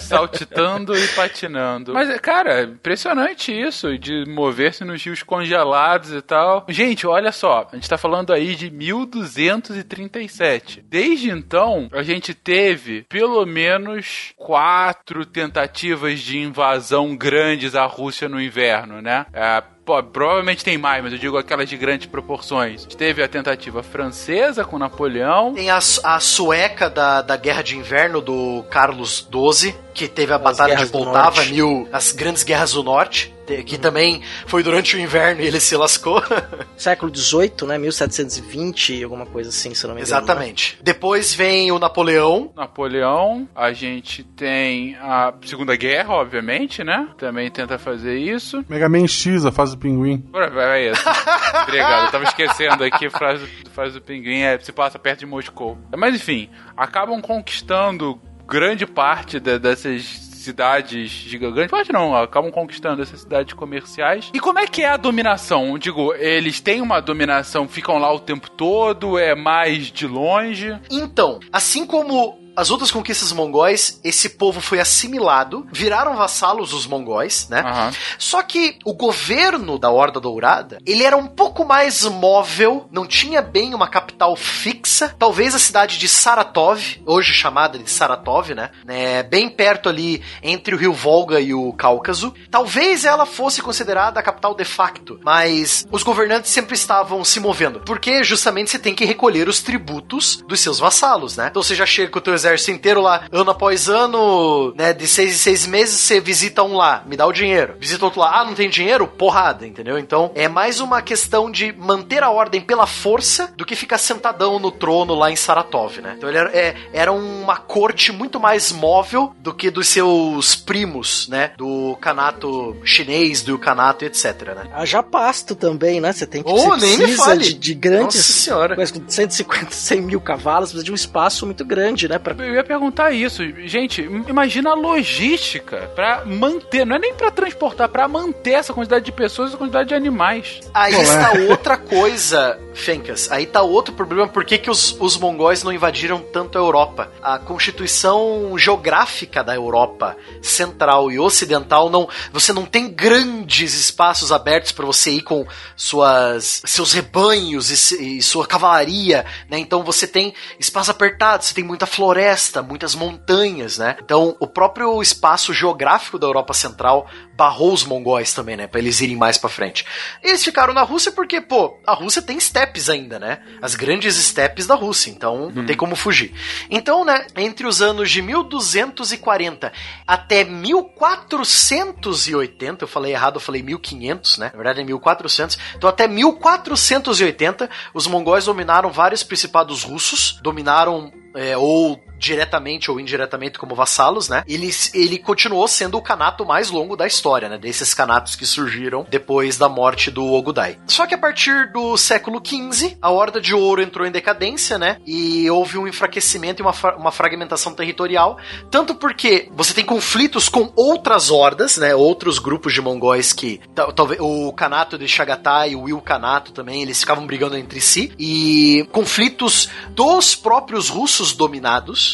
[0.00, 1.92] saltitando e patinando.
[1.92, 6.64] Mas, cara, é impressionante isso, de mover-se nos rios congelados e tal.
[6.68, 10.84] Gente, olha só, a gente tá falando aí de 1237.
[10.88, 18.40] Desde então, a gente teve pelo menos quatro tentativas de invasão grandes à Rússia no
[18.40, 19.26] inverno, né?
[19.32, 22.84] É, Pô, provavelmente tem mais, mas eu digo aquelas de grandes proporções.
[22.84, 25.54] Teve a tentativa francesa com Napoleão.
[25.54, 30.36] Tem a, a sueca da, da Guerra de Inverno do Carlos XII, que teve a
[30.36, 35.00] Batalha de Poltava, mil, as grandes guerras do norte, te- que também foi durante o
[35.00, 36.22] inverno e ele se lascou.
[36.76, 37.78] Século XVIII, né?
[37.78, 40.14] 1720, alguma coisa assim, se eu não me engano.
[40.16, 40.22] né?
[40.24, 40.78] Exatamente.
[40.82, 42.52] Depois vem o Napoleão.
[42.56, 47.08] Napoleão, a gente tem a Segunda Guerra, obviamente, né?
[47.18, 48.64] Também tenta fazer isso.
[48.68, 50.24] Mega Man X, a fase do pinguim.
[50.30, 51.02] Vai, vai, é isso.
[51.62, 55.20] Obrigado, eu tava esquecendo aqui a frase, do- frase do pinguim, é, se passa perto
[55.20, 55.78] de Moscou.
[55.96, 61.70] Mas enfim, acabam conquistando grande parte da- dessas cidades gigantes.
[61.70, 64.30] Parte não, acabam conquistando essas cidades comerciais.
[64.32, 65.78] E como é que é a dominação?
[65.78, 70.78] Digo, eles têm uma dominação, ficam lá o tempo todo, é mais de longe.
[70.90, 77.48] Então, assim como as outras conquistas mongóis, esse povo foi assimilado, viraram vassalos dos mongóis,
[77.48, 77.60] né?
[77.64, 77.92] Aham.
[78.18, 83.40] Só que o governo da Horda Dourada, ele era um pouco mais móvel, não tinha
[83.40, 85.14] bem uma capital fixa.
[85.16, 88.70] Talvez a cidade de Saratov, hoje chamada de Saratov, né?
[88.88, 92.34] É, bem perto ali entre o rio Volga e o Cáucaso.
[92.50, 97.78] Talvez ela fosse considerada a capital de facto, mas os governantes sempre estavam se movendo,
[97.86, 101.46] porque justamente você tem que recolher os tributos dos seus vassalos, né?
[101.48, 104.92] Então você já chega com o teu exército inteiro lá, ano após ano, né?
[104.92, 107.74] De seis em seis meses você visita um lá, me dá o dinheiro.
[107.78, 109.06] Visita outro lá, ah, não tem dinheiro?
[109.06, 109.98] Porrada, entendeu?
[109.98, 114.58] Então é mais uma questão de manter a ordem pela força do que ficar sentadão
[114.58, 116.14] no trono lá em Saratov, né?
[116.16, 121.28] Então ele era, é, era uma corte muito mais móvel do que dos seus primos,
[121.28, 121.52] né?
[121.56, 124.24] Do canato chinês, do canato, etc,
[124.54, 124.68] né?
[124.72, 126.12] Haja pasto também, né?
[126.12, 127.44] Você tem que Oh, nem me fale.
[127.44, 128.16] de, de grandes.
[128.16, 128.74] Nossa senhora.
[128.76, 132.18] Mas com 150, 100 mil cavalos, precisa de um espaço muito grande, né?
[132.18, 132.34] Pra...
[132.38, 133.42] Eu ia perguntar isso.
[133.66, 139.04] Gente, imagina a logística pra manter, não é nem pra transportar, pra manter essa quantidade
[139.04, 140.60] de pessoas e essa quantidade de animais.
[140.72, 143.30] Aí está outra coisa, Fencas.
[143.30, 144.28] Aí tá outro problema.
[144.28, 147.10] Por que, que os, os mongóis não invadiram tanto a Europa?
[147.22, 152.08] A constituição geográfica da Europa central e ocidental não.
[152.32, 158.22] Você não tem grandes espaços abertos para você ir com suas seus rebanhos e, e
[158.22, 159.58] sua cavalaria, né?
[159.58, 162.17] Então você tem espaço apertado, você tem muita floresta,
[162.62, 163.96] muitas montanhas, né?
[164.02, 168.66] Então o próprio espaço geográfico da Europa Central barrou os mongóis também, né?
[168.66, 169.86] Pra eles irem mais pra frente.
[170.22, 173.40] Eles ficaram na Rússia porque, pô, a Rússia tem estepes ainda, né?
[173.62, 176.34] As grandes estepes da Rússia, então não tem como fugir.
[176.68, 179.72] Então, né, entre os anos de 1240
[180.06, 184.50] até 1480, eu falei errado, eu falei 1500, né?
[184.52, 185.58] Na verdade é 1400.
[185.76, 193.58] Então, até 1480, os mongóis dominaram vários principados russos, dominaram é, ou diretamente ou indiretamente
[193.58, 194.42] como vassalos, né?
[194.46, 197.58] Ele, ele continuou sendo o canato mais longo da história, né?
[197.58, 200.78] Desses canatos que surgiram depois da morte do Ogudai.
[200.86, 204.98] Só que a partir do século XV, a Horda de Ouro entrou em decadência, né?
[205.06, 208.38] E houve um enfraquecimento e uma, uma fragmentação territorial,
[208.70, 211.94] tanto porque você tem conflitos com outras hordas, né?
[211.94, 216.82] Outros grupos de mongóis que tal- talvez o Kanato de Chagatai e o Ilkhanato também,
[216.82, 222.07] eles ficavam brigando entre si e conflitos dos próprios russos dominados,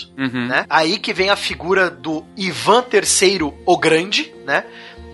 [0.49, 0.67] né?
[0.69, 4.65] Aí que vem a figura do Ivan III o Grande, né?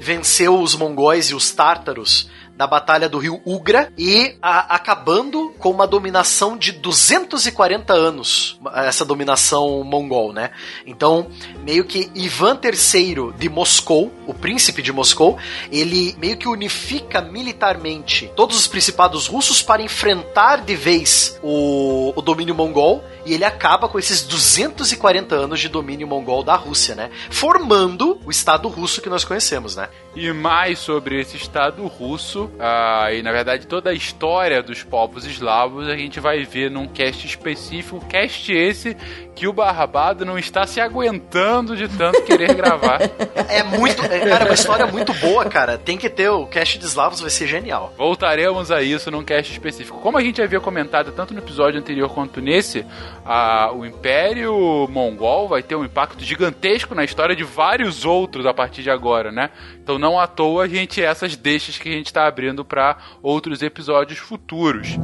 [0.00, 2.30] Venceu os mongóis e os tártaros
[2.60, 9.02] na batalha do rio Ugra e a- acabando com uma dominação de 240 anos, essa
[9.02, 10.50] dominação mongol, né?
[10.86, 11.28] Então,
[11.64, 15.38] meio que Ivan III de Moscou, o príncipe de Moscou,
[15.72, 22.20] ele meio que unifica militarmente todos os principados russos para enfrentar de vez o, o
[22.20, 27.10] domínio mongol e ele acaba com esses 240 anos de domínio mongol da Rússia, né?
[27.30, 29.88] Formando o Estado russo que nós conhecemos, né?
[30.14, 35.24] E mais sobre esse Estado russo ah, e na verdade toda a história dos povos
[35.24, 38.96] eslavos a gente vai ver num cast específico, cast esse
[39.34, 43.00] que o Barbado não está se aguentando de tanto querer gravar.
[43.48, 44.04] É muito.
[44.04, 45.76] é, Cara, é uma história muito boa, cara.
[45.76, 47.92] Tem que ter o cast de Slavos, vai ser genial.
[47.96, 49.98] Voltaremos a isso num cast específico.
[50.00, 52.84] Como a gente havia comentado tanto no episódio anterior quanto nesse,
[53.24, 58.54] a- o Império Mongol vai ter um impacto gigantesco na história de vários outros a
[58.54, 59.50] partir de agora, né?
[59.82, 63.62] Então não à toa a gente essas deixas que a gente está abrindo para outros
[63.62, 64.96] episódios futuros.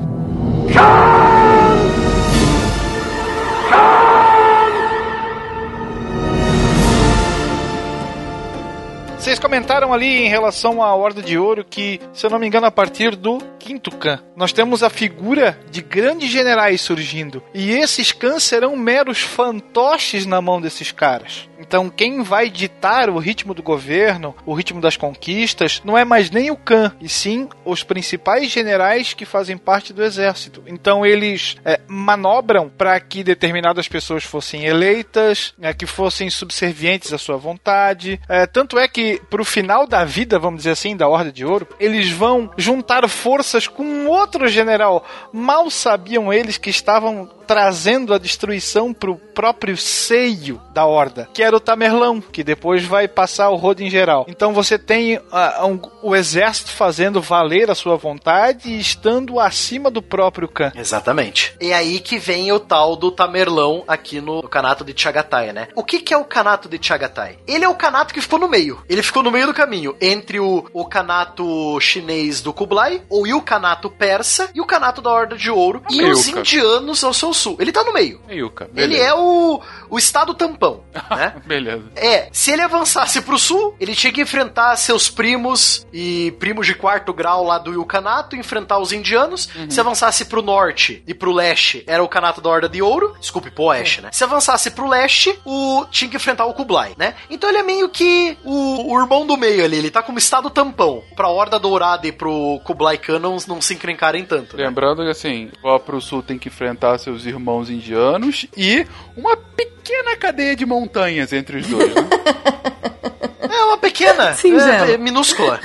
[9.27, 12.65] Vocês comentaram ali em relação à Horda de Ouro que, se eu não me engano,
[12.65, 17.43] a partir do quinto Khan, nós temos a figura de grandes generais surgindo.
[17.53, 21.49] E esses Khans serão meros fantoches na mão desses caras.
[21.59, 26.31] Então, quem vai ditar o ritmo do governo, o ritmo das conquistas, não é mais
[26.31, 30.63] nem o Khan, e sim os principais generais que fazem parte do exército.
[30.67, 37.19] Então, eles é, manobram para que determinadas pessoas fossem eleitas, é, que fossem subservientes à
[37.19, 38.21] sua vontade.
[38.29, 41.67] É, tanto é que, pro final da vida, vamos dizer assim, da Horda de Ouro,
[41.79, 45.05] eles vão juntar forças com um outro general.
[45.33, 51.57] Mal sabiam eles que estavam trazendo a destruição pro próprio seio da Horda, que era
[51.57, 54.25] o Tamerlão, que depois vai passar o rodo em geral.
[54.29, 59.91] Então você tem ah, um- o exército fazendo valer a sua vontade e estando acima
[59.91, 60.73] do próprio Khan.
[60.75, 61.55] Exatamente.
[61.61, 65.69] E aí que vem o tal do Tamerlão aqui no, no Kanato de Chagatai, né?
[65.75, 67.39] O que, que é o Kanato de Chagatai?
[67.47, 68.83] Ele é o Kanato que ficou no meio.
[68.89, 73.35] Ele ficou no meio do caminho entre o, o Kanato chinês do Kublai, ou e
[73.35, 77.33] o Kanato persa e o Kanato da Horda de Ouro e os indianos ao seu
[77.37, 77.57] sul.
[77.61, 78.21] Ele tá no meio.
[78.31, 81.35] Yuka, Ele é o, o estado tampão, né?
[81.47, 81.85] Beleza.
[81.95, 86.75] É, se ele avançasse pro sul, ele tinha que enfrentar seus primos e primos de
[86.75, 89.49] quarto grau lá do Ilkanato, enfrentar os indianos.
[89.69, 93.15] Se avançasse pro norte e pro leste, era o Kanato da Horda de Ouro.
[93.21, 94.09] Desculpe, pro oeste, né?
[94.13, 97.15] Se avançasse pro leste, o tinha que enfrentar o Kublai, né?
[97.29, 100.51] Então ele é meio que o, o irmão do meio ali, ele tá como estado
[100.51, 101.03] tampão.
[101.15, 104.65] Pra Horda Dourada e pro Kublai Khan não, se encrencarem tanto, né?
[104.67, 110.17] Lembrando que assim, lá pro sul tem que enfrentar seus irmãos indianos e uma pequena
[110.17, 111.95] cadeia de montanhas entre os dois.
[111.95, 112.03] Né?
[113.41, 114.89] É uma pequena, Singela.
[114.91, 115.61] é, é minúscula.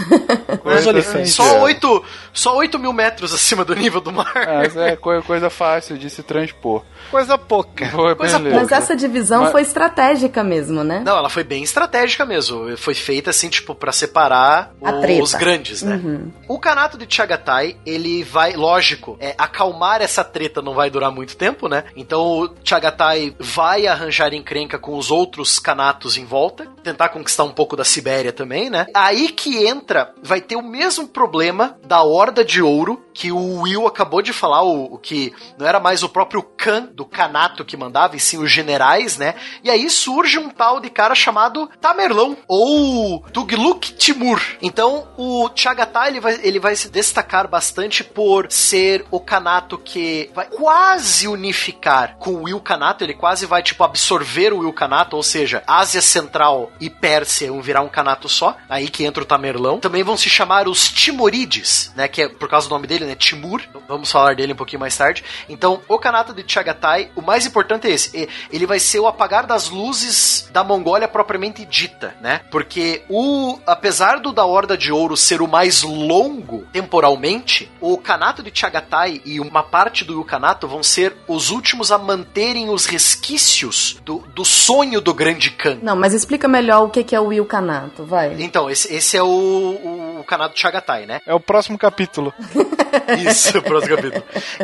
[0.64, 1.34] Os olifantes.
[1.34, 4.32] Só 8, só 8 mil metros acima do nível do mar.
[4.36, 6.84] Mas é coi- coisa fácil de se transpor.
[7.10, 7.88] Coisa pouca.
[7.88, 8.62] Foi, Coisa beleza.
[8.62, 11.02] Mas essa divisão Mas- foi estratégica mesmo, né?
[11.06, 12.78] Não, ela foi bem estratégica mesmo.
[12.78, 15.96] Foi feita assim, tipo, pra separar o- os grandes, né?
[15.96, 16.32] Uhum.
[16.48, 21.36] O Kanato de Chagatai, ele vai, lógico, é, acalmar essa treta não vai durar muito
[21.36, 21.84] tempo, né?
[21.96, 27.51] Então o Chagatai vai arranjar encrenca com os outros Kanatos em volta, tentar conquistar um
[27.54, 28.88] pouco da Sibéria também, né?
[28.94, 33.88] Aí que entra, vai ter o mesmo problema da Horda de Ouro, que o Will
[33.88, 37.78] acabou de falar, o, o que não era mais o próprio Khan do Kanato que
[37.78, 39.36] mandava, e sim os generais, né?
[39.64, 44.42] E aí surge um tal de cara chamado Tamerlão, ou Tugluk Timur.
[44.62, 50.30] Então, o Chagatai, ele vai, ele vai se destacar bastante por ser o Kanato que
[50.34, 55.64] vai quase unificar com o Ilkhanato, ele quase vai, tipo, absorver o Ilkhanato, ou seja,
[55.68, 59.80] Ásia Central e Pérsia vão virar um Kanato só, aí que entra o Tamerlão.
[59.80, 63.16] Também vão se chamar os Timurides, né, que é por causa do nome dele, né,
[63.16, 63.62] Timur.
[63.88, 65.24] Vamos falar dele um pouquinho mais tarde.
[65.50, 69.46] Então, o Kanato de Chagatai, o mais importante é esse, ele vai ser o apagar
[69.46, 72.42] das luzes da Mongólia propriamente dita, né?
[72.52, 78.44] Porque o apesar do da Horda de Ouro ser o mais longo temporalmente, o Kanato
[78.44, 84.00] de Chagatai e uma parte do Ilkhanato vão ser os últimos a manterem os resquícios
[84.04, 85.80] do, do sonho do grande Khan.
[85.82, 88.36] Não, mas explica melhor o que que é o Ilkanato, vai.
[88.40, 91.22] Então, esse, esse é o, o, o Kanato de Chagatai, né?
[91.26, 92.34] É o próximo capítulo.
[93.30, 94.24] Isso, o próximo capítulo.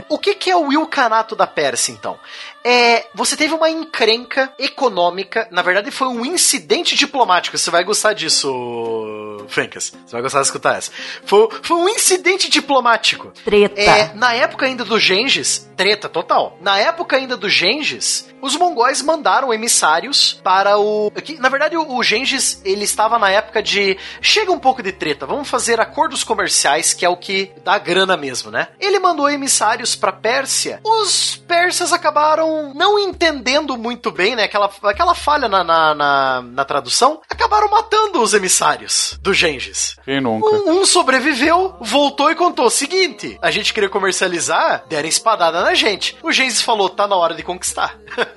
[0.09, 2.19] O que, que é o Ilkhanato da Pérsia, então?
[2.63, 8.13] É, você teve uma encrenca econômica, na verdade foi um incidente diplomático, você vai gostar
[8.13, 9.93] disso, Fencas.
[10.05, 10.91] Você vai gostar de escutar essa.
[11.23, 13.31] Foi, foi um incidente diplomático.
[13.45, 13.79] Treta.
[13.79, 16.57] É, na época ainda do Gengis, treta total.
[16.59, 21.11] Na época ainda do Gengis, os mongóis mandaram emissários para o.
[21.11, 23.97] que, na verdade, o, o Gengis ele estava na época de.
[24.21, 28.17] Chega um pouco de treta, vamos fazer acordos comerciais, que é o que dá grana
[28.17, 28.69] mesmo, né?
[28.79, 30.79] Ele mandou emissários para Pérsia.
[30.83, 34.43] Os persas acabaram não entendendo muito bem, né?
[34.43, 37.21] Aquela, aquela falha na, na, na, na tradução.
[37.29, 39.97] Acabaram matando os emissários do Gengis.
[40.05, 40.47] Quem nunca?
[40.47, 45.73] Um, um sobreviveu, voltou e contou o seguinte: a gente queria comercializar, deram espadada na
[45.73, 46.17] gente.
[46.23, 47.97] O Gengis falou: tá na hora de conquistar.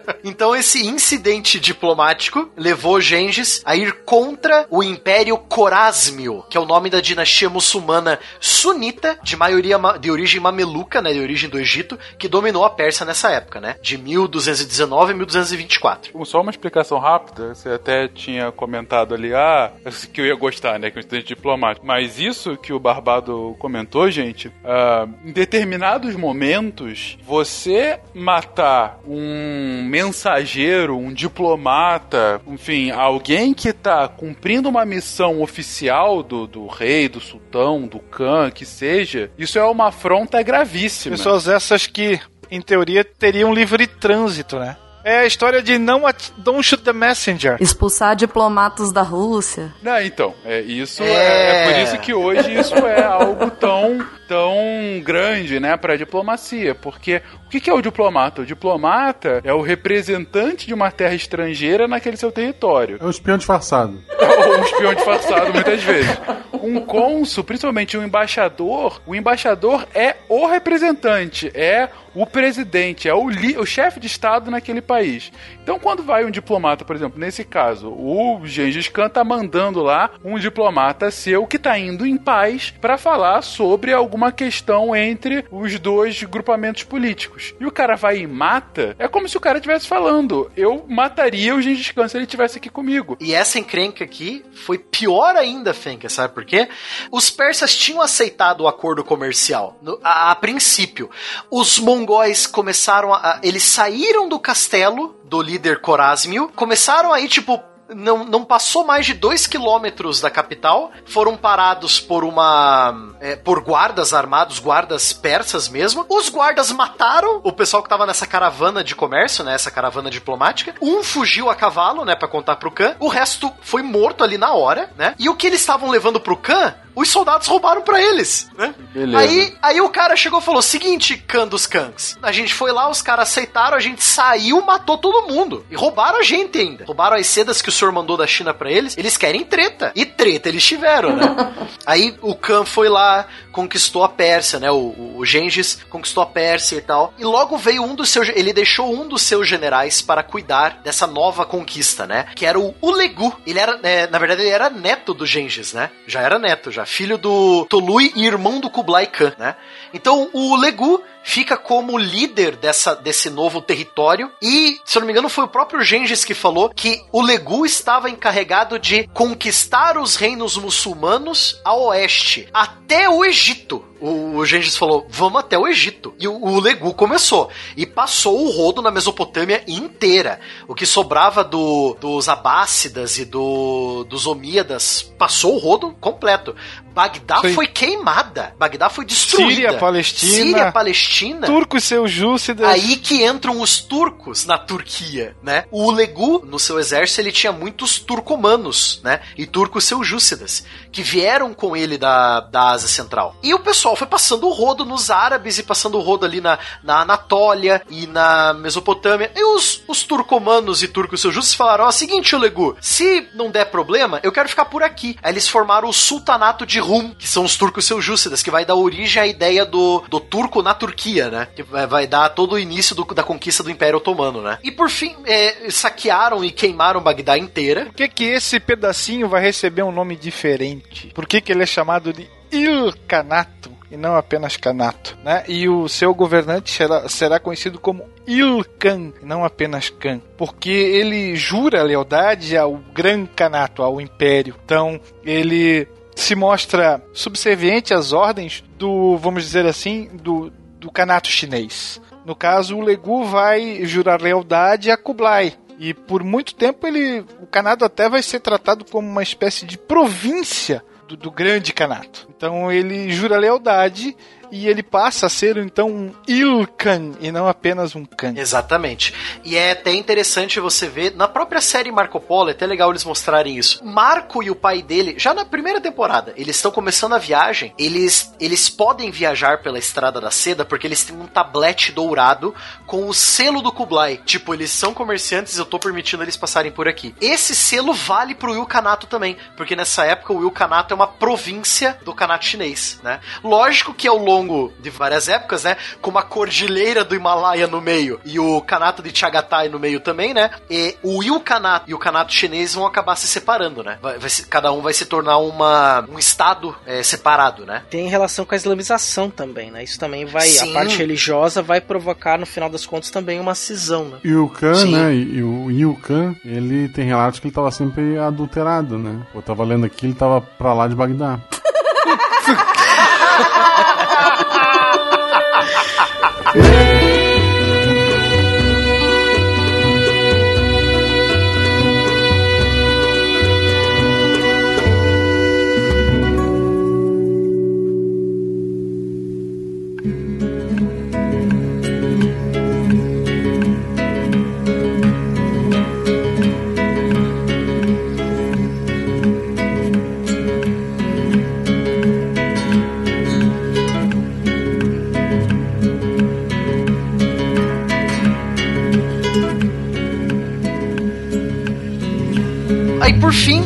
[0.23, 6.65] Então esse incidente diplomático levou Gengis a ir contra o Império Corásmio, que é o
[6.65, 11.59] nome da dinastia muçulmana sunita de maioria ma- de origem mameluca, né, de origem do
[11.59, 16.11] Egito, que dominou a Pérsia nessa época, né, de 1219 a 1224.
[16.17, 19.71] Um, Só uma explicação rápida, você até tinha comentado ali, ah,
[20.13, 21.85] que eu ia gostar, né, que é um estudante diplomático.
[21.85, 30.97] Mas isso que o Barbado comentou, gente, ah, em determinados momentos, você matar um mensageiro,
[30.97, 37.87] um diplomata, enfim, alguém que tá cumprindo uma missão oficial do, do rei, do sultão,
[37.87, 41.15] do khan, que seja, isso é uma afronta gravíssima.
[41.15, 44.75] Pessoas essas que, em teoria, teriam livre trânsito, né?
[45.03, 47.57] É a história de não at- don't shoot the messenger.
[47.59, 49.73] Expulsar diplomatas da Rússia.
[49.81, 51.07] Não, então, é, isso é...
[51.11, 51.63] É.
[51.69, 54.55] é por isso que hoje isso é algo tão, tão
[55.03, 56.75] grande, né, pra diplomacia.
[56.75, 58.41] Porque o que, que é o diplomata?
[58.41, 62.97] O diplomata é o representante de uma terra estrangeira naquele seu território.
[63.01, 63.99] É um espião disfarçado.
[64.19, 66.17] Ou um espião disfarçado, muitas vezes.
[66.61, 73.25] Um cônsul, principalmente um embaixador, o embaixador é o representante, é o presidente, é o,
[73.25, 75.31] o chefe de Estado naquele país.
[75.61, 80.11] Então, quando vai um diplomata, por exemplo, nesse caso, o Gengis Khan tá mandando lá
[80.23, 85.79] um diplomata seu que tá indo em paz para falar sobre alguma questão entre os
[85.79, 87.53] dois grupamentos políticos.
[87.59, 91.55] E o cara vai e mata, é como se o cara estivesse falando: eu mataria
[91.55, 93.17] o Gengis Khan se ele estivesse aqui comigo.
[93.19, 96.67] E essa encrenca aqui foi pior ainda, Fenka, sabe por quê?
[97.11, 101.09] Os persas tinham aceitado o acordo comercial a, a princípio.
[101.49, 107.61] Os mongóis começaram a, Eles saíram do castelo do líder Corásmio, começaram aí, tipo.
[107.93, 113.13] Não, não passou mais de dois quilômetros da capital, foram parados por uma.
[113.19, 116.05] é, por guardas armados, guardas persas mesmo.
[116.07, 119.55] Os guardas mataram o pessoal que tava nessa caravana de comércio, né?
[119.55, 120.73] Essa caravana diplomática.
[120.81, 122.15] Um fugiu a cavalo, né?
[122.15, 122.95] Pra contar pro Khan.
[122.97, 125.13] O resto foi morto ali na hora, né?
[125.19, 128.73] E o que eles estavam levando pro Khan, os soldados roubaram pra eles, né?
[128.93, 129.17] Beleza.
[129.17, 132.17] Aí, aí o cara chegou e falou: seguinte, Khan dos Khans.
[132.21, 135.65] A gente foi lá, os caras aceitaram, a gente saiu, matou todo mundo.
[135.69, 136.85] E roubaram a gente ainda.
[136.85, 138.97] Roubaram as sedas que o senhor mandou da China pra eles.
[138.97, 139.91] Eles querem treta.
[139.95, 141.53] E treta eles tiveram, né?
[141.85, 144.71] aí o Khan foi lá, conquistou a Pérsia, né?
[144.71, 147.13] O, o, o Gengis conquistou a Pérsia e tal.
[147.17, 148.29] E logo veio um dos seus.
[148.29, 152.27] Ele deixou um dos seus generais para cuidar dessa nova conquista, né?
[152.35, 153.35] Que era o Ulegu.
[153.45, 155.89] Ele era, é, na verdade, ele era neto do Gengis, né?
[156.07, 156.80] Já era neto, já.
[156.85, 159.55] Filho do Tolui e irmão do Kublai Khan, né?
[159.93, 164.31] Então o Ulegu fica como líder dessa, desse novo território.
[164.41, 167.65] E, se eu não me engano, foi o próprio Gengis que falou que o Legu
[167.65, 173.90] estava encarregado de conquistar os reinos muçulmanos a oeste, até o Egito.
[174.01, 176.13] O, o Gengis falou: vamos até o Egito.
[176.19, 177.49] E o, o Legu começou.
[177.77, 180.39] E passou o rodo na Mesopotâmia inteira.
[180.67, 186.55] O que sobrava do, dos Abássidas e do, dos Omíadas passou o rodo completo.
[186.93, 187.53] Bagdá Sim.
[187.53, 188.53] foi queimada.
[188.59, 189.53] Bagdá foi destruída.
[189.53, 190.31] Síria, Palestina.
[190.31, 191.47] Síria, Palestina.
[191.47, 192.67] Turcos seus Júcidas.
[192.67, 195.65] Aí que entram os turcos na Turquia, né?
[195.71, 199.21] O Ulegu, no seu exército, ele tinha muitos turcomanos, né?
[199.37, 203.35] E turcos seljúcidas, que vieram com ele da, da Ásia Central.
[203.41, 206.57] E o pessoal foi passando o rodo nos árabes e passando o rodo ali na,
[206.83, 209.31] na Anatólia e na Mesopotâmia.
[209.35, 214.19] E os, os turcomanos e turcos seljúcidas falaram, ó, seguinte, Ulegu, se não der problema,
[214.23, 215.17] eu quero ficar por aqui.
[215.21, 218.75] Aí eles formaram o Sultanato de Rum, que são os turcos seljúcidas, que vai dar
[218.75, 221.47] origem à ideia do, do turco na Turquia, né?
[221.55, 224.57] Que vai, dar todo o início do- da conquista do Império Otomano, né?
[224.63, 227.85] E por fim, é, saquearam e queimaram Bagdá inteira.
[227.85, 231.11] Por que, que esse pedacinho vai receber um nome diferente?
[231.13, 233.60] Por que, que ele é chamado de Ilkanato
[233.91, 235.17] e não apenas Kanato?
[235.23, 235.43] Né?
[235.47, 241.83] E o seu governante será, será conhecido como Ilkan, não apenas Khan, porque ele jura
[241.83, 244.55] lealdade ao Gran Kanato, ao Império.
[244.63, 252.01] Então, ele se mostra subserviente às ordens do, vamos dizer assim, do, do Kanato chinês.
[252.25, 255.53] No caso, o Legu vai jurar lealdade a Kublai.
[255.79, 259.79] E por muito tempo ele, o Kanato até vai ser tratado como uma espécie de
[259.79, 260.83] província
[261.15, 262.27] do, grande Kanato.
[262.35, 264.15] Então ele jura lealdade
[264.51, 268.33] e ele passa a ser então um Ilkan e não apenas um Khan.
[268.35, 269.13] Exatamente.
[269.43, 273.05] E é até interessante você ver, na própria série Marco Polo, é até legal eles
[273.05, 273.83] mostrarem isso.
[273.83, 278.33] Marco e o pai dele, já na primeira temporada, eles estão começando a viagem, eles,
[278.39, 282.53] eles podem viajar pela Estrada da Seda porque eles têm um tablete dourado
[282.85, 284.17] com o selo do Kublai.
[284.25, 287.15] Tipo, eles são comerciantes, eu tô permitindo eles passarem por aqui.
[287.21, 292.13] Esse selo vale pro Ilkanato também, porque nessa época o Ilkanato é uma província do
[292.13, 293.19] Kanato chinês, né?
[293.43, 294.40] Lógico que ao longo
[294.79, 299.17] de várias épocas, né, com uma cordilheira do Himalaia no meio e o Kanato de
[299.17, 300.49] Chagatai no meio também, né?
[300.69, 303.97] E o Yu Kanato e o Kanato chinês vão acabar se separando, né?
[304.01, 307.83] Vai, vai se- cada um vai se tornar uma, um estado é, separado, né?
[307.89, 309.83] Tem relação com a islamização também, né?
[309.83, 310.47] Isso também vai.
[310.47, 310.71] Sim.
[310.71, 314.17] A parte religiosa vai provocar, no final das contas, também uma cisão, né?
[314.23, 315.13] E o Khan, né?
[315.13, 319.19] E, e o Yu Khan, ele tem relatos que ele tava sempre adulterado, né?
[319.33, 321.39] Eu tava lendo aqui, ele tava pra lá de Bagdá.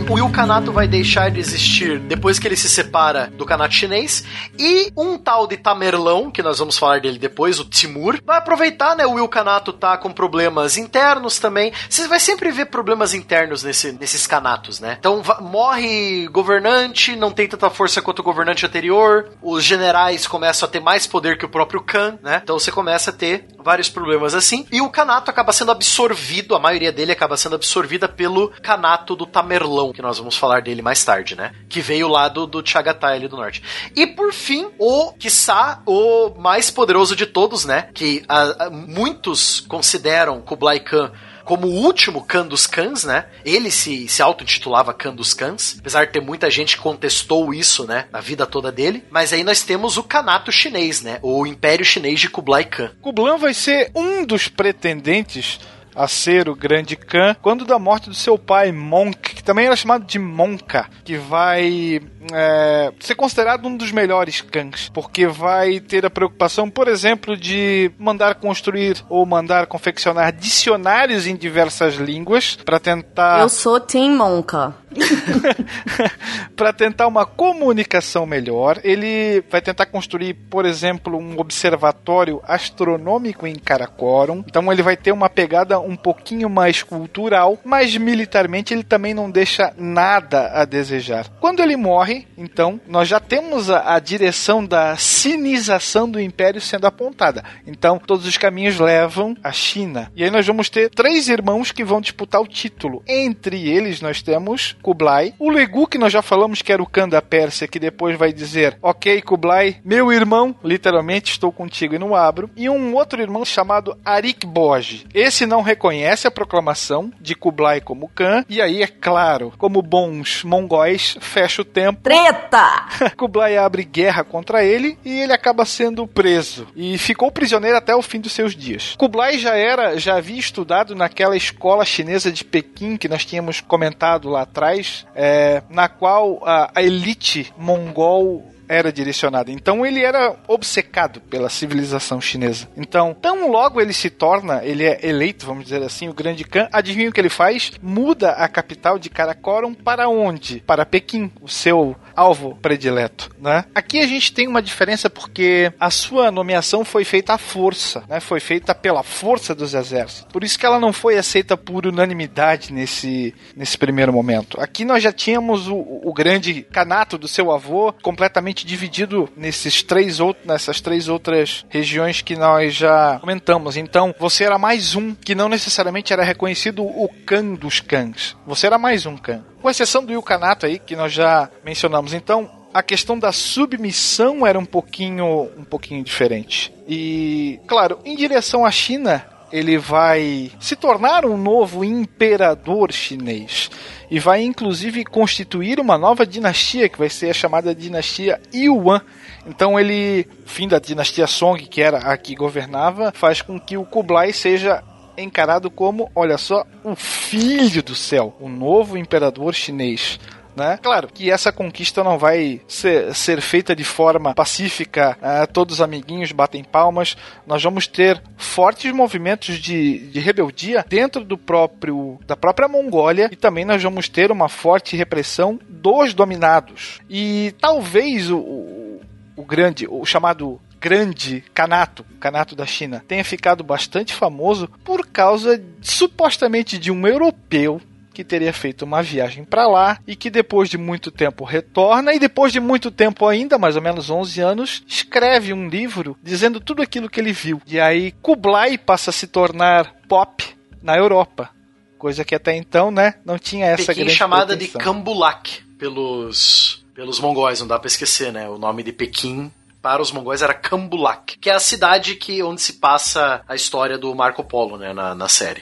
[0.08, 4.24] o Ilkanato vai deixar de existir depois que ele se separa do Kanato chinês.
[4.58, 8.96] E um tal de Tamerlão, que nós vamos falar dele depois, o Timur, vai aproveitar,
[8.96, 9.06] né?
[9.06, 11.74] O Ilkanato tá com problemas internos também.
[11.90, 14.96] Você vai sempre ver problemas internos nesse, nesses canatos, né?
[15.00, 19.30] Então, morre governante, não tem tanta força quanto o governante anterior.
[19.42, 22.42] Os generais começam a ter mais poder que o próprio Khan, né?
[22.44, 24.68] Então, você começa a ter vários problemas assim.
[24.72, 29.26] E o Kanato acaba sendo absorvido, a maioria dele acaba sendo absorvida pelo Kanato do
[29.26, 31.52] Tamerlão, que nós vamos falar dele mais tarde, né?
[31.70, 33.64] Que veio lá do, do Chagatai ali do norte.
[33.96, 37.90] E por fim, o, quiçá, o mais poderoso de todos, né?
[37.94, 41.12] Que ah, ah, muitos consideram Kublai Khan
[41.46, 43.28] como o último Khan dos Khans, né?
[43.46, 47.86] Ele se, se auto-intitulava Khan dos Khans, apesar de ter muita gente que contestou isso,
[47.86, 48.06] né?
[48.12, 49.06] Na vida toda dele.
[49.12, 51.20] Mas aí nós temos o Kanato chinês, né?
[51.22, 52.92] O Império Chinês de Kublai Khan.
[53.00, 55.60] Kublan vai ser um dos pretendentes
[55.96, 59.76] a ser o grande Khan quando da morte do seu pai, Monk, que também era
[59.76, 62.02] chamado de Monka, que vai
[62.34, 67.92] é, ser considerado um dos melhores Khans, porque vai ter a preocupação, por exemplo, de
[67.98, 74.74] mandar construir ou mandar confeccionar dicionários em diversas línguas para tentar Eu sou Tim Monka.
[76.56, 78.80] para tentar uma comunicação melhor.
[78.84, 84.44] Ele vai tentar construir, por exemplo, um observatório astronômico em Karakorum.
[84.48, 89.30] Então ele vai ter uma pegada um pouquinho mais cultural, mas militarmente ele também não
[89.30, 91.28] deixa nada a desejar.
[91.40, 96.86] Quando ele morre, então, nós já temos a, a direção da sinização do império sendo
[96.86, 97.44] apontada.
[97.66, 100.12] Então, todos os caminhos levam à China.
[100.16, 103.04] E aí nós vamos ter três irmãos que vão disputar o título.
[103.08, 107.10] Entre eles nós temos Kublai, o Legu que nós já falamos que era o Khan
[107.10, 112.16] da Pérsia, que depois vai dizer: "OK, Kublai, meu irmão, literalmente estou contigo e não
[112.16, 115.06] abro", e um outro irmão chamado Arik Boj.
[115.14, 120.44] Esse não reconhece a proclamação de Kublai como Khan, e aí é claro, como bons
[120.44, 122.86] mongóis, fecha o tempo Treta!
[123.18, 128.02] Kublai abre guerra contra ele e ele acaba sendo preso e ficou prisioneiro até o
[128.04, 128.94] fim dos seus dias.
[128.96, 134.30] Kublai já era, já havia estudado naquela escola chinesa de Pequim que nós tínhamos comentado
[134.30, 139.52] lá atrás, é, na qual a, a elite mongol era direcionada.
[139.52, 142.68] Então ele era obcecado pela civilização chinesa.
[142.76, 146.68] Então, tão logo ele se torna, ele é eleito, vamos dizer assim, o grande Khan,
[146.72, 147.72] adivinha o que ele faz?
[147.82, 150.62] Muda a capital de Karakorum para onde?
[150.66, 153.66] Para Pequim, o seu alvo predileto, né?
[153.74, 158.20] Aqui a gente tem uma diferença porque a sua nomeação foi feita à força, né?
[158.20, 160.32] Foi feita pela força dos exércitos.
[160.32, 164.60] Por isso que ela não foi aceita por unanimidade nesse, nesse primeiro momento.
[164.60, 170.20] Aqui nós já tínhamos o, o grande canato do seu avô completamente dividido nesses três
[170.20, 173.78] outros, nessas três outras regiões que nós já comentamos.
[173.78, 178.36] Então, você era mais um que não necessariamente era reconhecido o Khan dos Khans.
[178.46, 179.44] Você era mais um Khan.
[179.66, 182.14] Com exceção do Ilkanato aí, que nós já mencionamos.
[182.14, 186.72] Então, a questão da submissão era um pouquinho, um pouquinho diferente.
[186.88, 193.72] E, claro, em direção à China, ele vai se tornar um novo imperador chinês
[194.12, 199.02] e vai inclusive constituir uma nova dinastia que vai ser a chamada dinastia Yuan.
[199.48, 203.84] Então ele, fim da dinastia Song, que era a que governava, faz com que o
[203.84, 204.84] Kublai seja
[205.18, 210.20] encarado como, olha só, o filho do céu, o novo imperador chinês.
[210.56, 210.80] né?
[210.82, 215.82] Claro que essa conquista não vai ser, ser feita de forma pacífica, ah, todos os
[215.82, 217.18] amiguinhos batem palmas.
[217.46, 223.36] Nós vamos ter fortes movimentos de, de rebeldia dentro do próprio da própria Mongólia e
[223.36, 227.02] também nós vamos ter uma forte repressão dos dominados.
[227.10, 229.02] E talvez o, o,
[229.36, 235.60] o grande, o chamado grande canato, canato da China, tenha ficado bastante famoso por causa
[235.82, 237.82] supostamente de um europeu
[238.14, 242.20] que teria feito uma viagem para lá e que depois de muito tempo retorna e
[242.20, 246.84] depois de muito tempo ainda, mais ou menos 11 anos, escreve um livro dizendo tudo
[246.84, 247.60] aquilo que ele viu.
[247.66, 250.46] E aí Kublai passa a se tornar pop
[250.84, 251.50] na Europa,
[251.98, 254.94] coisa que até então, né, não tinha essa Pequim grande chamada de pretensão.
[254.94, 258.48] Kambulak pelos pelos mongóis, não dá pra esquecer, né?
[258.48, 259.52] O nome de Pequim
[259.86, 264.00] para os mongóis era Kambulak, que é a cidade que onde se passa a história
[264.00, 265.62] do Marco Polo, né, na, na série.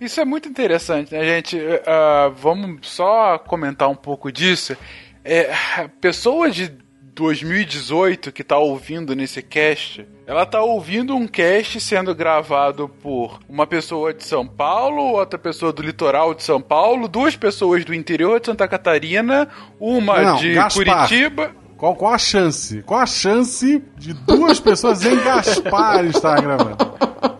[0.00, 1.60] Isso é muito interessante, né, gente?
[1.86, 4.74] Ah, vamos só comentar um pouco disso.
[5.22, 5.54] É,
[6.00, 6.72] pessoas de
[7.14, 13.66] 2018 que tá ouvindo nesse cast, ela tá ouvindo um cast sendo gravado por uma
[13.66, 18.40] pessoa de São Paulo, outra pessoa do litoral de São Paulo, duas pessoas do interior
[18.40, 19.46] de Santa Catarina,
[19.78, 21.08] uma Não, de Gaspar.
[21.08, 21.61] Curitiba.
[21.82, 22.80] Qual, qual a chance?
[22.82, 26.76] Qual a chance de duas pessoas em Gaspar estar gravando?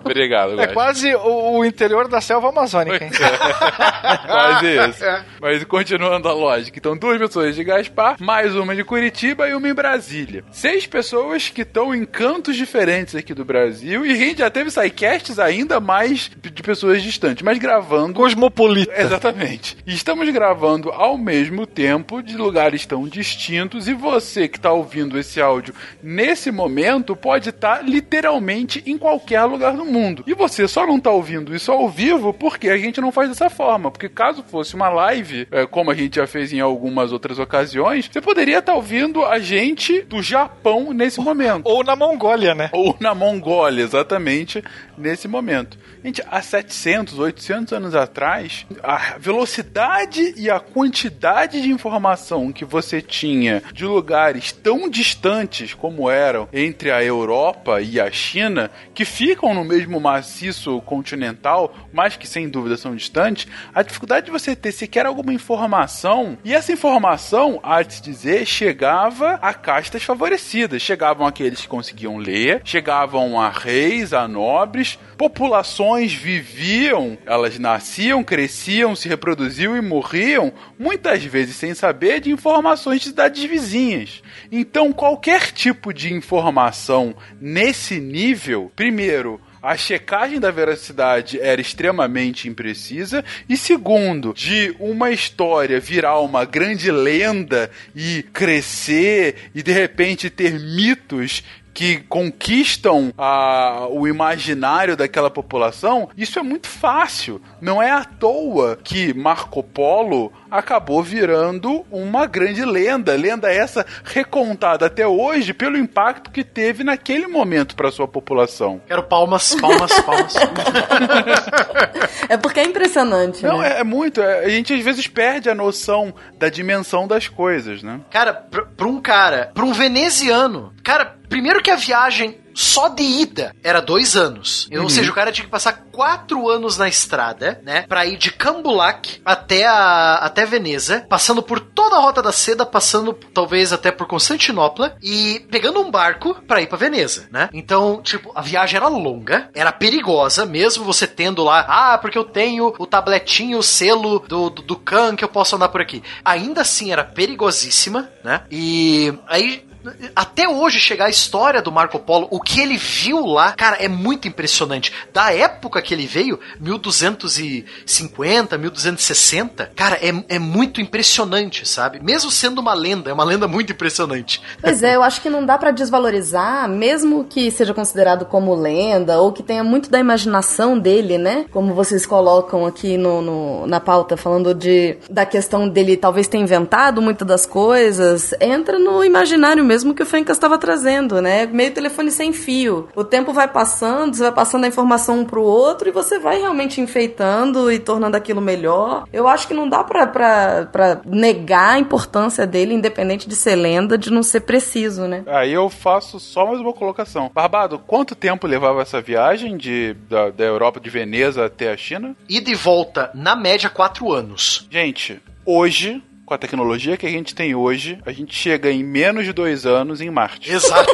[0.04, 3.10] Obrigado, É quase o, o interior da selva amazônica, hein?
[4.26, 5.04] Quase isso.
[5.40, 6.78] Mas continuando a lógica.
[6.78, 10.44] Então, duas pessoas de Gaspar, mais uma de Curitiba e uma em Brasília.
[10.50, 14.04] Seis pessoas que estão em cantos diferentes aqui do Brasil.
[14.06, 18.14] E a gente já teve sidecasts ainda mais de pessoas distantes, mas gravando.
[18.14, 18.92] Cosmopolita.
[19.00, 19.76] Exatamente.
[19.86, 25.18] E estamos gravando ao mesmo tempo de lugares tão distintos e você que está ouvindo
[25.18, 29.91] esse áudio nesse momento pode estar literalmente em qualquer lugar do mundo.
[30.26, 33.50] E você só não está ouvindo isso ao vivo porque a gente não faz dessa
[33.50, 33.90] forma.
[33.90, 38.08] Porque caso fosse uma live, é, como a gente já fez em algumas outras ocasiões,
[38.10, 41.66] você poderia estar ouvindo a gente do Japão nesse momento.
[41.66, 42.70] Ou na Mongólia, né?
[42.72, 44.62] Ou na Mongólia, exatamente
[44.96, 45.78] nesse momento.
[46.04, 53.00] Gente, há 700, 800 anos atrás, a velocidade e a quantidade de informação que você
[53.00, 59.54] tinha de lugares tão distantes como eram entre a Europa e a China, que ficam
[59.54, 64.72] no mesmo maciço continental, mas que sem dúvida são distantes, a dificuldade de você ter
[64.72, 70.82] sequer alguma informação, e essa informação, há de se dizer, chegava a castas favorecidas.
[70.82, 78.96] Chegavam aqueles que conseguiam ler, chegavam a reis, a nobres, populações viviam, elas nasciam, cresciam,
[78.96, 84.22] se reproduziam e morriam, muitas vezes sem saber de informações de cidades vizinhas.
[84.50, 93.24] Então, qualquer tipo de informação nesse nível, primeiro, a checagem da veracidade era extremamente imprecisa.
[93.48, 100.58] E segundo, de uma história virar uma grande lenda e crescer e de repente ter
[100.58, 107.40] mitos que conquistam a, o imaginário daquela população, isso é muito fácil.
[107.60, 113.14] Não é à toa que Marco Polo acabou virando uma grande lenda.
[113.14, 118.80] Lenda essa recontada até hoje pelo impacto que teve naquele momento para sua população.
[118.86, 120.34] Quero palmas, palmas, palmas.
[122.28, 123.76] É porque é impressionante, Não, né?
[123.76, 124.20] é, é muito.
[124.20, 128.00] é- a gente às vezes perde a noção da dimensão das coisas, né?
[128.10, 133.02] Cara, pra, pra um cara, pra um veneziano, cara, primeiro que a viagem só de
[133.02, 134.68] ida era dois anos.
[134.78, 137.86] Ou seja, o cara tinha que passar quatro anos na estrada, né?
[137.88, 142.66] Pra ir de Cambulac até, a, até Veneza, passando por toda a Rota da Seda,
[142.66, 147.48] passando talvez até por Constantinopla e pegando um barco pra ir pra Veneza, né?
[147.54, 152.24] Então, tipo, a viagem era longa, era perigosa, mesmo você tendo lá, ah, porque eu
[152.24, 156.02] tenho o tabletinho, o selo do, do, do Khan que eu posso andar por aqui.
[156.22, 158.42] Ainda assim, era perigosíssima, né?
[158.50, 159.71] E aí
[160.14, 163.88] até hoje chegar a história do Marco Polo, o que ele viu lá, cara, é
[163.88, 164.92] muito impressionante.
[165.12, 172.00] Da época que ele veio, 1250, 1260, cara, é, é muito impressionante, sabe?
[172.02, 174.40] Mesmo sendo uma lenda, é uma lenda muito impressionante.
[174.60, 179.20] Pois é, eu acho que não dá pra desvalorizar, mesmo que seja considerado como lenda,
[179.20, 181.46] ou que tenha muito da imaginação dele, né?
[181.50, 186.38] Como vocês colocam aqui no, no- na pauta, falando de da questão dele talvez ter
[186.38, 191.46] inventado muitas das coisas, entra no imaginário mesmo que o Fencas estava trazendo, né?
[191.46, 192.88] Meio telefone sem fio.
[192.94, 196.38] O tempo vai passando, você vai passando a informação um pro outro e você vai
[196.38, 199.04] realmente enfeitando e tornando aquilo melhor.
[199.12, 203.56] Eu acho que não dá pra, pra, pra negar a importância dele, independente de ser
[203.56, 205.22] lenda, de não ser preciso, né?
[205.26, 207.30] Aí eu faço só mais uma colocação.
[207.32, 212.14] Barbado, quanto tempo levava essa viagem de, da, da Europa, de Veneza até a China?
[212.28, 214.66] Ida e volta, na média, quatro anos.
[214.70, 216.02] Gente, hoje,
[216.32, 219.66] com a tecnologia que a gente tem hoje, a gente chega em menos de dois
[219.66, 220.50] anos em Marte.
[220.50, 220.90] Exato.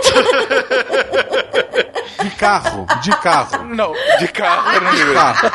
[2.20, 3.64] De carro, de carro.
[3.64, 5.48] Não, de carro não De carro.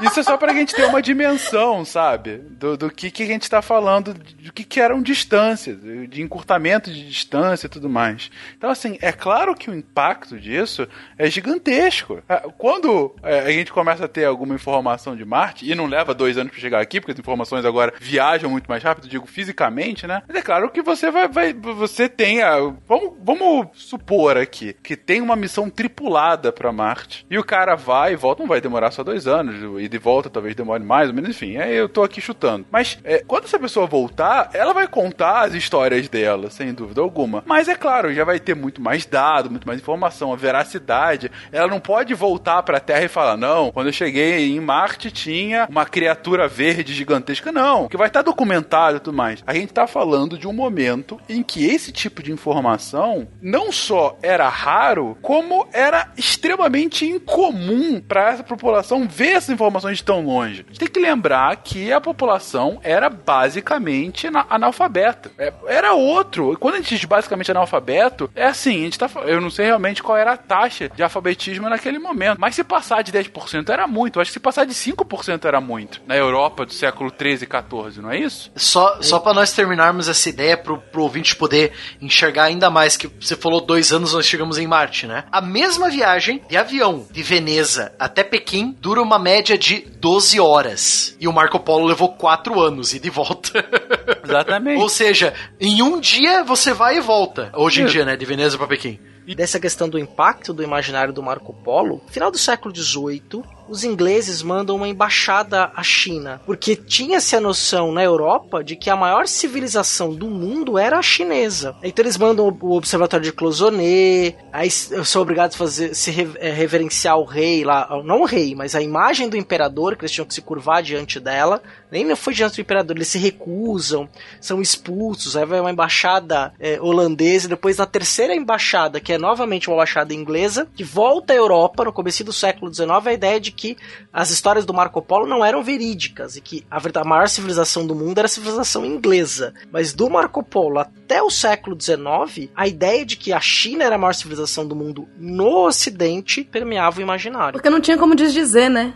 [0.00, 2.38] Isso é só pra gente ter uma dimensão, sabe?
[2.38, 6.90] Do, do que, que a gente tá falando, do que, que eram distâncias, de encurtamento
[6.90, 8.30] de distância e tudo mais.
[8.56, 10.86] Então, assim, é claro que o impacto disso
[11.18, 12.22] é gigantesco.
[12.28, 16.14] Ah, Quando é, a gente começa a ter alguma informação de Marte, e não leva
[16.14, 20.06] dois anos pra chegar aqui, porque as informações agora viajam muito mais rápido, digo fisicamente,
[20.06, 20.22] né?
[20.26, 21.28] Mas é claro que você vai.
[21.28, 22.56] vai você tem a.
[22.86, 27.26] Vamos, vamos supor aqui que tem uma missão tripulada pra Marte.
[27.30, 30.30] E o cara vai e volta, não vai demorar só dois anos, e de volta
[30.30, 32.66] talvez demore mais ou menos, enfim, aí eu tô aqui chutando.
[32.70, 37.42] Mas é, quando essa pessoa voltar, ela vai contar as histórias dela, sem dúvida alguma.
[37.46, 41.30] Mas é claro, já vai ter muito mais dado, muito mais informação, a veracidade.
[41.52, 45.66] Ela não pode voltar pra Terra e falar, não, quando eu cheguei em Marte tinha
[45.68, 47.52] uma criatura verde gigantesca.
[47.52, 49.42] Não, que vai estar documentado e tudo mais.
[49.46, 54.18] A gente tá falando de um momento em que esse tipo de informação não só
[54.22, 60.64] era raro, como era extremamente incomum para essa população ver essas informações de tão longe.
[60.66, 65.32] A gente tem que lembrar que a população era basicamente ana- analfabeta.
[65.38, 66.56] É, era outro.
[66.58, 70.02] Quando a gente diz basicamente analfabeto, é assim, a gente tá, eu não sei realmente
[70.02, 74.16] qual era a taxa de alfabetismo naquele momento, mas se passar de 10% era muito.
[74.18, 76.00] Eu acho que se passar de 5% era muito.
[76.06, 78.50] Na Europa do século 13 e 14, não é isso?
[78.54, 83.08] Só, só para nós terminarmos essa ideia pro, pro ouvinte poder enxergar ainda mais que
[83.08, 85.24] você falou dois anos nós chegamos em Marte, né?
[85.32, 91.16] A mesma viagem de avião de Veneza até Pequim dura uma média de 12 horas.
[91.18, 93.64] E o Marco Polo levou 4 anos e de volta.
[94.22, 94.80] Exatamente.
[94.80, 97.50] Ou seja, em um dia você vai e volta.
[97.54, 98.16] Hoje em dia, né?
[98.16, 98.98] De Veneza para Pequim.
[99.34, 104.42] dessa questão do impacto do imaginário do Marco Polo, final do século XVIII, os ingleses
[104.42, 109.26] mandam uma embaixada à China, porque tinha-se a noção na Europa de que a maior
[109.26, 111.76] civilização do mundo era a chinesa.
[111.82, 117.18] Então eles mandam o observatório de Clozoné, aí são obrigados a fazer, se eh, reverenciar
[117.18, 120.34] o rei lá, não o rei, mas a imagem do imperador, que eles tinham que
[120.34, 124.08] se curvar diante dela, nem foi diante do imperador, eles se recusam,
[124.40, 129.18] são expulsos, aí vai uma embaixada eh, holandesa, e depois na terceira embaixada, que é
[129.18, 133.40] novamente uma embaixada inglesa, que volta à Europa no começo do século XIX, a ideia
[133.40, 133.76] de que
[134.12, 138.18] as histórias do Marco Polo não eram verídicas, e que a, maior civilização do mundo
[138.18, 139.54] era a civilização inglesa.
[139.70, 143.96] Mas do Marco Polo até o século XIX, a ideia de que a China era
[143.96, 147.52] a maior civilização do mundo no Ocidente permeava o imaginário.
[147.54, 148.94] Porque não tinha como desdizer, né?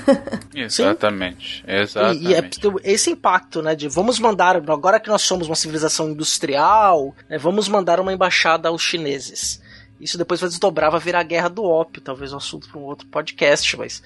[0.54, 1.64] Exatamente.
[1.66, 2.60] E, e é Exatamente.
[2.84, 7.68] esse impacto, né, de vamos mandar, agora que nós somos uma civilização industrial, né, vamos
[7.68, 9.60] mandar uma embaixada aos chineses.
[10.00, 12.84] Isso depois vai desdobrar, vai virar a guerra do ópio, talvez um assunto para um
[12.84, 14.02] outro podcast, mas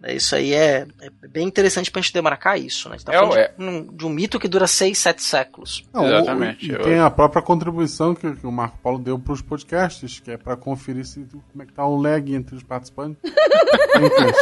[0.00, 2.94] né, isso aí é, é bem interessante pra gente demarcar isso, né?
[2.94, 3.52] A gente tá É, falando é.
[3.58, 5.84] de, um, de um mito que dura 6, 7 séculos.
[5.92, 6.66] Não, o- Exatamente.
[6.66, 10.18] E Eu- tem a própria contribuição que, que o Marco Paulo deu para os podcasts,
[10.20, 11.20] que é para conferir se,
[11.52, 13.18] como é que tá o lag entre os participantes.
[13.22, 14.36] Vem, Cris.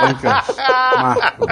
[0.00, 0.56] Vem, Cris.
[1.00, 1.46] Marco.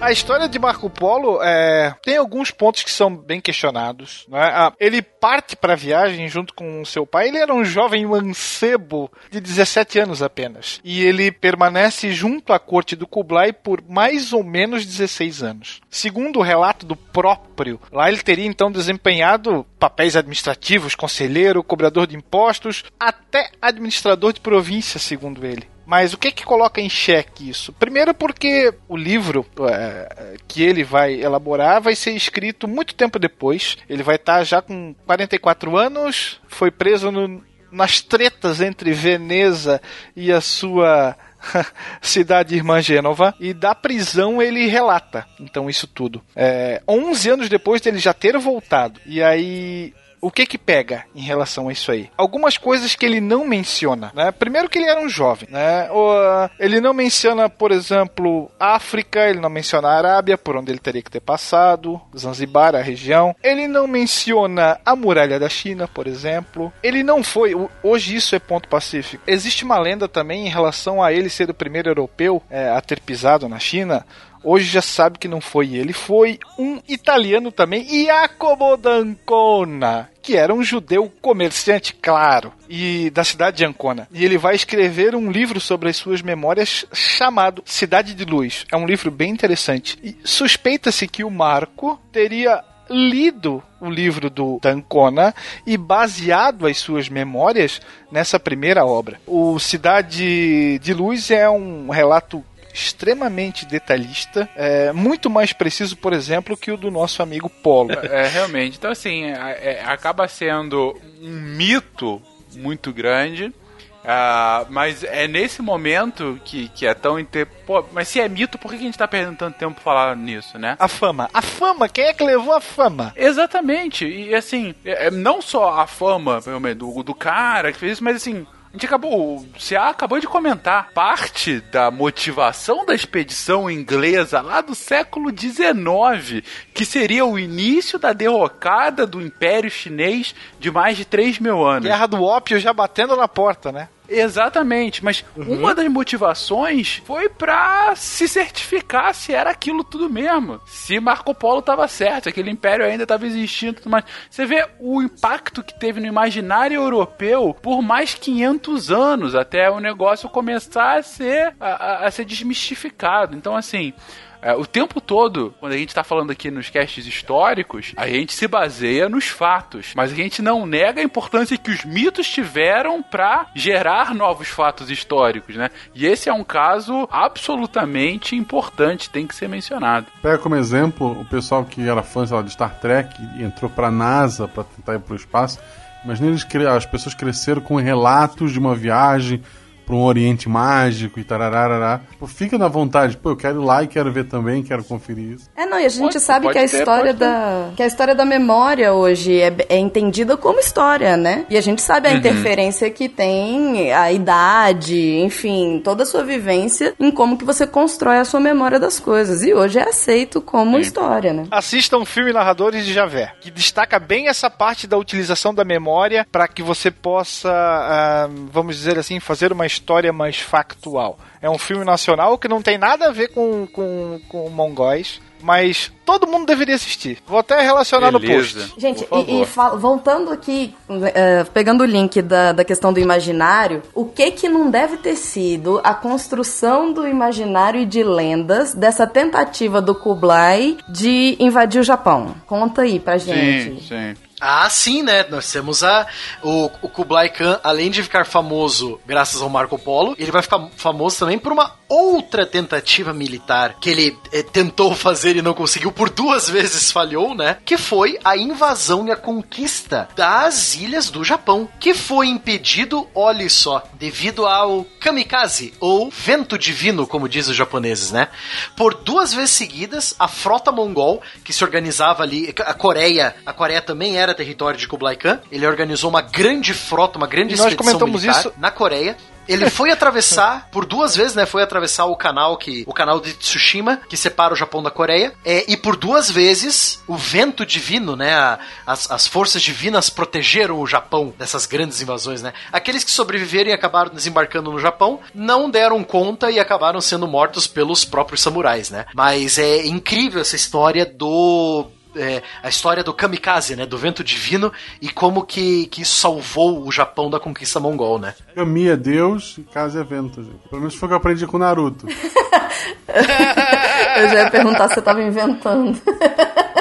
[0.00, 4.26] A história de Marco Polo é, tem alguns pontos que são bem questionados.
[4.28, 4.38] Né?
[4.40, 7.28] Ah, ele parte para a viagem junto com seu pai.
[7.28, 10.80] Ele era um jovem mancebo de 17 anos apenas.
[10.84, 15.80] E ele permanece junto à corte do Kublai por mais ou menos 16 anos.
[15.90, 22.16] Segundo o relato do próprio, lá ele teria então desempenhado papéis administrativos, conselheiro, cobrador de
[22.16, 25.66] impostos, até administrador de província, segundo ele.
[25.90, 27.72] Mas o que que coloca em xeque isso?
[27.72, 33.78] Primeiro porque o livro é, que ele vai elaborar vai ser escrito muito tempo depois.
[33.88, 37.42] Ele vai estar já com 44 anos, foi preso no-
[37.72, 39.80] nas tretas entre Veneza
[40.14, 41.16] e a sua
[42.02, 47.80] cidade irmã Gênova e da prisão ele relata então isso tudo é, 11 anos depois
[47.80, 52.10] dele já ter voltado e aí o que que pega em relação a isso aí?
[52.16, 54.30] Algumas coisas que ele não menciona, né?
[54.32, 55.90] Primeiro que ele era um jovem, né?
[55.90, 60.72] O, ah, ele não menciona, por exemplo, África, ele não menciona a Arábia, por onde
[60.72, 63.34] ele teria que ter passado, Zanzibar, a região.
[63.42, 66.72] Ele não menciona a muralha da China, por exemplo.
[66.82, 69.22] Ele não foi, hoje isso é ponto pacífico.
[69.26, 73.00] Existe uma lenda também em relação a ele ser o primeiro europeu é, a ter
[73.00, 74.04] pisado na China.
[74.42, 80.52] Hoje já sabe que não foi ele, foi um italiano também, Jacopo d'Ancona, que era
[80.54, 84.08] um judeu comerciante, claro, e da cidade de Ancona.
[84.12, 88.66] E ele vai escrever um livro sobre as suas memórias chamado Cidade de Luz.
[88.70, 89.98] É um livro bem interessante.
[90.02, 95.34] E suspeita-se que o Marco teria lido o livro do Dancona
[95.66, 99.20] e baseado as suas memórias nessa primeira obra.
[99.26, 102.44] O Cidade de Luz é um relato
[102.84, 107.88] extremamente detalhista, é, muito mais preciso, por exemplo, que o do nosso amigo Polo.
[108.08, 108.78] É, realmente.
[108.78, 112.22] Então, assim, é, é, acaba sendo um mito
[112.54, 113.52] muito grande.
[113.98, 117.18] Uh, mas é nesse momento que, que é tão.
[117.18, 117.46] Inter...
[117.66, 120.58] Pô, mas se é mito, por que a gente tá perdendo tanto tempo falar nisso,
[120.58, 120.76] né?
[120.78, 121.28] A fama.
[121.34, 123.12] A fama, quem é que levou a fama?
[123.14, 124.06] Exatamente.
[124.06, 126.40] E assim, é, é não só a fama
[126.74, 129.46] do, do cara que fez isso, mas assim, a gente acabou.
[129.58, 130.90] Você acabou de comentar.
[130.92, 138.12] Parte da motivação da expedição inglesa lá do século XIX, que seria o início da
[138.12, 141.88] derrocada do Império Chinês de mais de 3 mil anos.
[141.88, 143.88] Guerra do ópio já batendo na porta, né?
[144.08, 145.58] Exatamente, mas uhum.
[145.58, 150.60] uma das motivações foi pra se certificar se era aquilo tudo mesmo.
[150.64, 154.04] Se Marco Polo estava certo, aquele império ainda estava existindo tudo mais.
[154.30, 159.78] Você vê o impacto que teve no imaginário europeu por mais 500 anos, até o
[159.78, 163.36] negócio começar a ser, a, a ser desmistificado.
[163.36, 163.92] Então, assim,
[164.40, 168.32] é, o tempo todo, quando a gente está falando aqui nos castes históricos, a gente
[168.32, 173.02] se baseia nos fatos, mas a gente não nega a importância que os mitos tiveram
[173.02, 175.70] para gerar novos fatos históricos, né?
[175.94, 180.06] E esse é um caso absolutamente importante, tem que ser mencionado.
[180.22, 183.90] Pega como exemplo o pessoal que era fã de Star Trek e entrou para a
[183.90, 185.58] NASA para tentar ir para o espaço.
[186.04, 189.42] Imagina eles, as pessoas cresceram com relatos de uma viagem
[189.88, 192.02] para um Oriente Mágico e tarararará.
[192.10, 195.32] Tipo, fica na vontade, pô, eu quero ir lá e quero ver também, quero conferir
[195.32, 195.48] isso.
[195.56, 197.86] É, não, e a gente pode, sabe pode que a ter, história da que a
[197.86, 201.46] história da memória hoje é, é, entendida como história, né?
[201.48, 202.18] E a gente sabe a uhum.
[202.18, 208.18] interferência que tem a idade, enfim, toda a sua vivência em como que você constrói
[208.18, 209.42] a sua memória das coisas.
[209.42, 210.82] E hoje é aceito como Sim.
[210.82, 211.46] história, né?
[211.50, 216.26] Assista um filme Narradores de Javé, que destaca bem essa parte da utilização da memória
[216.30, 221.18] para que você possa, uh, vamos dizer assim, fazer uma história história mais factual.
[221.40, 225.92] É um filme nacional que não tem nada a ver com, com, com mongóis mas
[226.04, 227.18] todo mundo deveria assistir.
[227.26, 228.58] Vou até relacionar Beleza.
[228.58, 228.80] no post.
[228.80, 229.46] Gente, e, e
[229.78, 234.70] voltando aqui, uh, pegando o link da, da questão do imaginário, o que que não
[234.70, 241.36] deve ter sido a construção do imaginário e de lendas dessa tentativa do Kublai de
[241.38, 242.34] invadir o Japão?
[242.46, 243.80] Conta aí pra gente.
[243.80, 244.27] Sim, sim.
[244.40, 245.24] Ah, sim, né?
[245.28, 246.06] Nós temos a,
[246.42, 250.68] o, o Kublai Khan, além de ficar famoso graças ao Marco Polo, ele vai ficar
[250.76, 255.90] famoso também por uma outra tentativa militar que ele eh, tentou fazer e não conseguiu,
[255.90, 257.58] por duas vezes falhou, né?
[257.64, 263.48] Que foi a invasão e a conquista das ilhas do Japão, que foi impedido, olhe
[263.48, 268.28] só, devido ao kamikaze, ou vento divino, como dizem os japoneses, né?
[268.76, 273.80] Por duas vezes seguidas, a frota mongol, que se organizava ali, a Coreia, a Coreia
[273.80, 275.40] também era era território de Kublai Khan.
[275.50, 279.16] Ele organizou uma grande frota, uma grande nós comentamos isso na Coreia.
[279.48, 281.46] Ele foi atravessar por duas vezes, né?
[281.46, 285.32] Foi atravessar o canal que o canal de Tsushima que separa o Japão da Coreia.
[285.44, 288.34] É, e por duas vezes o vento divino, né?
[288.34, 292.52] A, as, as forças divinas protegeram o Japão dessas grandes invasões, né?
[292.70, 297.66] Aqueles que sobreviveram e acabaram desembarcando no Japão não deram conta e acabaram sendo mortos
[297.66, 299.06] pelos próprios samurais, né?
[299.14, 301.86] Mas é incrível essa história do
[302.18, 303.86] é, a história do kamikaze, né?
[303.86, 308.34] Do vento divino e como que, que salvou o Japão da conquista mongol, né?
[308.54, 310.68] Kami é Deus e Kaze é vento, gente.
[310.68, 312.06] Pelo menos foi o que eu aprendi com o Naruto.
[313.08, 316.00] eu já ia perguntar se eu tava inventando.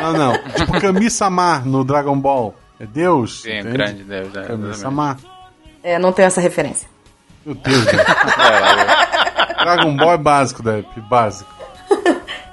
[0.01, 0.37] não, não.
[0.55, 2.55] Tipo Kami-sama no Dragon Ball.
[2.79, 3.41] É Deus?
[3.41, 3.71] Sim, entende?
[3.71, 4.35] grande Deus.
[4.35, 5.17] É, Kami-sama.
[5.83, 6.89] É, não tenho essa referência.
[7.45, 8.03] Meu Deus, velho.
[9.63, 10.99] Dragon Ball é básico, Depp.
[11.01, 11.49] Básico.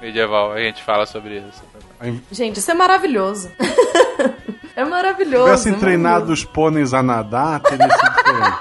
[0.01, 1.63] Medieval, a gente fala sobre isso.
[2.31, 3.51] Gente, isso é maravilhoso.
[4.75, 5.57] é maravilhoso.
[5.57, 8.57] Se tivessem treinado os pôneis a nadar, teria sido diferente.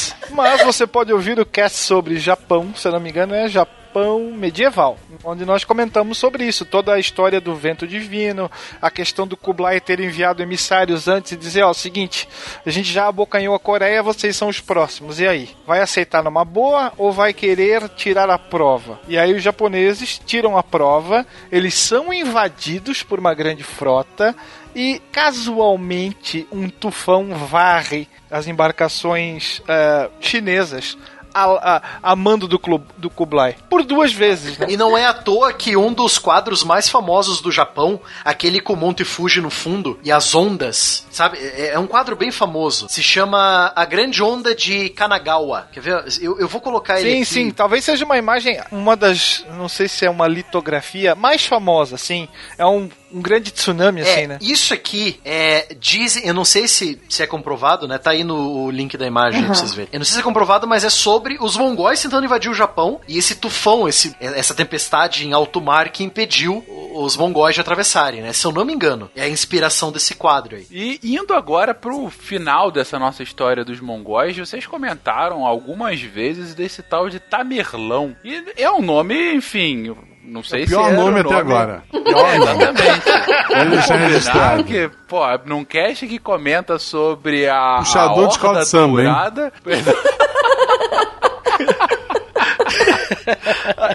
[0.34, 4.98] mas, você pode ouvir o cast sobre Japão, se não me engano, é Japão medieval,
[5.22, 8.50] onde nós comentamos sobre isso, toda a história do vento divino,
[8.82, 12.28] a questão do Kublai ter enviado emissários antes e dizer, ó, seguinte,
[12.66, 15.50] a gente já abocanhou a Coreia, vocês são os próximos, e aí?
[15.64, 18.98] Vai aceitar numa boa ou vai querer tirar a prova?
[19.06, 24.34] E aí os japoneses tiram a prova, eles são invadidos por uma grande frota,
[24.74, 30.96] e casualmente um tufão varre as embarcações uh, chinesas
[31.36, 31.82] a, a,
[32.12, 33.56] a mando do, Klu- do Kublai.
[33.68, 34.66] Por duas vezes, né?
[34.70, 38.74] E não é à toa que um dos quadros mais famosos do Japão, aquele com
[38.74, 41.38] o Monte Fuji no fundo e as ondas, sabe?
[41.38, 42.86] É, é um quadro bem famoso.
[42.88, 45.66] Se chama A Grande Onda de Kanagawa.
[45.72, 46.04] Quer ver?
[46.20, 49.88] Eu, eu vou colocar ele Sim, sim, talvez seja uma imagem, uma das, não sei
[49.88, 52.28] se é uma litografia mais famosa, assim.
[52.56, 54.38] É um, um grande tsunami, É, assim, né?
[54.40, 55.74] isso aqui é.
[55.78, 56.26] Dizem.
[56.26, 57.96] Eu não sei se, se é comprovado, né?
[57.98, 59.90] Tá aí no link da imagem pra vocês verem.
[59.92, 63.00] Eu não sei se é comprovado, mas é sobre os mongóis tentando invadir o Japão
[63.06, 66.64] e esse tufão, esse, essa tempestade em alto mar que impediu
[66.94, 68.32] os mongóis de atravessarem, né?
[68.32, 69.10] Se eu não me engano.
[69.14, 70.66] É a inspiração desse quadro aí.
[70.70, 76.82] E indo agora pro final dessa nossa história dos mongóis, vocês comentaram algumas vezes desse
[76.82, 78.16] tal de Tamerlão.
[78.24, 79.94] E é um nome, enfim,
[80.24, 81.82] não sei o se pior era nome o até agora.
[82.14, 83.02] É, exatamente.
[83.48, 84.64] Vamos deixar registrado.
[84.64, 87.76] que, pô, num cast que comenta sobre a.
[87.78, 89.08] Puxador a de escola Horda de samba, hein?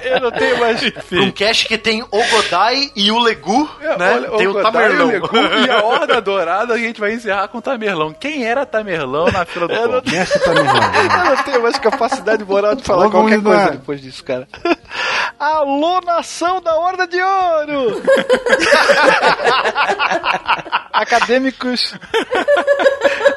[0.03, 0.81] Eu não tenho mais.
[1.11, 4.13] Um cast que tem o Godai e o Legu, né?
[4.15, 5.07] Olha, tem o, Godai, Tamerlão.
[5.07, 5.29] Legu
[5.65, 8.13] E a Horda Dourada, a gente vai encerrar com o Tamerlão.
[8.13, 10.01] Quem era Tamerlão na fila do pão?
[10.11, 10.95] Mestre tá me enrolando.
[10.95, 13.69] Eu não tenho mais capacidade moral de falar Logo qualquer coisa lá.
[13.71, 14.47] depois disso, cara.
[15.39, 18.01] Alô, nação da Horda de Ouro!
[20.91, 21.93] Acadêmicos.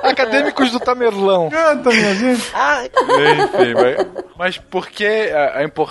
[0.03, 1.49] Acadêmicos do Tamerlão.
[1.51, 2.43] Canta, minha gente.
[2.43, 4.07] Enfim, mas,
[4.37, 5.82] mas por que a, a importância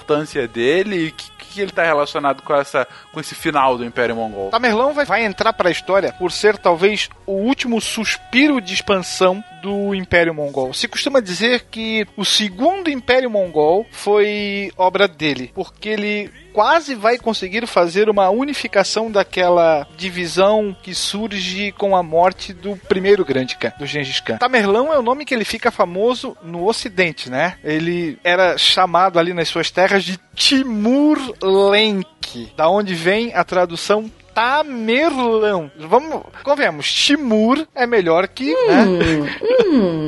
[0.48, 4.50] dele e que, que ele tá relacionado com, essa, com esse final do Império Mongol?
[4.50, 9.94] Tamerlão vai, vai entrar pra história por ser talvez o último suspiro de expansão do
[9.96, 10.74] Império Mongol.
[10.74, 17.18] Se costuma dizer que o segundo Império Mongol foi obra dele, porque ele quase vai
[17.18, 23.74] conseguir fazer uma unificação daquela divisão que surge com a morte do primeiro grande Khan,
[23.80, 24.38] do Gengis Khan.
[24.38, 27.58] Tamerlão é o nome que ele fica famoso no ocidente, né?
[27.64, 34.12] Ele era chamado ali nas suas terras de Timur Lenk, da onde vem a tradução
[34.34, 35.72] Tamerlão.
[35.78, 38.86] Vamos, convenhamos, Timur é melhor que, né?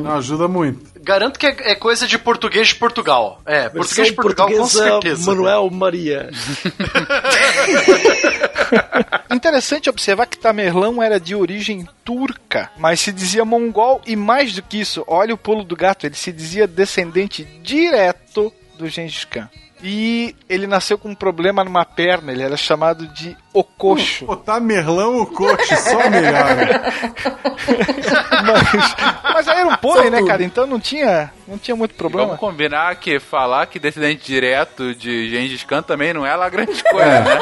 [0.04, 0.94] Não, ajuda muito.
[1.02, 3.42] Garanto que é, é coisa de português de Portugal.
[3.46, 5.30] É, português de Versão Portugal com certeza.
[5.30, 6.30] Manuel Maria.
[9.30, 14.62] Interessante observar que Tamerlão era de origem turca, mas se dizia mongol e mais do
[14.62, 19.50] que isso, olha o pulo do gato, ele se dizia descendente direto do Gengis Khan.
[19.86, 24.26] E ele nasceu com um problema numa perna, ele era chamado de Ococho.
[24.26, 26.56] Pô, tá Merlão o coach, só melhor.
[28.46, 28.96] mas,
[29.34, 30.42] mas aí era um pônei, né, cara?
[30.44, 32.28] Então não tinha, não tinha muito problema.
[32.28, 36.82] Vamos combinar que falar que descendente direto de Gengis Khan também não é lá grande
[36.84, 37.20] coisa, É.
[37.22, 37.40] né?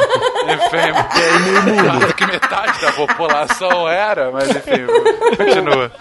[0.55, 0.77] Enfim,
[1.21, 1.83] É meio mundo.
[1.83, 4.85] claro que metade da população era, mas enfim,
[5.37, 5.91] continua.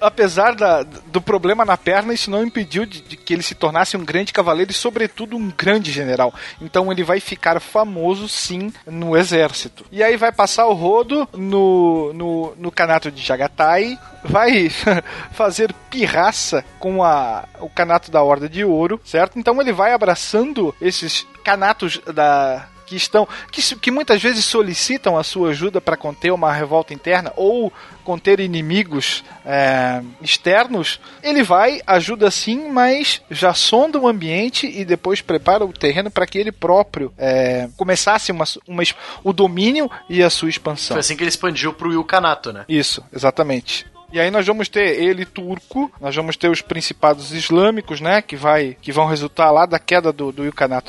[0.00, 3.96] apesar da- do problema na perna, isso não impediu de, de que ele se tornasse
[3.96, 6.32] um grande cavaleiro e, sobretudo, um grande general.
[6.60, 9.84] Então ele vai ficar famoso, sim, no exército.
[9.90, 14.70] E aí vai passar o rodo no, no, no canato de Jagatai, vai
[15.34, 19.40] fazer pirraça com a, o canato da Horda de Ouro, certo?
[19.40, 25.24] Então ele vai abraçando esses canatos da que estão que, que muitas vezes solicitam a
[25.24, 27.72] sua ajuda para conter uma revolta interna ou
[28.06, 35.20] conter inimigos é, externos, ele vai, ajuda sim, mas já sonda o ambiente e depois
[35.20, 38.84] prepara o terreno para que ele próprio é, começasse uma, uma,
[39.24, 40.94] o domínio e a sua expansão.
[40.94, 42.64] Foi assim que ele expandiu pro Ilkhanato, né?
[42.68, 43.84] Isso, exatamente.
[44.16, 48.34] E aí nós vamos ter ele turco, nós vamos ter os principados islâmicos, né, que
[48.34, 50.42] vai que vão resultar lá da queda do, do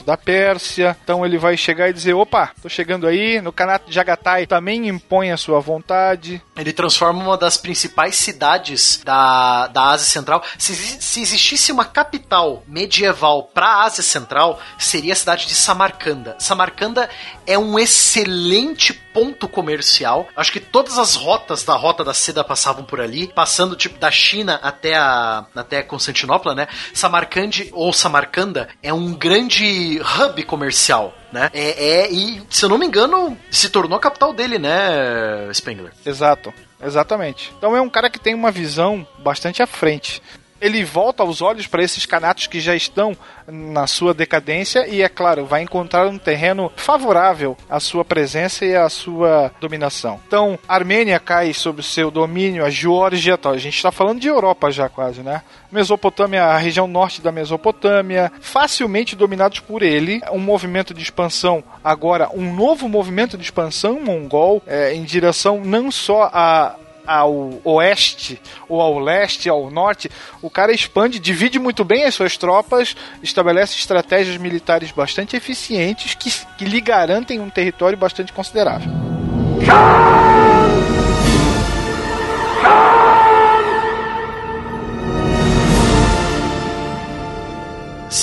[0.05, 0.95] da Pérsia.
[1.03, 4.87] Então ele vai chegar e dizer, opa, tô chegando aí, no Kanato de Jagatai também
[4.87, 6.41] impõe a sua vontade.
[6.55, 10.41] Ele transforma uma das principais cidades da, da Ásia Central.
[10.57, 16.37] Se, se existisse uma capital medieval para a Ásia Central, seria a cidade de Samarcanda.
[16.39, 17.09] Samarcanda
[17.45, 20.27] é um excelente ponto comercial.
[20.35, 24.11] Acho que todas as rotas da Rota da Seda passavam por ali, passando tipo da
[24.11, 26.68] China até a até Constantinopla, né?
[26.94, 31.15] Samarcande ou Samarcanda é um grande hub comercial.
[31.31, 31.49] Né?
[31.52, 35.91] É, é, e, se eu não me engano, se tornou a capital dele, né, Spengler?
[36.06, 37.52] Exato, exatamente.
[37.57, 40.22] Então é um cara que tem uma visão bastante à frente.
[40.59, 43.15] Ele volta os olhos para esses canatos que já estão
[43.47, 48.75] na sua decadência e, é claro, vai encontrar um terreno favorável à sua presença e
[48.75, 50.19] à sua dominação.
[50.27, 54.27] Então, a Armênia cai sob seu domínio, a Geórgia, tá, a gente está falando de
[54.27, 55.41] Europa já quase, né?
[55.71, 60.21] Mesopotâmia, a região norte da Mesopotâmia, facilmente dominados por ele.
[60.31, 65.91] Um movimento de expansão, agora um novo movimento de expansão mongol é, em direção não
[65.91, 66.75] só a
[67.07, 70.11] ao oeste, ou ao leste, ao norte,
[70.41, 76.29] o cara expande, divide muito bem as suas tropas, estabelece estratégias militares bastante eficientes que,
[76.57, 78.91] que lhe garantem um território bastante considerável.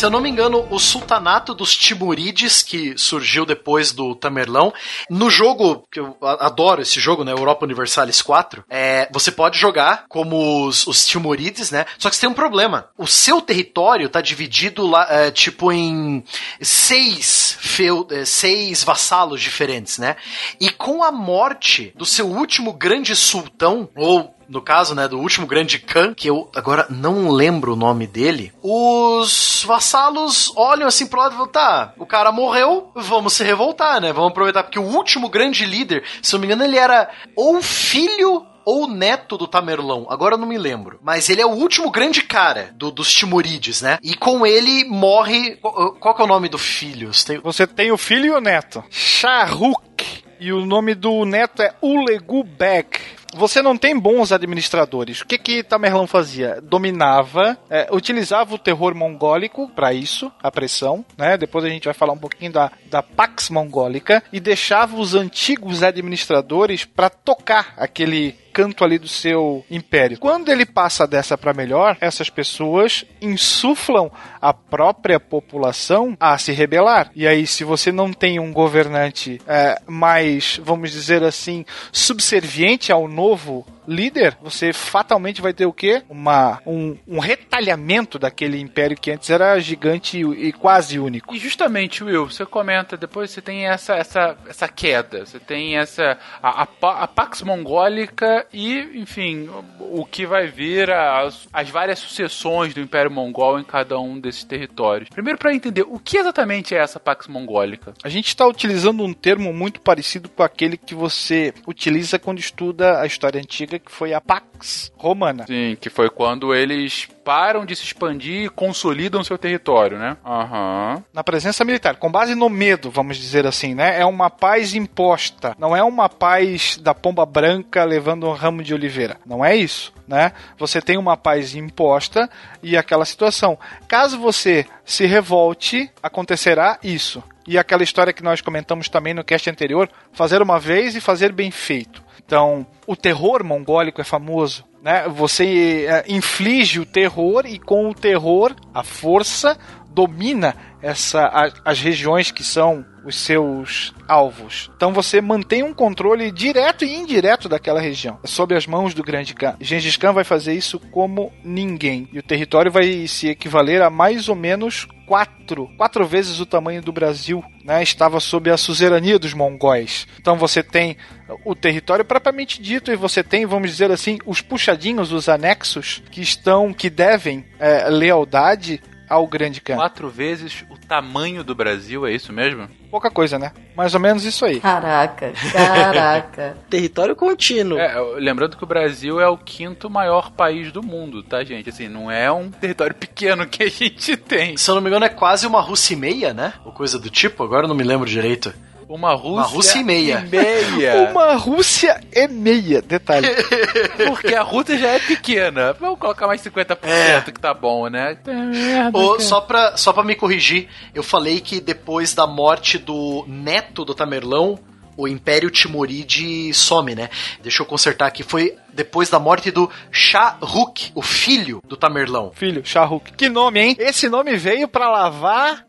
[0.05, 4.71] Se eu não me engano, o sultanato dos Timurides, que surgiu depois do Tamerlão,
[5.09, 10.05] no jogo, que eu adoro esse jogo, né, Europa Universalis 4, é, você pode jogar
[10.11, 12.91] como os, os Timurides, né, só que você tem um problema.
[12.99, 16.23] O seu território tá dividido lá, é, tipo, em
[16.61, 20.17] seis, feu, é, seis vassalos diferentes, né,
[20.61, 25.47] e com a morte do seu último grande sultão, ou no caso, né, do último
[25.47, 31.21] grande Khan, que eu agora não lembro o nome dele, os vassalos olham assim pro
[31.21, 34.83] lado e falam, tá, o cara morreu, vamos se revoltar, né, vamos aproveitar, porque o
[34.83, 39.47] último grande líder, se eu não me engano, ele era ou filho ou neto do
[39.47, 40.99] Tamerlão, agora eu não me lembro.
[41.03, 43.99] Mas ele é o último grande cara do- dos Timurides, né?
[44.03, 45.57] E com ele morre.
[45.57, 47.13] Qual, qual que é o nome do filho?
[47.13, 48.83] Você tem- Você tem o filho e o neto.
[48.89, 50.25] Shahrukh.
[50.41, 52.89] E o nome do neto é Ulegu Beg.
[53.35, 55.21] Você não tem bons administradores.
[55.21, 56.61] O que que Tamerlão fazia?
[56.63, 61.37] Dominava, é, utilizava o terror mongólico para isso, a pressão, né?
[61.37, 65.83] Depois a gente vai falar um pouquinho da, da Pax Mongólica e deixava os antigos
[65.83, 70.17] administradores para tocar aquele canto ali do seu império.
[70.19, 74.09] Quando ele passa dessa para melhor, essas pessoas insuflam
[74.41, 77.11] a própria população a se rebelar.
[77.17, 83.09] E aí, se você não tem um governante é, mais, vamos dizer assim, subserviente ao
[83.09, 86.03] novo líder, você fatalmente vai ter o quê?
[86.09, 91.35] Uma, um, um retalhamento daquele império que antes era gigante e, e quase único.
[91.35, 96.19] E justamente, Will, você comenta, depois você tem essa, essa, essa queda, você tem essa.
[96.43, 99.49] A, a, a Pax Mongólica e, enfim,
[99.79, 104.19] o, o que vai vir, as, as várias sucessões do Império Mongol em cada um
[104.19, 105.09] desses territórios.
[105.09, 107.95] Primeiro, para entender, o que exatamente é essa Pax Mongólica?
[108.03, 113.01] A gente está utilizando um termo muito parecido com aquele que você utiliza quando estuda
[113.01, 115.47] a história antiga, que foi a Pax Romana.
[115.47, 120.17] Sim, que foi quando eles param de se expandir e consolidam seu território, né?
[120.25, 121.03] Aham.
[121.13, 123.99] Na presença militar, com base no medo, vamos dizer assim, né?
[123.99, 128.75] É uma paz imposta, não é uma paz da pomba branca levando um ramo de
[128.75, 129.17] oliveira.
[129.25, 130.33] Não é isso, né?
[130.59, 132.29] Você tem uma paz imposta
[132.63, 133.59] e aquela situação.
[133.89, 137.23] Caso você se revolte, acontecerá isso.
[137.47, 141.31] E aquela história que nós comentamos também no cast anterior, fazer uma vez e fazer
[141.33, 142.03] bem feito.
[142.27, 145.09] Então, o terror mongólico é famoso, né?
[145.09, 149.59] Você é, inflige o terror e com o terror, a força
[149.95, 154.71] domina essa, a- as regiões que são os seus alvos.
[154.77, 159.35] Então você mantém um controle direto e indireto daquela região, sob as mãos do grande
[159.35, 159.57] Khan.
[159.61, 162.09] Gengis Khan vai fazer isso como ninguém.
[162.13, 166.81] E o território vai se equivaler a mais ou menos quatro, quatro vezes o tamanho
[166.81, 167.83] do Brasil, né?
[167.83, 170.07] Estava sob a suzerania dos mongóis.
[170.19, 170.97] Então você tem
[171.45, 176.23] o território propriamente dito e você tem, vamos dizer assim, os puxadinhos, os anexos que
[176.23, 179.77] estão, que devem é, lealdade ao grande Khan.
[179.77, 182.69] Quatro vezes o tamanho do Brasil, é isso mesmo?
[182.91, 183.53] Pouca coisa, né?
[183.77, 184.61] Mais ou menos isso aí.
[184.61, 186.57] Caraca, caraca.
[186.71, 187.79] Território contínuo.
[187.79, 191.69] É, lembrando que o Brasil é o quinto maior país do mundo, tá, gente?
[191.69, 194.57] Assim, não é um território pequeno que a gente tem.
[194.57, 196.55] Se eu não me engano, é quase uma Rússia e meia, né?
[196.65, 198.55] Ou coisa do tipo, agora eu não me lembro direito.
[198.89, 200.25] Uma Rússia, Rússia e meia.
[200.27, 200.95] e meia.
[201.11, 203.29] Uma Rússia e meia, detalhe.
[204.07, 205.73] Porque a Rússia já é pequena.
[205.75, 207.21] Vamos colocar mais 50% É.
[207.21, 208.17] que tá bom, né?
[208.27, 209.21] É merda, Ô, cara.
[209.21, 213.95] só, pra, só pra me corrigir, eu falei que depois da morte do neto do
[213.95, 214.59] Tamerlão,
[214.97, 217.11] o Império Timuride some, né?
[217.43, 218.23] Deixa eu consertar aqui.
[218.23, 222.31] Foi depois da morte do Shah Rukh, o filho do Tamerlão.
[222.35, 223.11] Filho, Shahrukh.
[223.17, 223.77] Que nome, hein?
[223.79, 225.65] Esse nome veio pra lavar.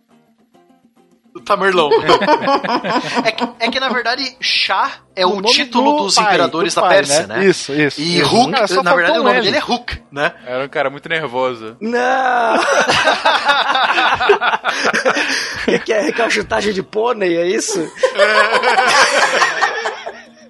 [1.36, 1.90] Do Tamerlão.
[3.26, 6.74] é, que, é que, na verdade, Shah é o, nome título do dos pai, imperadores
[6.74, 7.46] do da pai, Pérsia, né?
[7.46, 8.00] Isso, isso.
[8.00, 8.52] E isso.
[8.52, 10.34] Cara, só na verdade, o nome dele é Ruk, né?
[10.46, 11.76] Era um cara muito nervoso.
[11.82, 12.56] Não!
[12.56, 12.60] O
[15.66, 17.86] que, que é recalchutagem de pônei, é isso?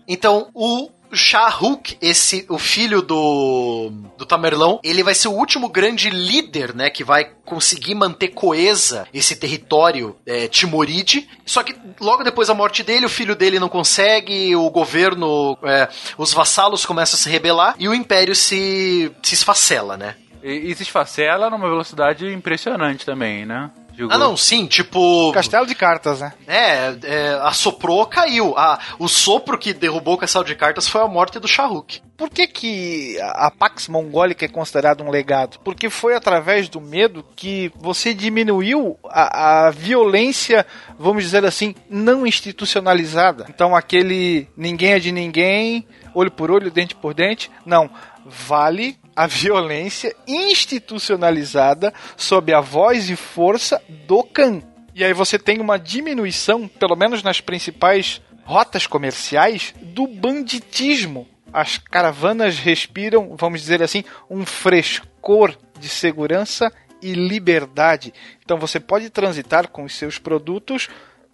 [0.07, 5.69] Então, o Shah Rukh, esse, o filho do, do Tamerlão, ele vai ser o último
[5.69, 11.29] grande líder, né, que vai conseguir manter coesa esse território é, timoride.
[11.45, 15.87] Só que logo depois da morte dele, o filho dele não consegue, o governo, é,
[16.17, 20.15] os vassalos começam a se rebelar e o império se, se esfacela, né?
[20.43, 23.71] E, e se esfacela numa velocidade impressionante também, né?
[23.95, 25.31] Digo, Ah, não, sim, tipo.
[25.31, 26.33] Castelo de cartas, né?
[26.45, 28.53] É, é, assoprou, caiu.
[28.57, 32.01] Ah, o sopro que derrubou o castelo de cartas foi a morte do Shahuk.
[32.17, 35.59] Por que, que a Pax Mongólica é considerada um legado?
[35.63, 40.65] Porque foi através do medo que você diminuiu a, a violência,
[40.99, 43.45] vamos dizer assim, não institucionalizada.
[43.49, 47.49] Então, aquele ninguém é de ninguém, olho por olho, dente por dente.
[47.65, 47.89] Não.
[48.25, 54.61] Vale a violência institucionalizada sob a voz e força do Khan.
[54.93, 61.27] E aí você tem uma diminuição, pelo menos nas principais rotas comerciais, do banditismo.
[61.51, 66.71] As caravanas respiram, vamos dizer assim, um frescor de segurança
[67.01, 68.13] e liberdade.
[68.43, 70.89] Então você pode transitar com os seus produtos,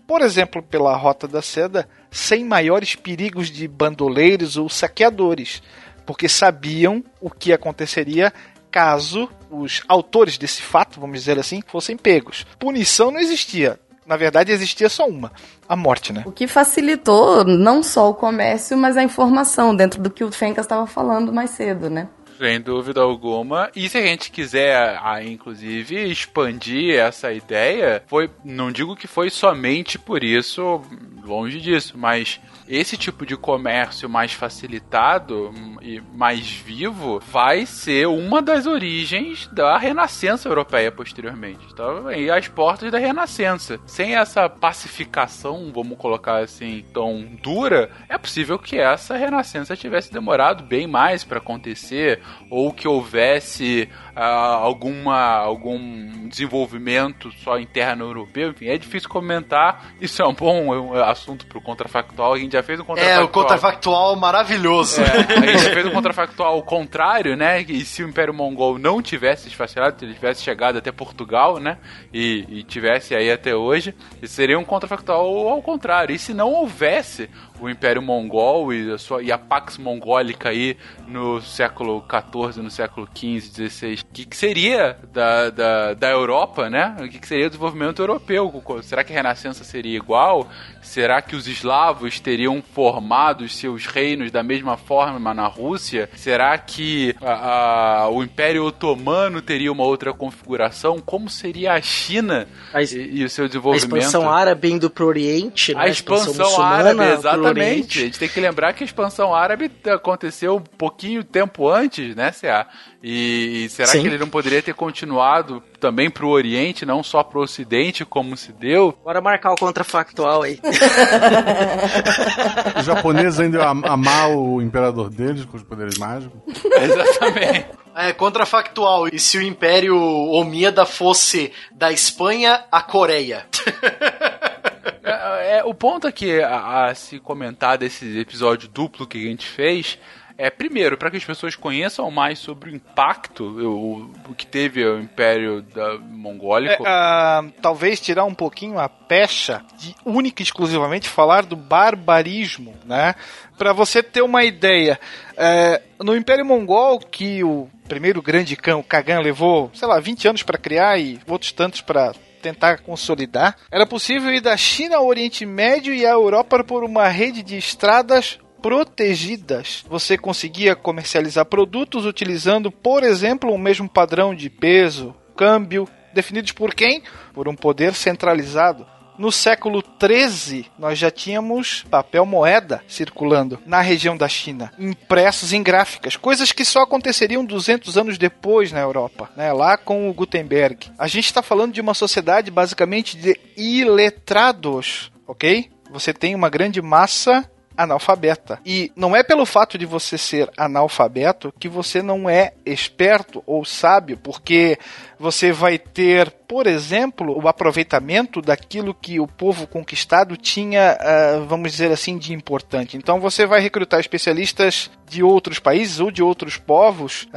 [0.07, 5.61] por exemplo, pela Rota da Seda, sem maiores perigos de bandoleiros ou saqueadores,
[6.05, 8.33] porque sabiam o que aconteceria
[8.69, 12.45] caso os autores desse fato, vamos dizer assim, fossem pegos.
[12.57, 13.79] Punição não existia.
[14.05, 15.31] Na verdade, existia só uma:
[15.67, 16.23] a morte, né?
[16.25, 20.65] O que facilitou não só o comércio, mas a informação, dentro do que o Fencas
[20.65, 22.07] estava falando mais cedo, né?
[22.37, 23.69] Sem dúvida alguma.
[23.75, 29.29] E se a gente quiser, ah, inclusive, expandir essa ideia, foi, não digo que foi
[29.29, 30.81] somente por isso,
[31.23, 38.07] longe disso, mas esse tipo de comércio mais facilitado hum, e mais vivo vai ser
[38.07, 41.65] uma das origens da renascença europeia posteriormente.
[41.71, 43.79] Então, aí as portas da renascença.
[43.85, 50.63] Sem essa pacificação, vamos colocar assim, tão dura, é possível que essa renascença tivesse demorado
[50.63, 58.51] bem mais para acontecer ou que houvesse ah, alguma algum desenvolvimento só interno europeu.
[58.51, 59.93] Enfim, é difícil comentar.
[59.99, 62.33] Isso é um bom é, assunto para o contrafactual.
[62.33, 63.25] A gente já fez um É, contrafactual.
[63.25, 65.01] o contrafactual maravilhoso.
[65.01, 65.05] É,
[65.37, 67.61] a gente fez um contrafactual ao contrário, né?
[67.61, 71.77] E se o Império Mongol não tivesse esfacelado, se ele tivesse chegado até Portugal, né?
[72.13, 73.93] E, e tivesse aí até hoje,
[74.23, 76.15] seria um contrafactual ao contrário.
[76.15, 77.29] E se não houvesse
[77.61, 80.75] o Império Mongol e a, sua, e a Pax Mongólica aí
[81.07, 86.69] no século XIV, no século XV, XVI, o que, que seria da, da, da Europa,
[86.69, 86.95] né?
[86.99, 88.51] O que, que seria o desenvolvimento europeu?
[88.81, 90.49] Será que a Renascença seria igual?
[90.81, 96.09] Será que os eslavos teriam formado os seus reinos da mesma forma na Rússia?
[96.15, 100.99] Será que a, a, o Império Otomano teria uma outra configuração?
[100.99, 103.97] Como seria a China A, e, e o seu a desenvolvimento?
[103.97, 105.81] expansão árabe indo pro Oriente, né?
[105.81, 107.99] A expansão muçulmana árabe, exatamente.
[107.99, 112.31] A gente tem que lembrar que a expansão árabe aconteceu um pouquinho tempo antes, né,
[112.31, 112.67] CA?
[113.03, 114.01] E, e será Sim.
[114.01, 118.53] que ele não poderia ter continuado também pro Oriente, não só pro Ocidente, como se
[118.53, 118.95] deu?
[119.03, 120.59] Bora marcar o contrafactual aí.
[122.77, 126.39] Os japoneses ainda amar o imperador deles com os poderes mágicos.
[126.63, 127.65] Exatamente.
[127.95, 129.07] É, contrafactual.
[129.07, 133.45] E se o Império Omíada fosse da Espanha à Coreia?
[135.03, 139.47] É, é, o ponto aqui a, a se comentar desse episódio duplo que a gente
[139.47, 139.97] fez
[140.41, 144.83] é, primeiro, para que as pessoas conheçam mais sobre o impacto o, o que teve
[144.83, 146.83] o Império da É, Mongólico.
[146.85, 153.13] ah, talvez tirar um pouquinho a pecha de única e exclusivamente falar do barbarismo, né?
[153.55, 154.99] Para você ter uma ideia,
[155.37, 160.43] é, no Império Mongol, que o primeiro grande cão, Kagan, levou, sei lá, 20 anos
[160.43, 165.45] para criar e outros tantos para tentar consolidar, era possível ir da China ao Oriente
[165.45, 169.83] Médio e à Europa por uma rede de estradas protegidas.
[169.89, 176.73] Você conseguia comercializar produtos utilizando, por exemplo, o mesmo padrão de peso, câmbio, definidos por
[176.73, 177.03] quem?
[177.33, 178.85] Por um poder centralizado.
[179.17, 185.61] No século XIII, nós já tínhamos papel moeda circulando na região da China, impressos em
[185.61, 190.89] gráficas, coisas que só aconteceriam 200 anos depois na Europa, né, lá com o Gutenberg.
[190.97, 195.69] A gente está falando de uma sociedade basicamente de iletrados, ok?
[195.91, 197.47] Você tem uma grande massa
[197.83, 198.59] analfabeta.
[198.65, 203.65] E não é pelo fato de você ser analfabeto que você não é esperto ou
[203.65, 204.77] sábio, porque
[205.21, 211.71] você vai ter, por exemplo, o aproveitamento daquilo que o povo conquistado tinha, ah, vamos
[211.71, 212.97] dizer assim, de importante.
[212.97, 217.27] Então você vai recrutar especialistas de outros países ou de outros povos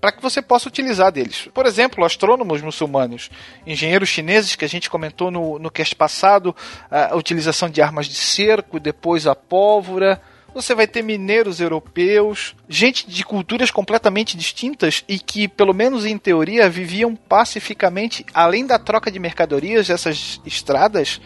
[0.00, 1.48] para que você possa utilizar deles.
[1.54, 3.30] Por exemplo, astrônomos muçulmanos,
[3.66, 6.56] engenheiros chineses que a gente comentou no, no cast passado,
[6.90, 10.20] a utilização de armas de cerco, depois a pólvora.
[10.54, 16.18] Você vai ter mineiros europeus, gente de culturas completamente distintas e que, pelo menos em
[16.18, 18.24] teoria, viviam pacificamente.
[18.34, 21.20] Além da troca de mercadorias, essas estradas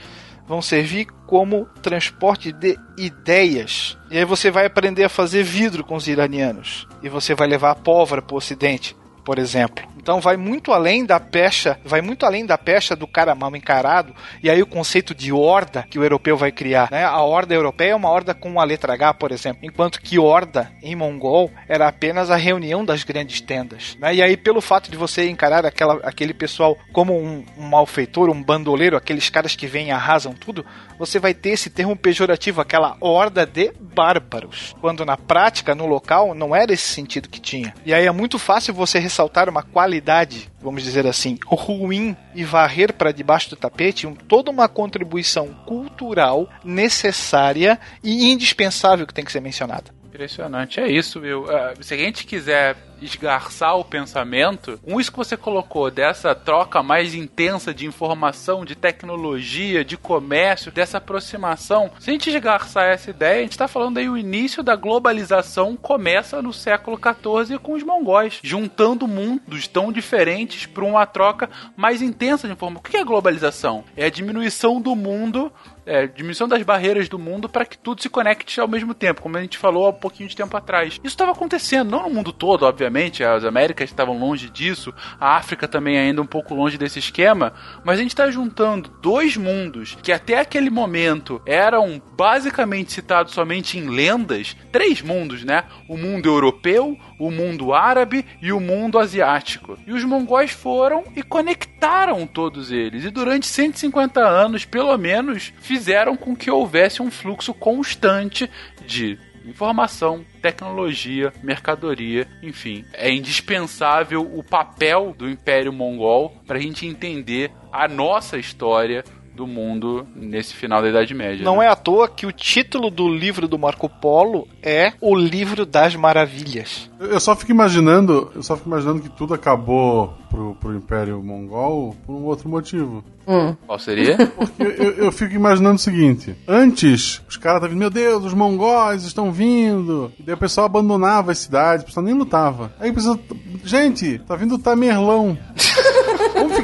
[0.47, 3.99] vão servir como transporte de ideias.
[4.11, 6.87] E aí você vai aprender a fazer vidro com os iranianos.
[7.03, 8.97] E você vai levar a pólvora para o ocidente.
[9.27, 9.85] Por exemplo.
[9.97, 14.15] Então vai muito além da pecha, vai muito além da pecha do cara mal encarado,
[14.41, 17.05] e aí o conceito de horda que o europeu vai criar, né?
[17.05, 20.71] A horda europeia é uma horda com a letra H, por exemplo, enquanto que horda
[20.81, 24.15] em mongol era apenas a reunião das grandes tendas, né?
[24.15, 28.41] E aí pelo fato de você encarar aquela, aquele pessoal como um, um malfeitor, um
[28.41, 30.65] bandoleiro, aqueles caras que vêm e arrasam tudo,
[30.99, 34.75] você vai ter esse termo pejorativo, aquela horda de bárbaros.
[34.81, 37.75] Quando na prática, no local, não era esse sentido que tinha.
[37.85, 42.93] E aí é muito fácil você ressaltar uma qualidade, vamos dizer assim, ruim e varrer
[42.93, 49.33] para debaixo do tapete um, toda uma contribuição cultural necessária e indispensável que tem que
[49.33, 49.91] ser mencionada.
[50.07, 51.43] Impressionante, é isso, viu?
[51.43, 56.83] Uh, se a gente quiser esgarçar o pensamento, um isso que você colocou dessa troca
[56.83, 63.11] mais intensa de informação, de tecnologia, de comércio, dessa aproximação, se a gente esgarçar essa
[63.11, 67.73] ideia, a gente está falando aí o início da globalização começa no século XIV com
[67.73, 72.81] os mongóis, juntando mundos tão diferentes para uma troca mais intensa de informação.
[72.81, 73.85] O que é globalização?
[73.97, 75.53] É a diminuição do mundo
[75.87, 79.39] é, diminuição das barreiras do mundo para que tudo se conecte ao mesmo tempo, como
[79.39, 80.95] a gente falou há um pouquinho de tempo atrás.
[80.95, 85.69] Isso estava acontecendo, não no mundo todo, obviamente, as Américas estavam longe disso, a África
[85.69, 87.53] também ainda um pouco longe desse esquema,
[87.85, 93.79] mas a gente está juntando dois mundos que até aquele momento eram basicamente citados somente
[93.79, 95.65] em lendas, três mundos, né?
[95.89, 99.79] O mundo europeu, o mundo árabe e o mundo asiático.
[99.87, 106.17] E os mongóis foram e conectaram todos eles, e durante 150 anos, pelo menos, fizeram
[106.17, 108.51] com que houvesse um fluxo constante
[108.87, 112.85] de informação, tecnologia, mercadoria, enfim.
[112.93, 119.05] É indispensável o papel do Império Mongol para a gente entender a nossa história
[119.37, 121.45] do mundo nesse final da Idade Média.
[121.45, 121.67] Não né?
[121.67, 125.95] é à toa que o título do livro do Marco Polo é O Livro das
[125.95, 126.91] Maravilhas.
[126.99, 131.95] Eu só fico imaginando, eu só fico imaginando que tudo acabou pro, pro Império Mongol
[132.07, 133.05] por um outro motivo.
[133.29, 133.55] Hum.
[133.67, 134.17] Qual seria?
[134.35, 138.35] Porque eu, eu fico imaginando o seguinte: antes, os caras estavam vindo, meu Deus, os
[138.35, 140.13] mongóis estão vindo.
[140.19, 142.73] E daí o pessoal abandonava as cidades, o pessoal nem lutava.
[142.81, 143.19] Aí o pessoal,
[143.65, 145.37] gente, tá vindo o Tamerlão.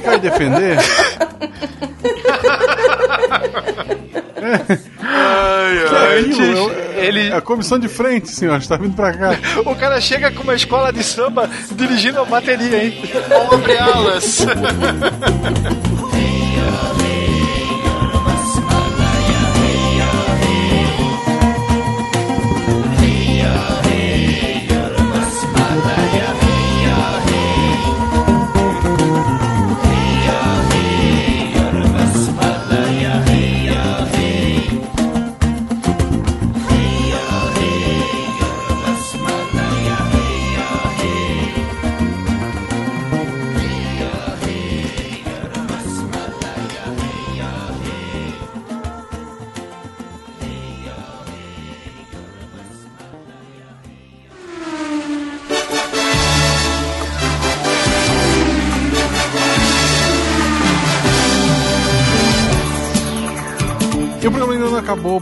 [0.04, 0.76] E defender?
[5.00, 9.30] ai, Que é ele- É a comissão de frente, senhor, está vindo pra cá.
[9.64, 13.02] O cara chega com uma escola de samba dirigindo a bateria, hein?
[13.52, 14.46] Abre alas.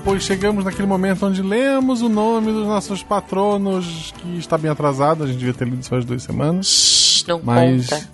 [0.05, 5.25] pois chegamos naquele momento onde lemos o nome dos nossos patronos, que está bem atrasado,
[5.25, 7.25] a gente devia ter lido só as duas semanas.
[7.29, 8.09] Não Mas conta.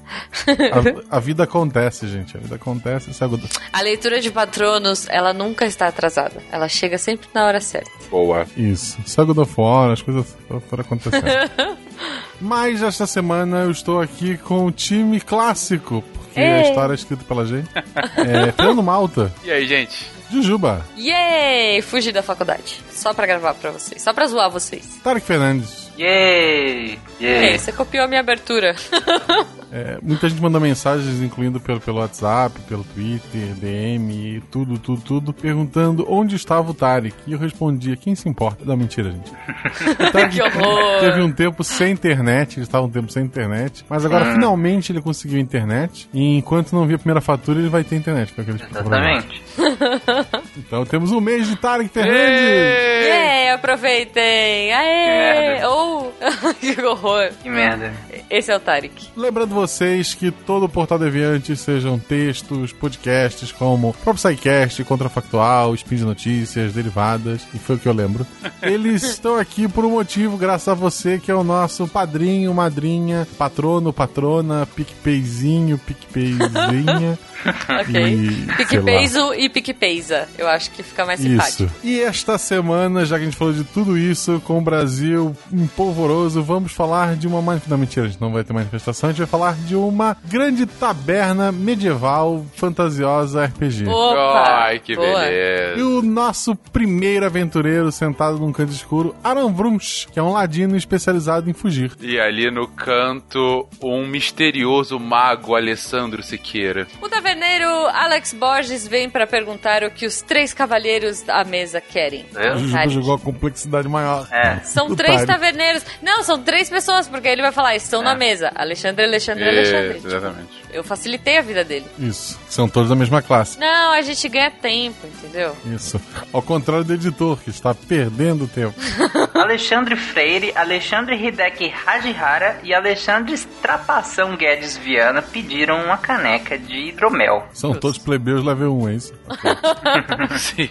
[1.11, 2.37] a, a vida acontece, gente.
[2.37, 3.11] A vida acontece.
[3.11, 3.29] Isso é
[3.73, 6.43] A leitura de patronos, ela nunca está atrasada.
[6.51, 7.91] Ela chega sempre na hora certa.
[8.11, 8.47] Boa.
[8.57, 8.99] Isso.
[9.07, 10.37] Só God of War, as coisas
[10.69, 11.25] foram acontecendo.
[12.41, 17.25] Mas esta semana eu estou aqui com o time clássico, porque a história é escrita
[17.25, 17.69] pela gente.
[18.17, 20.16] É Fernando Malta, E aí, gente?
[20.31, 21.81] Jujuba, Yay!
[21.82, 22.81] Fugi da faculdade.
[22.90, 24.03] Só pra gravar pra vocês.
[24.03, 24.98] Só pra zoar vocês.
[25.03, 25.90] Tarek Fernandes.
[25.98, 26.98] Yay!
[27.20, 28.74] Ei, você copiou a minha abertura.
[29.73, 35.32] É, muita gente manda mensagens, incluindo pelo, pelo WhatsApp, pelo Twitter, DM, tudo, tudo, tudo,
[35.32, 37.15] perguntando onde estava o Tarek.
[37.27, 38.65] E eu respondia, quem se importa?
[38.65, 39.31] Não, mentira, gente.
[40.09, 41.01] O Tarek Que horror.
[41.01, 45.03] teve um tempo sem internet, ele estava um tempo sem internet, mas agora finalmente ele
[45.03, 46.09] conseguiu internet.
[46.15, 48.32] E enquanto não vir a primeira fatura, ele vai ter internet.
[48.39, 49.43] Exatamente.
[50.57, 52.16] Então temos um mês de Tarek Fernandes.
[52.19, 53.51] Yay!
[53.51, 54.73] Aproveitem!
[54.73, 55.57] Aê!
[55.57, 55.69] merda.
[55.70, 56.07] Oh!
[56.61, 57.31] que horror.
[57.43, 57.93] Que merda.
[58.31, 59.09] Esse é o Tarek.
[59.16, 65.74] Lembrando vocês que todo o Portal Deviante sejam textos, podcasts como o próprio SciCast, Contrafactual,
[65.74, 68.27] Spin de Notícias, Derivadas, e foi o que eu lembro.
[68.62, 73.27] Eles estão aqui por um motivo, graças a você que é o nosso padrinho, madrinha,
[73.39, 77.19] patrono, patrona, PicPayzinho, PicPayzinha.
[77.47, 77.94] Ok.
[77.94, 79.36] E, sei lá.
[79.36, 80.29] E PicPeisa.
[80.39, 81.65] Eu acho que fica mais simpático.
[81.65, 81.75] Isso.
[81.83, 86.43] E esta semana, já que a gente falou de tudo isso, com o Brasil empolvoroso,
[86.43, 87.61] vamos falar de uma.
[87.67, 90.67] Não, mentira, a gente não vai ter manifestação, a gente vai falar de uma grande
[90.67, 93.87] taberna medieval fantasiosa RPG.
[93.89, 94.67] Opa!
[94.67, 95.27] Ai, que Boa.
[95.27, 95.85] E beleza.
[95.85, 101.51] o nosso primeiro aventureiro sentado num canto escuro, Aran Vrunch, que é um ladino especializado
[101.51, 101.93] em fugir.
[102.01, 106.87] E ali no canto, um misterioso mago Alessandro Siqueira.
[107.01, 112.24] O taverneiro Alex Borges vem pra perguntar o que os três cavalheiros da mesa querem.
[112.33, 112.91] Tarek.
[112.91, 114.27] jogou a complexidade maior.
[114.31, 114.61] É.
[114.65, 115.85] São três taverneiros.
[116.03, 118.51] Não, são três pessoas, porque ele vai falar, estão na mesa.
[118.55, 119.99] Alexandre, Alexandre, Alexandre.
[119.99, 120.49] Isso, exatamente.
[120.73, 121.87] Eu facilitei a vida dele.
[121.99, 123.59] Isso, são todos da mesma classe.
[123.59, 125.57] Não, a gente ganha tempo, entendeu?
[125.66, 126.01] Isso.
[126.33, 128.74] Ao contrário do editor, que está perdendo tempo.
[129.35, 137.47] Alexandre Freire, Alexandre Hideki Hajihara e Alexandre Trapação Guedes Viana pediram uma caneca de hidromel.
[137.53, 139.15] São todos plebeus level 1, é isso?
[140.39, 140.68] Sim.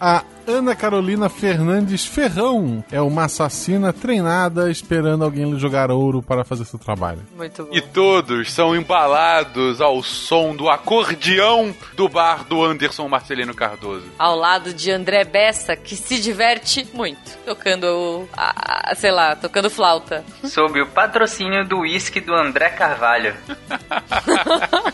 [0.00, 6.44] A Ana Carolina Fernandes Ferrão é uma assassina treinada esperando alguém lhe jogar ouro para
[6.44, 7.20] fazer seu trabalho.
[7.36, 7.70] Muito bom.
[7.72, 14.04] E todos são embalados ao som do acordeão do bar do Anderson Marcelino Cardoso.
[14.18, 17.38] Ao lado de André Bessa, que se diverte muito.
[17.46, 20.22] Tocando, a- a- sei lá, tocando flauta.
[20.44, 23.34] Sob o patrocínio do uísque do André Carvalho.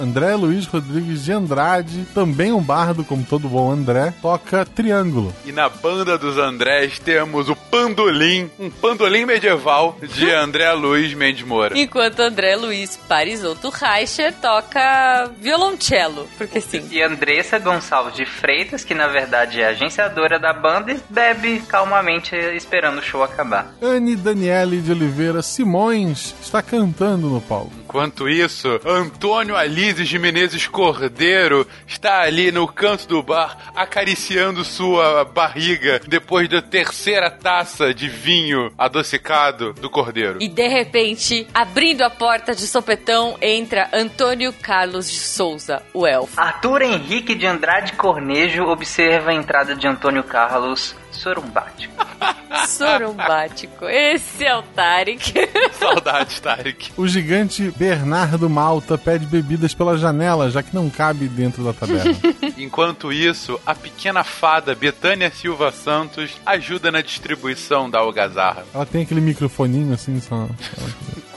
[0.00, 5.34] André Luiz Rodrigues de Andrade, também um bardo, como todo bom André, toca triângulo.
[5.44, 11.42] E na banda dos Andrés temos o Pandolim, um pandolim medieval de André Luiz Mendes
[11.44, 11.78] Moura.
[11.78, 16.28] Enquanto André Luiz Parisotto Reicher toca violoncelo.
[16.36, 16.86] Porque sim.
[16.90, 22.34] E Andressa Gonçalves de Freitas, que na verdade é agenciadora da banda, e bebe calmamente
[22.36, 23.74] esperando o show acabar.
[23.82, 27.72] Anne Daniele de Oliveira Simões está cantando no palco.
[27.88, 35.24] Enquanto isso, Antônio Alises de Menezes Cordeiro está ali no canto do bar acariciando sua
[35.24, 40.36] barriga depois da terceira taça de vinho adocicado do Cordeiro.
[40.38, 46.38] E de repente, abrindo a porta de sopetão, entra Antônio Carlos de Souza, o elfo.
[46.38, 51.94] Arthur Henrique de Andrade Cornejo observa a entrada de Antônio Carlos sorumbático.
[52.66, 53.86] Sorumbático.
[53.86, 55.32] Esse é o Tarek.
[55.78, 56.92] Saudades, Tarek.
[56.96, 62.14] O gigante Bernardo Malta pede bebidas pela janela, já que não cabe dentro da taberna.
[62.56, 68.64] Enquanto isso, a pequena fada Betânia Silva Santos ajuda na distribuição da algazarra.
[68.74, 70.48] Ela tem aquele microfoninho assim, só.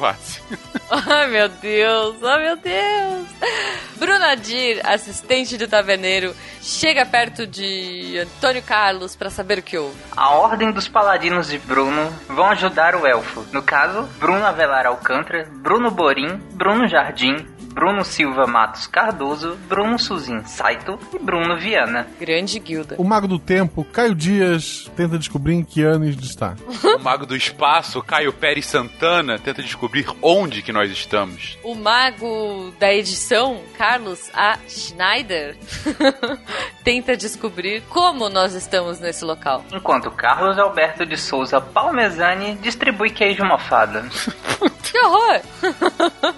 [0.01, 0.41] Quase.
[0.89, 3.27] Ai, meu Deus, ai, meu Deus.
[3.97, 9.95] Bruna Dir, assistente do taverneiro, chega perto de Antônio Carlos pra saber o que houve.
[10.17, 13.45] A Ordem dos Paladinos de Bruno vão ajudar o elfo.
[13.53, 20.43] No caso, Bruno Avelar Alcântara, Bruno Borim, Bruno Jardim, Bruno Silva Matos Cardoso, Bruno Suzin
[20.45, 22.07] Saito e Bruno Viana.
[22.19, 22.95] Grande guilda.
[22.97, 26.55] O Mago do Tempo, Caio Dias, tenta descobrir em que anos está.
[26.95, 31.57] O mago do espaço, Caio Pérez Santana, tenta descobrir onde que nós estamos.
[31.63, 34.57] O mago da edição, Carlos A.
[34.67, 35.57] Schneider,
[36.83, 39.63] tenta descobrir como nós estamos nesse local.
[39.71, 44.01] Enquanto Carlos Alberto de Souza Palmezani distribui queijo mofado.
[44.83, 45.41] Que horror!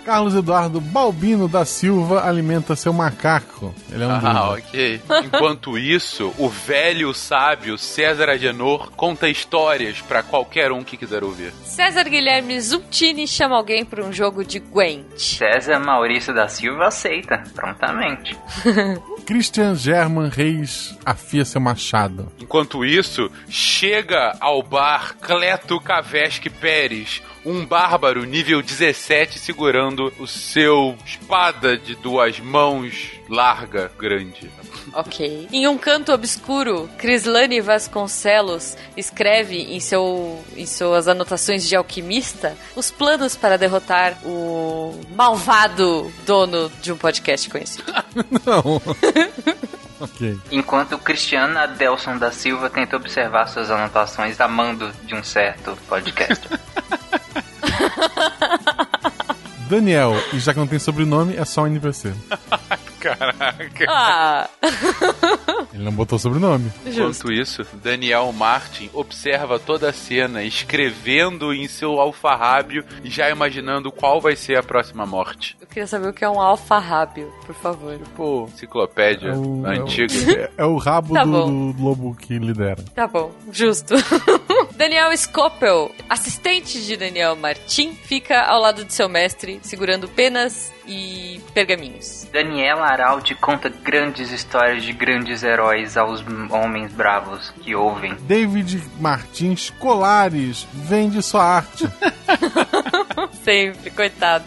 [0.06, 0.80] Carlos Eduardo
[1.24, 3.74] Balbino da Silva alimenta seu macaco.
[3.90, 4.44] Ele é um Ah, druida.
[4.68, 5.02] ok.
[5.24, 11.54] Enquanto isso, o velho sábio César Agenor conta histórias pra qualquer um que quiser ouvir.
[11.64, 15.06] César Guilherme Zultini chama alguém para um jogo de Gwent.
[15.18, 18.38] César Maurício da Silva aceita, prontamente.
[19.26, 22.30] Christian German Reis afia seu machado.
[22.38, 30.96] Enquanto isso, chega ao bar Cleto Kavesque Pérez, um bárbaro nível 17 segurando o seu
[31.06, 34.50] espada de duas mãos larga, grande.
[34.94, 35.48] Ok.
[35.52, 42.92] Em um canto obscuro, Crislane Vasconcelos escreve em, seu, em suas anotações de alquimista os
[42.92, 47.92] planos para derrotar o malvado dono de um podcast conhecido.
[48.46, 48.82] Não.
[50.00, 50.38] ok.
[50.52, 56.48] Enquanto Cristiano Adelson da Silva tenta observar suas anotações a mando de um certo podcast.
[59.70, 62.14] Daniel, e já que não tem sobrenome, é só um NPC.
[63.00, 63.86] Caraca.
[63.90, 64.50] Ah,
[65.74, 66.72] Ele não botou sobrenome.
[66.86, 67.28] justo.
[67.28, 73.92] Enquanto isso, Daniel Martin observa toda a cena, escrevendo em seu alfarrábio e já imaginando
[73.92, 75.58] qual vai ser a próxima morte.
[75.60, 77.98] Eu queria saber o que é um alfarrábio, por favor.
[77.98, 80.14] Tipo, enciclopédia É o, antiga.
[80.58, 82.84] É o, é o rabo Tá do, do lobo que lidera.
[82.96, 83.96] Tá bom, justo.
[84.84, 91.42] Daniel Scopel, assistente de Daniel Martin, fica ao lado de seu mestre, segurando penas e
[91.54, 92.28] pergaminhos.
[92.32, 98.16] Daniela Araldi conta grandes histórias de grandes heróis aos homens bravos que ouvem.
[98.22, 101.88] David Martins Colares vende sua arte.
[103.44, 104.46] Sempre, coitado.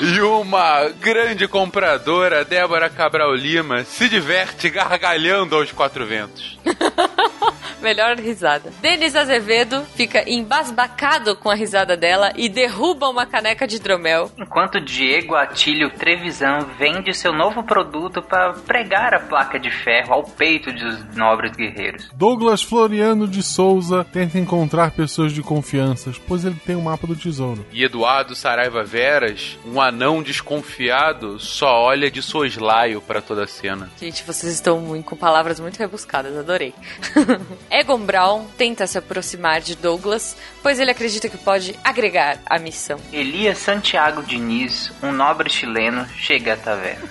[0.00, 6.58] E uma grande compradora, Débora Cabral Lima, se diverte gargalhando aos quatro ventos.
[7.80, 8.70] Melhor risada.
[8.82, 14.30] Denis Azevedo fica embasbacado com a risada dela e derruba uma caneca de hidromel.
[14.36, 20.22] Enquanto Diego Atílio Trevisan vende seu novo produto para pregar a placa de ferro ao
[20.22, 22.10] peito dos nobres guerreiros.
[22.14, 27.16] Douglas Floriano de Souza tenta encontrar pessoas de confiança, pois ele tem o mapa do
[27.16, 27.64] tesouro.
[27.72, 33.90] E Eduardo Saraiva Veras, um anão desconfiado, só olha de soslaio para toda a cena.
[33.98, 36.74] Gente, vocês estão muito, com palavras muito rebuscadas, adorei.
[37.70, 43.00] Egon Brown tenta se aproximar de Douglas, pois ele acredita que pode agregar à missão.
[43.12, 47.08] Elias Santiago Diniz, um nobre chileno, chega à taverna.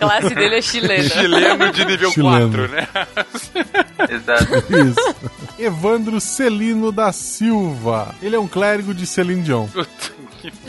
[0.00, 1.08] A classe dele é chilena.
[1.08, 2.50] Chileno de nível Chileno.
[2.50, 2.88] 4, né?
[4.10, 4.64] Exato.
[4.72, 5.16] Isso.
[5.58, 8.14] Evandro Celino da Silva.
[8.22, 9.66] Ele é um clérigo de Celine Dion.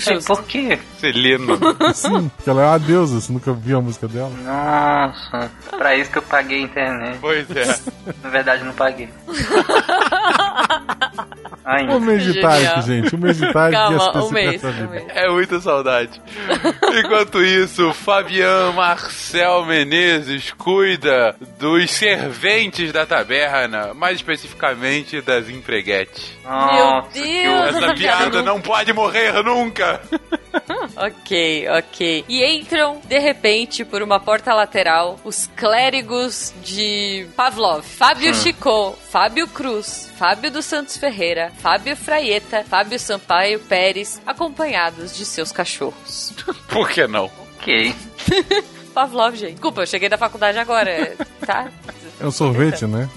[0.07, 0.79] É, por quê?
[1.11, 1.57] Celino.
[1.93, 4.31] Sim, porque ela é uma deusa, você nunca viu a música dela?
[4.43, 7.17] Nossa, pra isso que eu paguei a internet.
[7.21, 7.79] Pois é.
[8.23, 9.09] Na verdade, não paguei.
[11.67, 12.51] Ai, O mês de Genial.
[12.51, 13.15] Tarek, gente.
[13.15, 15.03] O mês de Tarek Calma, e as um pessoas mês, um mês.
[15.09, 16.21] É muita saudade.
[17.03, 26.37] Enquanto isso, Fabian Marcel Menezes cuida dos serventes da taberna, mais especificamente das empreguetes.
[26.43, 27.75] Nossa, Meu que Deus!
[27.75, 29.99] Essa piada não pode morrer nunca!
[30.97, 32.25] Ok, ok.
[32.27, 37.83] E entram, de repente, por uma porta lateral, os clérigos de Pavlov.
[37.83, 45.25] Fábio Chicô, Fábio Cruz, Fábio dos Santos Ferreira, Fábio Fraieta, Fábio Sampaio Pérez, acompanhados de
[45.25, 46.33] seus cachorros.
[46.69, 47.29] Por que não?
[47.59, 47.93] Ok.
[48.93, 49.53] Pavlov, gente.
[49.53, 51.15] Desculpa, eu cheguei da faculdade agora,
[51.45, 51.69] tá?
[52.19, 53.09] É um sorvete, né?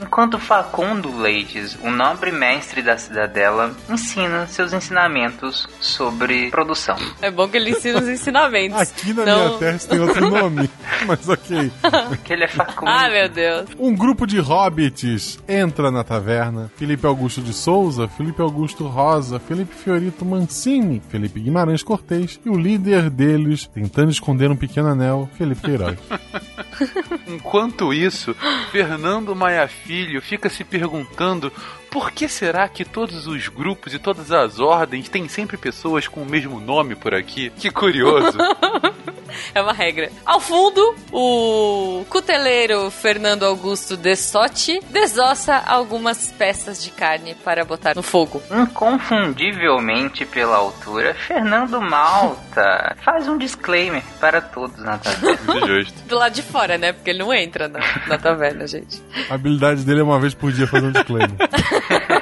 [0.00, 6.96] Enquanto Facundo Leites, o nobre mestre da cidadela, ensina seus ensinamentos sobre produção.
[7.20, 8.80] É bom que ele ensina os ensinamentos.
[8.80, 10.70] Aqui na Não- minha terra tem outro nome,
[11.06, 11.70] mas ok.
[12.08, 12.88] Porque ele é Facundo.
[12.90, 13.68] Ah, meu Deus.
[13.78, 16.70] Um grupo de hobbits entra na taverna.
[16.76, 22.56] Felipe Augusto de Souza, Felipe Augusto Rosa, Felipe Fiorito Mancini, Felipe Guimarães Cortez e o
[22.56, 25.98] líder deles, tentando esconder um pequeno anel, Felipe Queiroz.
[27.28, 28.34] Enquanto isso,
[28.72, 31.52] Fernando Maia Filho fica se perguntando
[31.90, 36.22] por que será que todos os grupos e todas as ordens têm sempre pessoas com
[36.22, 37.50] o mesmo nome por aqui?
[37.50, 38.38] Que curioso.
[39.54, 40.10] É uma regra.
[40.24, 48.02] Ao fundo, o cuteleiro Fernando Augusto Dessotti desossa algumas peças de carne para botar no
[48.02, 48.42] fogo.
[48.50, 55.66] Inconfundivelmente pela altura, Fernando Malta faz um disclaimer para todos na taverna.
[55.66, 56.02] Justo.
[56.04, 56.92] Do lado de fora, né?
[56.92, 59.02] Porque ele não entra na, na taverna, gente.
[59.28, 61.36] A habilidade dele é uma vez por dia fazer um disclaimer.
[61.88, 62.20] Ha ha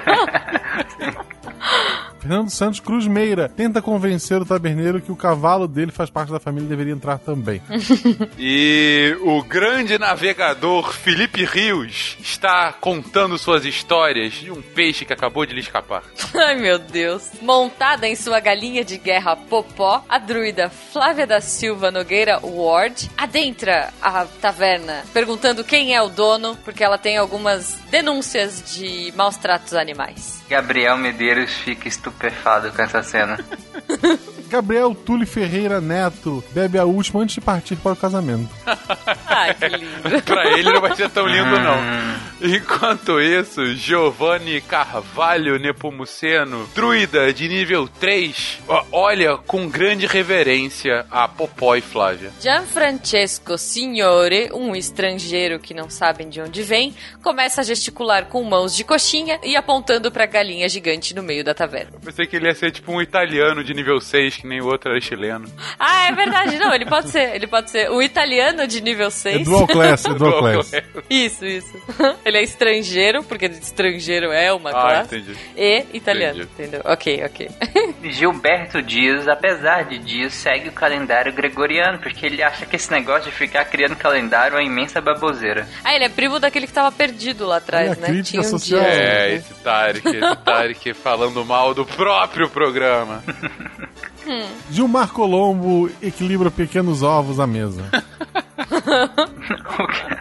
[1.60, 2.04] ha!
[2.28, 6.38] Fernando Santos Cruz Meira tenta convencer o taberneiro que o cavalo dele faz parte da
[6.38, 7.62] família e deveria entrar também.
[8.38, 15.46] E o grande navegador Felipe Rios está contando suas histórias de um peixe que acabou
[15.46, 16.02] de lhe escapar.
[16.36, 17.30] Ai, meu Deus.
[17.40, 23.92] Montada em sua galinha de guerra Popó, a druida Flávia da Silva Nogueira Ward adentra
[24.00, 29.74] a taverna perguntando quem é o dono, porque ela tem algumas denúncias de maus tratos
[29.74, 30.42] a animais.
[30.48, 31.88] Gabriel Medeiros fica
[32.18, 33.38] estupefado com essa cena.
[34.48, 38.48] Gabriel Tully Ferreira Neto bebe a última antes de partir para o casamento.
[39.26, 40.22] Ai, que lindo.
[40.24, 41.78] pra ele não vai ser tão lindo, não.
[42.40, 51.28] Enquanto isso, Giovanni Carvalho Nepomuceno, druida de nível 3, ó, olha com grande reverência a
[51.28, 52.30] Popó e Flávia.
[52.40, 58.74] Gianfrancesco Signore, um estrangeiro que não sabem de onde vem, começa a gesticular com mãos
[58.74, 61.98] de coxinha e apontando pra galinha gigante no meio da taverna.
[62.08, 64.66] Eu pensei que ele ia ser tipo um italiano de nível 6, que nem o
[64.66, 65.44] outro era chileno.
[65.78, 66.56] Ah, é verdade.
[66.58, 67.34] Não, ele pode ser.
[67.34, 69.44] Ele pode ser o italiano de nível É 6.
[69.44, 70.72] dual class, é dual class.
[71.10, 71.76] Isso, isso.
[72.24, 75.16] Ele é estrangeiro, porque estrangeiro é uma Ah, classe.
[75.16, 75.36] entendi.
[75.54, 76.50] E italiano, Entendi.
[76.58, 76.80] entendeu?
[76.86, 77.50] Ok, ok.
[78.10, 83.30] Gilberto Dias, apesar de Dias, segue o calendário gregoriano, porque ele acha que esse negócio
[83.30, 85.68] de ficar criando calendário é uma imensa baboseira.
[85.84, 88.06] Ah, ele é primo daquele que tava perdido lá atrás, Olha né?
[88.08, 88.80] crítica Tinha um social.
[88.80, 93.22] dia- É, esse Tarek, esse Tarek falando mal do próprio programa.
[94.70, 97.82] Gilmar Colombo equilibra pequenos ovos à mesa.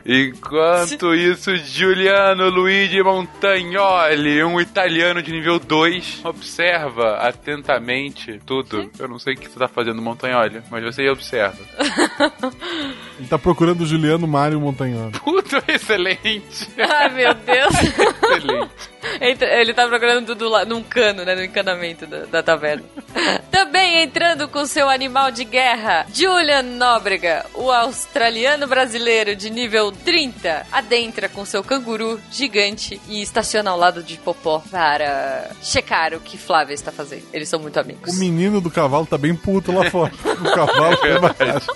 [0.06, 8.90] Enquanto isso, Giuliano Luigi Montagnoli, um italiano de nível 2, observa atentamente tudo.
[8.98, 11.58] Eu não sei o que você tá fazendo, Montagnoli, mas você observa.
[13.20, 15.12] Ele tá procurando o Juliano Mário Montagnoli.
[15.20, 16.70] Puta, excelente!
[16.78, 17.74] Ai, meu Deus.
[18.38, 18.72] Excelente.
[19.22, 21.34] Entra- Ele tá procurando tudo lá num cano, né?
[21.36, 22.84] No encanamento da, da taverna.
[24.00, 31.28] Entrando com seu animal de guerra, Julian Nóbrega, o australiano brasileiro de nível 30, adentra
[31.28, 36.76] com seu canguru gigante e estaciona ao lado de Popó para checar o que Flávia
[36.76, 37.24] está fazendo.
[37.34, 38.14] Eles são muito amigos.
[38.14, 40.14] O menino do cavalo tá bem puto lá fora.
[40.38, 41.68] O cavalo foi abaixo.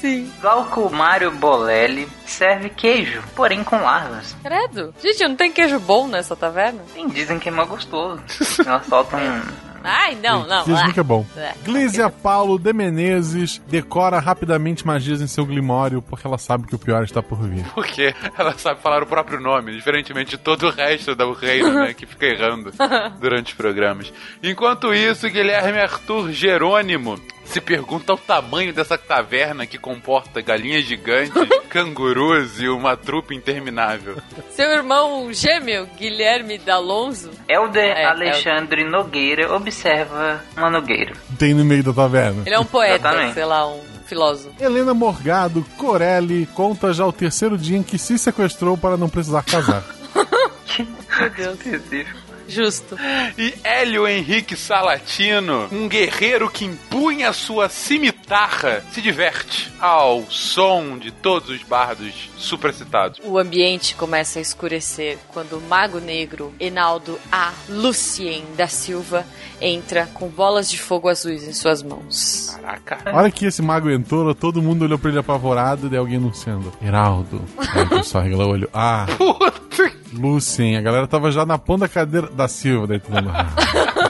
[0.00, 0.32] Sim.
[0.40, 4.34] Glauco Mário Bolelli serve queijo, porém com larvas.
[4.42, 4.94] Credo.
[5.02, 6.80] Gente, não tem queijo bom nessa taverna?
[6.94, 8.22] Sim, dizem que é mó gostoso.
[8.66, 9.65] Elas soltam um...
[9.86, 10.64] Ai, não, não.
[10.64, 10.92] Dizem ah.
[10.92, 11.24] que é bom.
[11.36, 11.52] É.
[11.64, 16.78] Glízia Paulo de Menezes decora rapidamente magias em seu glimório porque ela sabe que o
[16.78, 17.64] pior está por vir.
[17.74, 21.94] Porque ela sabe falar o próprio nome, diferentemente de todo o resto do reino, né?
[21.94, 22.72] Que fica errando
[23.20, 24.12] durante os programas.
[24.42, 31.32] Enquanto isso, Guilherme Arthur Jerônimo se pergunta o tamanho dessa taverna que comporta galinhas gigantes,
[31.70, 34.16] cangurus e uma trupe interminável.
[34.50, 41.14] Seu irmão gêmeo, Guilherme D'Alonso, Helder É, Alexandre Nogueira observa uma nogueira.
[41.38, 42.42] Tem no meio da taverna.
[42.46, 44.54] ele é um poeta, sei lá, um filósofo.
[44.62, 49.42] Helena Morgado Corelli conta já o terceiro dia em que se sequestrou para não precisar
[49.42, 49.82] casar.
[51.18, 51.58] Meu Deus.
[51.60, 52.25] Específico.
[52.48, 52.96] Justo.
[53.36, 61.10] E Hélio Henrique Salatino, um guerreiro que empunha sua cimitarra, se diverte ao som de
[61.10, 63.20] todos os bardos supracitados.
[63.24, 67.52] O ambiente começa a escurecer quando o mago negro Enaldo A.
[67.68, 69.24] Lucien da Silva
[69.60, 72.56] entra com bolas de fogo azuis em suas mãos.
[72.60, 72.98] Caraca.
[73.04, 76.16] A hora que esse mago entrou, todo mundo olhou pra ele apavorado e daí alguém
[76.16, 76.72] anunciando.
[76.82, 77.42] Heraldo.
[77.74, 78.70] Aí o pessoal regalou o olho.
[78.72, 79.95] Ah, Puta.
[80.16, 80.76] Lucien.
[80.76, 82.86] A galera tava já na ponta da cadeira da Silva.
[82.86, 83.30] Daí todo mundo...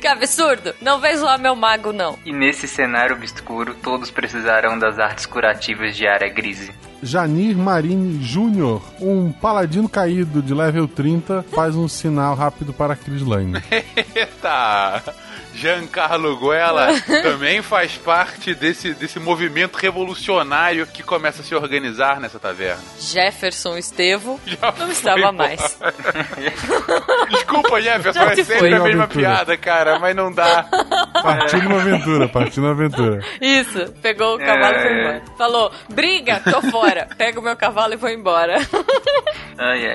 [0.00, 0.72] Que absurdo!
[0.80, 2.16] Não vem zoar meu mago, não.
[2.24, 6.72] E nesse cenário obscuro, todos precisarão das artes curativas de área grise.
[7.02, 13.22] Janir Marini Jr., um paladino caído de level 30, faz um sinal rápido para Chris
[13.22, 13.60] Lane.
[13.70, 15.02] Eita!
[15.58, 16.88] Giancarlo Guella
[17.22, 22.82] também faz parte desse, desse movimento revolucionário que começa a se organizar nessa taverna.
[22.98, 25.32] Jefferson Estevo Já não estava embora.
[25.32, 25.78] mais.
[27.30, 28.74] Desculpa, Jefferson, Já é se sempre foi.
[28.74, 30.64] a mesma piada, cara, mas não dá.
[31.22, 33.20] Partiu numa aventura, partiu numa aventura.
[33.40, 35.00] Isso, pegou o cavalo e foi É.
[35.00, 35.22] embora.
[35.36, 37.08] Falou, briga, tô fora.
[37.16, 38.56] Pega o meu cavalo e vou embora.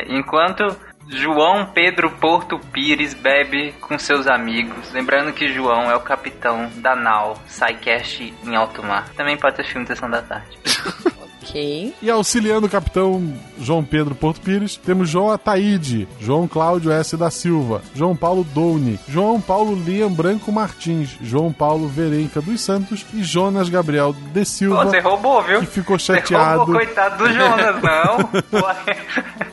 [0.10, 0.76] Enquanto
[1.08, 4.92] João Pedro Porto Pires bebe com seus amigos.
[4.92, 9.10] Lembrando que João é o capitão da nau SciCast em alto mar.
[9.16, 10.58] Também pode ser filme Sessão da Tarde.
[11.44, 11.94] ok.
[12.02, 17.16] E auxiliando o capitão João Pedro Porto Pires, temos João Ataíde, João Cláudio S.
[17.18, 23.06] da Silva, João Paulo Douni, João Paulo Liam Branco Martins, João Paulo Verenca dos Santos
[23.14, 25.60] e Jonas Gabriel de Pô, Silva, você roubou, viu?
[25.60, 26.60] que ficou Você chateado.
[26.60, 28.30] roubou, coitado do Jonas, não.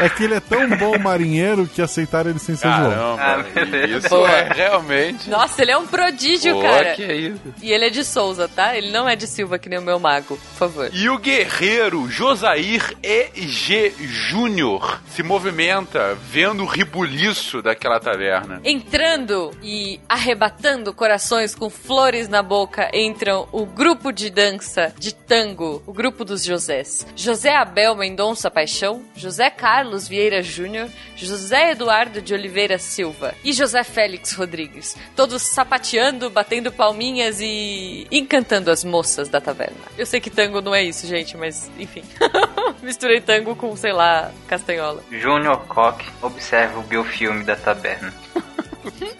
[0.00, 3.16] É que ele é tão bom marinheiro que aceitaram ele sem ser João.
[3.16, 4.30] Caramba, Ah, isso Boa.
[4.30, 5.28] é realmente.
[5.30, 6.94] Nossa, ele é um prodígio, Pô, cara.
[6.94, 7.40] que é isso?
[7.62, 8.76] E ele é de Souza, tá?
[8.76, 10.36] Ele não é de Silva, que nem o meu mago.
[10.36, 10.90] Por favor.
[10.92, 13.92] E o guerreiro Josair E.G.
[14.00, 18.60] Júnior se movimenta vendo o ribuliço daquela taverna.
[18.64, 25.82] Entrando e arrebatando corações com flores na boca, entram o grupo de dança de tango,
[25.86, 27.06] o grupo dos Josés.
[27.16, 33.82] José Abel Mendonça Paixão, José Carlos Vieira Júnior, José Eduardo de Oliveira Silva e José
[33.84, 34.96] Félix Rodrigues.
[35.14, 39.76] Todos sapateando, batendo palminhas e encantando as moças da taverna.
[39.96, 42.02] Eu sei que tango não é isso, gente, mas enfim.
[42.82, 45.02] Misturei tango com, sei lá, castanhola.
[45.10, 48.12] Júnior Koch observa o biofilme da taberna.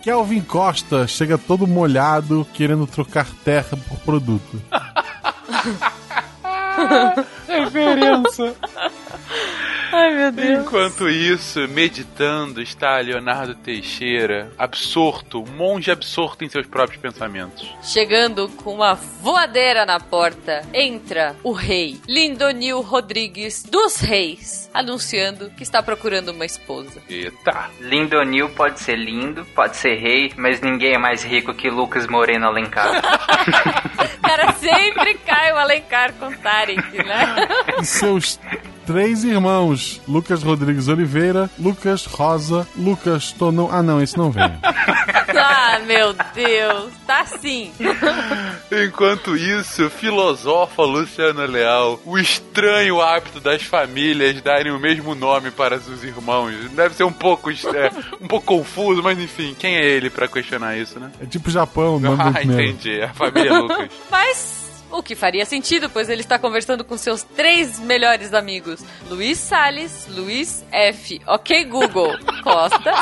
[0.02, 4.62] Kelvin Costa chega todo molhado, querendo trocar terra por produto.
[7.46, 8.54] Referência.
[9.92, 10.66] Ai, meu Deus.
[10.66, 17.68] Enquanto isso, meditando, está Leonardo Teixeira, absorto, um monge absorto em seus próprios pensamentos.
[17.82, 25.62] Chegando com uma voadeira na porta, entra o rei Lindonil Rodrigues dos Reis, anunciando que
[25.64, 27.02] está procurando uma esposa.
[27.08, 27.70] Eita!
[27.80, 32.46] Lindonil pode ser lindo, pode ser rei, mas ninguém é mais rico que Lucas Moreno
[32.46, 33.00] Alencar.
[34.22, 37.48] Cara, sempre cai o Alencar com Tarek, né?
[37.80, 38.38] E seus
[38.90, 43.68] três irmãos: Lucas Rodrigues Oliveira, Lucas Rosa, Lucas Tonão.
[43.70, 44.50] Ah, não, esse não vem.
[45.32, 46.92] Ah, meu Deus.
[47.06, 47.72] Tá sim.
[48.70, 55.76] Enquanto isso, filosofa Luciano Leal, o estranho hábito das famílias darem o mesmo nome para
[55.76, 56.52] os irmãos.
[56.72, 57.90] Deve ser um pouco, é,
[58.20, 61.10] um pouco confuso, mas enfim, quem é ele para questionar isso, né?
[61.20, 63.00] É tipo Japão, o nome do Ah, entendi.
[63.00, 63.88] A família Lucas.
[64.10, 64.59] Mas
[64.90, 70.06] o que faria sentido, pois ele está conversando com seus três melhores amigos: Luiz Salles,
[70.08, 71.20] Luiz F.
[71.26, 72.12] Ok, Google
[72.42, 72.92] Costa.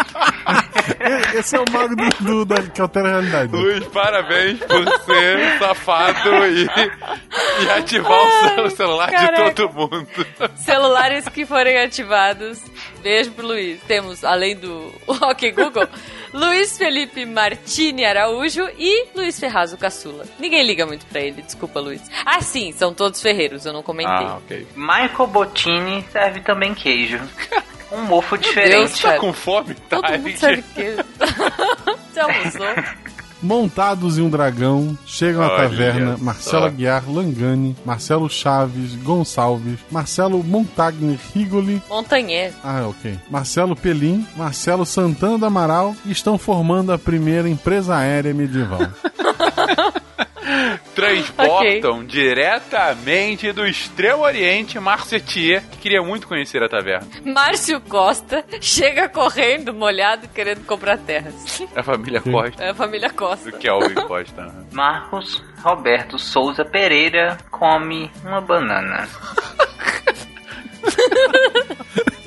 [1.35, 3.52] Esse é o mago do, do- da, que altera a realidade.
[3.52, 6.66] Luiz, parabéns por ser safado e,
[7.65, 9.44] e ativar o seu celular caraca.
[9.51, 10.09] de todo mundo.
[10.56, 12.59] Celulares que forem ativados.
[13.02, 13.81] Beijo pro Luiz.
[13.86, 15.89] Temos, além do Ok Google,
[16.32, 20.24] Luiz Felipe Martini Araújo e Luiz Ferraz, o caçula.
[20.38, 22.02] Ninguém liga muito pra ele, desculpa, Luiz.
[22.24, 24.26] Ah, sim, são todos ferreiros, eu não comentei.
[24.26, 24.66] Ah, ok.
[24.76, 27.20] Michael Bottini serve também queijo.
[27.90, 29.00] Um mofo Deus, diferente.
[29.00, 29.20] Tá cara.
[29.20, 29.74] com fome?
[29.74, 31.02] Tá, Todo mundo serve queijo.
[32.12, 32.66] Você almoçou?
[33.43, 36.24] Montados em um dragão, chegam à Olha taverna só.
[36.24, 42.55] Marcelo Aguiar Langani, Marcelo Chaves Gonçalves, Marcelo Montagner Rigoli, Montanhês.
[42.65, 48.35] ah, ok, Marcelo Pelim, Marcelo Santana do Amaral e estão formando a primeira empresa aérea
[48.35, 48.89] medieval.
[50.95, 57.07] Transportam diretamente do Extremo Oriente Marcetier, que queria muito conhecer a taverna.
[57.25, 61.62] Márcio Costa chega correndo, molhado, querendo comprar terras.
[61.75, 62.65] A família Costa.
[62.65, 63.51] É a família Costa.
[63.51, 64.55] Do Kelvin Costa.
[64.73, 69.09] Marcos Roberto Souza Pereira come uma banana.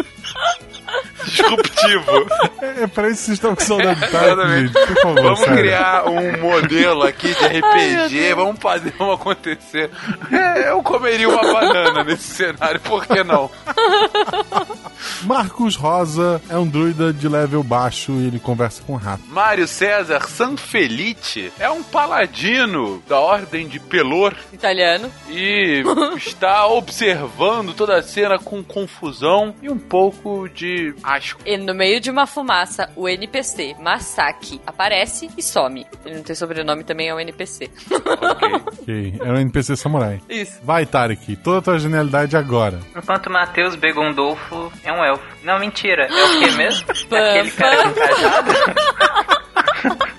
[1.26, 2.27] Disruptivo.
[2.61, 4.73] é, é pra isso que vocês estão com saudade de tarde, Exatamente.
[4.73, 5.57] gente, por favor, Vamos sério.
[5.57, 9.89] criar um modelo aqui de RPG, vamos fazer um acontecer.
[10.31, 13.49] É, eu comeria uma banana nesse cenário, por que não?
[15.23, 19.23] Marcos Rosa é um druida de level baixo e ele conversa com o rato.
[19.27, 25.11] Mário César Sanfelice é um paladino da Ordem de Pelor Italiano.
[25.30, 25.84] e
[26.18, 31.41] está observando toda a cena com confusão e um pouco de asco.
[31.45, 35.85] E no meio de uma fumaça, o NPC, Masaki, aparece e some.
[36.05, 37.69] Ele não tem sobrenome, também é um NPC.
[37.91, 39.15] Ok.
[39.19, 40.21] É um NPC samurai.
[40.29, 40.59] Isso.
[40.63, 42.79] Vai, Tarek, toda a tua genialidade agora.
[42.95, 43.91] Enquanto Matheus B.
[43.91, 45.23] Gondolfo é um elfo.
[45.43, 46.07] Não, mentira.
[46.07, 46.88] É o que mesmo?
[47.11, 48.51] Aquele cara com cajado?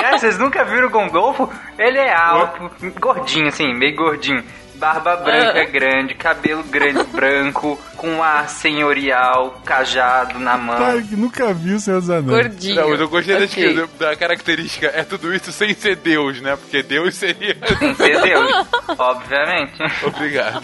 [0.00, 1.50] Cara, vocês nunca viram o Gondolfo?
[1.78, 4.42] Ele é alto, gordinho assim, meio gordinho.
[4.78, 5.64] Barba branca Ah.
[5.64, 10.76] grande, cabelo grande branco, com ar senhorial, cajado na mão.
[10.78, 12.26] Tarek nunca viu o Senhor dos Anéis.
[12.26, 12.74] Gordinho.
[12.76, 13.64] Não, mas eu gostei da Ok.
[13.64, 14.86] descrição- da característica.
[14.94, 16.56] É tudo isso sem ser Deus, né?
[16.56, 17.56] Porque Deus seria.
[17.82, 18.42] Entendeu?
[18.96, 19.74] Obviamente.
[20.04, 20.62] Obrigado.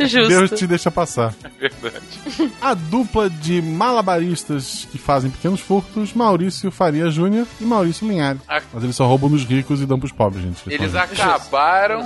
[0.00, 0.28] Justo.
[0.28, 1.34] Deus te deixa passar.
[1.58, 2.52] Verdade.
[2.60, 8.40] A dupla de malabaristas que fazem pequenos furtos, Maurício Faria Júnior e Maurício Linhares.
[8.48, 8.60] Ah.
[8.72, 10.62] Mas eles só roubam dos ricos e dão pros pobres, gente.
[10.66, 12.04] Eles acabaram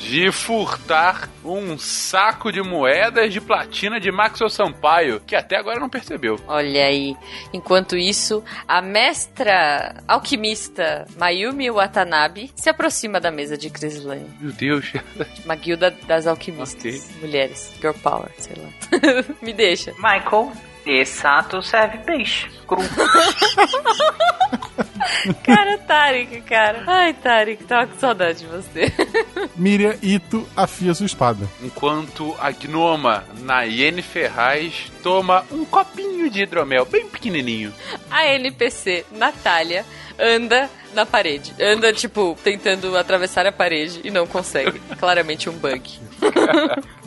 [0.00, 5.88] de furtar um saco de moedas de platina de Maxwell Sampaio, que até agora não
[5.88, 6.36] percebeu.
[6.48, 7.16] Olha aí.
[7.52, 14.26] Enquanto isso, a mestra alquimista Mayumi Watanabe se aproxima da mesa de Crislane.
[14.40, 14.92] Meu Deus.
[15.44, 17.06] Uma guilda das alquimistas.
[17.10, 17.20] Ok.
[17.20, 17.72] Mulheres.
[17.80, 19.24] Girl power, sei lá.
[19.42, 19.92] Me deixa.
[19.92, 20.52] Michael
[20.86, 22.82] e Sato serve peixe cru.
[25.42, 26.84] Cara, Tarek, cara.
[26.86, 28.92] Ai, Tarek, tava com saudade de você.
[29.56, 31.48] Miriam Ito afia sua espada.
[31.62, 37.74] Enquanto a gnoma Nayene Ferraz toma um copinho de hidromel, bem pequenininho.
[38.10, 39.84] A NPC, Natália,
[40.18, 41.54] anda na parede.
[41.60, 44.78] Anda, tipo, tentando atravessar a parede e não consegue.
[44.98, 45.82] Claramente um bug.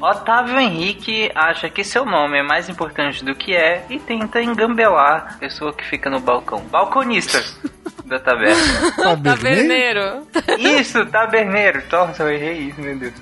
[0.00, 5.34] Otávio Henrique acha que seu nome é mais importante do que é e tenta engambelar
[5.34, 6.60] a pessoa que fica no balcão.
[6.66, 7.42] Balconista
[8.04, 8.92] da taverna.
[9.22, 10.26] Taverneiro.
[10.58, 11.82] Isso, taberneiro.
[11.90, 13.14] Nossa, eu errei isso, meu Deus.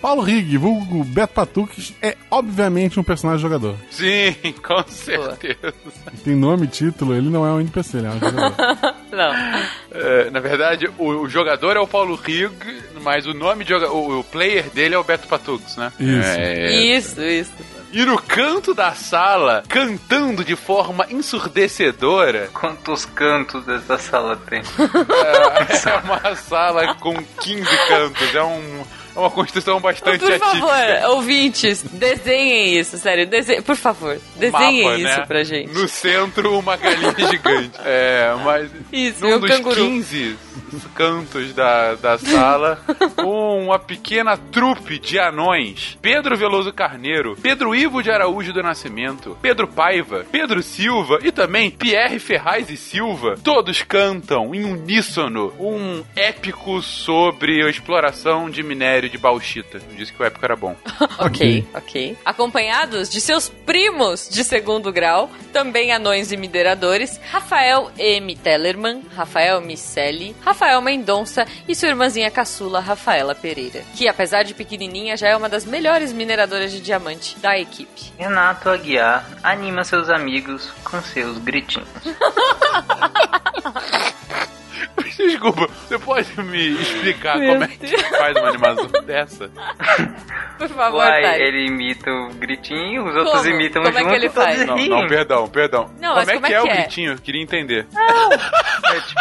[0.00, 3.76] Paulo Rig, vulgo Beto Patuques, é obviamente um personagem jogador.
[3.90, 5.74] Sim, com certeza.
[6.24, 8.54] Tem nome, título, ele não é um NPC, ele é um jogador.
[9.12, 9.32] Não.
[9.94, 12.50] É, na verdade, o, o jogador é o Paulo Rig,
[13.02, 15.92] mas o nome de o, o player dele é o Beto Patux, né?
[16.00, 16.28] Isso.
[16.30, 17.52] É, Isso, isso.
[17.92, 24.62] E no canto da sala, cantando de forma ensurdecedora, Quantos cantos essa sala tem?
[24.80, 28.34] é, é uma sala com 15 cantos.
[28.34, 28.82] É um,
[29.14, 30.48] é uma construção bastante Por atípica.
[30.66, 33.26] favor, ouvintes, desenhem isso, sério.
[33.26, 33.60] Dese...
[33.62, 35.26] Por favor, desenhem Mapa, isso né?
[35.26, 35.72] pra gente.
[35.72, 37.78] No centro, uma galinha gigante.
[37.84, 39.76] É, mas Isso, num dos canguru.
[39.76, 40.36] 15
[40.94, 42.80] cantos da, da sala,
[43.18, 45.98] uma pequena trupe de anões.
[46.00, 51.70] Pedro Veloso Carneiro, Pedro Ivo de Araújo do Nascimento, Pedro Paiva, Pedro Silva e também
[51.70, 53.36] Pierre Ferraz e Silva.
[53.42, 58.62] Todos cantam em uníssono um épico sobre a exploração de
[59.02, 59.80] minério de bauxita.
[59.96, 60.76] Disse que o épico era bom.
[61.18, 62.16] Ok, ok.
[62.24, 68.34] Acompanhados de seus primos de segundo grau, também anões e mineradores, Rafael M.
[68.36, 75.16] Tellerman, Rafael Micelli, Rafael Mendonça e sua irmãzinha caçula, Rafaela Pereira, que apesar de pequenininha
[75.16, 78.12] já é uma das melhores mineradoras de diamante da equipe.
[78.18, 81.88] Renato Aguiar anima seus amigos com seus gritinhos.
[85.16, 89.50] Desculpa, você pode me explicar Meu como é que faz uma animação dessa?
[90.58, 91.42] Por favor, Uai, Thay.
[91.42, 93.54] ele imita o gritinho, os outros Como?
[93.54, 94.66] imitam Como é junto que ele todos faz?
[94.66, 94.88] Não, riem.
[94.88, 95.90] não, perdão, perdão.
[96.00, 96.76] Não, mas como é como que é é, o é?
[96.82, 97.12] gritinho?
[97.12, 97.86] Eu queria entender.
[98.92, 99.16] É tipo...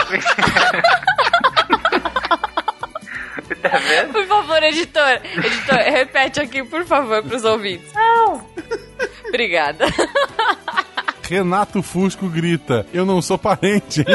[3.62, 4.12] tá vendo?
[4.14, 5.22] Por favor, editor.
[5.24, 7.94] Editor, repete aqui, por favor, pros ouvintes.
[7.94, 8.46] Não.
[9.30, 9.86] Obrigada.
[11.32, 14.04] Renato Fusco grita: Eu não sou parente?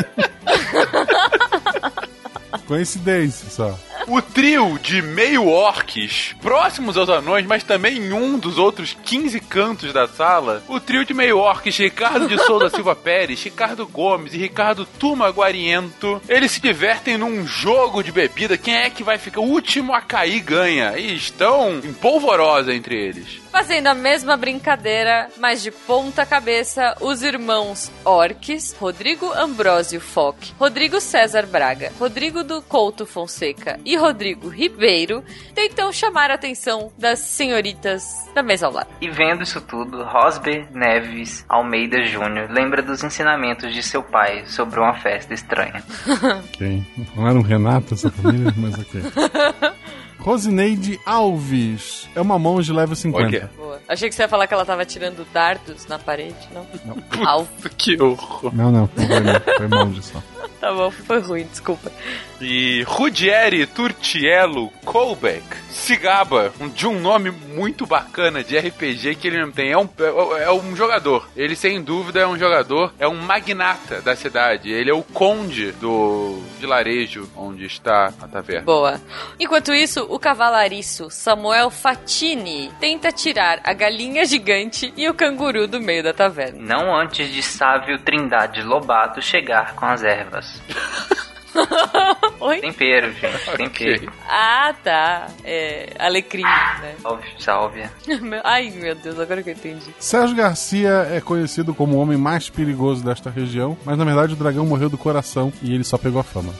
[2.69, 3.79] Coincidência só.
[4.07, 9.41] O trio de meio orques, próximos aos anões, mas também em um dos outros 15
[9.41, 14.35] cantos da sala, o trio de meio orques, Ricardo de Souza Silva Pérez, Ricardo Gomes
[14.35, 18.59] e Ricardo Turma Guariento, eles se divertem num jogo de bebida.
[18.59, 19.41] Quem é que vai ficar?
[19.41, 20.99] O último a cair ganha.
[20.99, 23.41] E estão em polvorosa entre eles.
[23.57, 31.01] Fazendo a mesma brincadeira, mas de ponta cabeça, os irmãos Orques, Rodrigo Ambrósio Fock, Rodrigo
[31.01, 35.25] César Braga, Rodrigo do Couto Fonseca e Rodrigo Ribeiro
[35.55, 38.91] tentam chamar a atenção das senhoritas da mesa ao lado.
[39.01, 44.79] E vendo isso tudo, Rosber Neves Almeida Júnior lembra dos ensinamentos de seu pai sobre
[44.79, 45.83] uma festa estranha.
[46.57, 46.85] Ok.
[47.15, 49.01] Não era um Renato essa família, mas ok.
[50.27, 52.09] Rosineide Alves.
[52.13, 53.25] É uma monge level 50.
[53.25, 53.51] Olha.
[53.57, 53.81] Boa.
[53.87, 56.67] Achei que você ia falar que ela tava tirando dardos na parede, não?
[56.85, 57.25] Não.
[57.29, 57.49] Alvo.
[57.79, 58.53] Que horror.
[58.53, 60.21] Não, não, foi, não, foi monge só.
[60.61, 61.93] Tá bom, foi ruim, desculpa.
[62.41, 69.41] E Rudieri Turtiello Colbeck se gaba de um nome muito bacana de RPG que ele
[69.41, 69.73] não tem.
[69.73, 69.89] É um,
[70.37, 71.29] é, é um jogador.
[71.37, 72.93] Ele, sem dúvida, é um jogador.
[72.99, 74.71] É um magnata da cidade.
[74.71, 78.65] Ele é o conde do vilarejo onde está a taverna.
[78.65, 79.01] Boa.
[79.39, 85.81] Enquanto isso, o cavalariço Samuel Fatini tenta tirar a galinha gigante e o canguru do
[85.81, 86.59] meio da taverna.
[86.61, 90.61] Não antes de Sávio Trindade Lobato chegar com as ervas.
[92.41, 92.61] Oi?
[92.61, 94.13] Tempero, gente, tempero.
[94.29, 95.29] Ah, tá.
[95.45, 95.93] É.
[95.99, 96.95] Alecrim, né?
[97.39, 97.85] Salve.
[98.45, 99.95] Ai, meu Deus, agora que eu entendi.
[99.99, 104.37] Sérgio Garcia é conhecido como o homem mais perigoso desta região, mas na verdade o
[104.37, 106.53] dragão morreu do coração e ele só pegou a fama.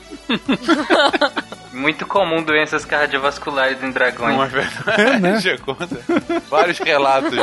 [1.73, 4.41] Muito comum doenças cardiovasculares em dragões.
[4.41, 5.03] É verdade?
[5.03, 5.39] É, né?
[6.49, 7.39] Vários relatos.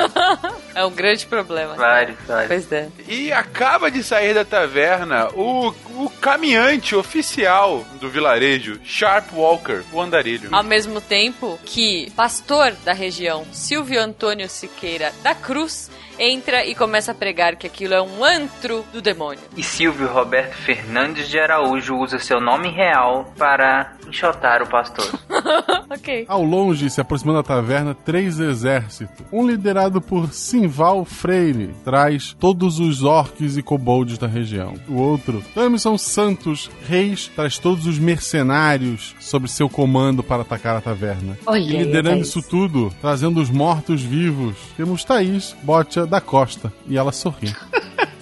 [0.74, 1.76] É um grande problema.
[1.76, 2.48] Vários, vários.
[2.48, 2.90] Pois é.
[3.08, 10.00] E acaba de sair da taverna o, o caminhante oficial do vilarejo, Sharp Walker, o
[10.00, 10.48] andarilho.
[10.54, 17.12] Ao mesmo tempo que pastor da região, Silvio Antônio Siqueira da Cruz, entra e começa
[17.12, 19.42] a pregar que aquilo é um antro do demônio.
[19.58, 25.08] E Silvio Roberto Fernandes de Araújo usa seu nome real para enxotar o pastor.
[25.90, 26.26] ok.
[26.28, 29.26] Ao longe, se aproximando da taverna, três exércitos.
[29.32, 34.76] Um liderado por Simval Freire, traz todos os orques e kobolds da região.
[34.88, 40.82] O outro, Tamison Santos Reis, traz todos os mercenários sob seu comando para atacar a
[40.82, 41.36] taverna.
[41.44, 46.72] Olha e liderando isso tudo, trazendo os mortos-vivos, temos Thaís Botia da Costa.
[46.88, 47.52] E ela sorri.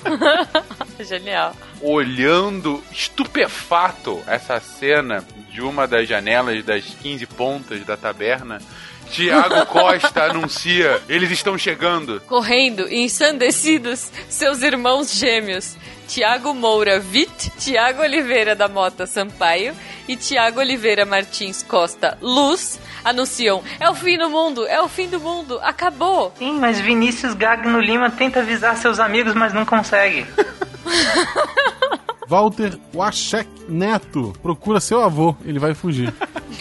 [1.05, 1.53] Genial.
[1.81, 8.61] olhando estupefato essa cena de uma das janelas das 15 pontas da taberna.
[9.11, 12.21] Tiago Costa anuncia: eles estão chegando.
[12.21, 15.75] Correndo e ensandecidos, seus irmãos gêmeos,
[16.07, 19.75] Tiago Moura Vitt, Tiago Oliveira da Mota Sampaio
[20.07, 25.09] e Tiago Oliveira Martins Costa Luz, anunciam: é o fim do mundo, é o fim
[25.09, 26.33] do mundo, acabou.
[26.37, 30.25] Sim, mas Vinícius Gagno Lima tenta avisar seus amigos, mas não consegue.
[32.31, 36.13] Walter Wachek Neto procura seu avô, ele vai fugir.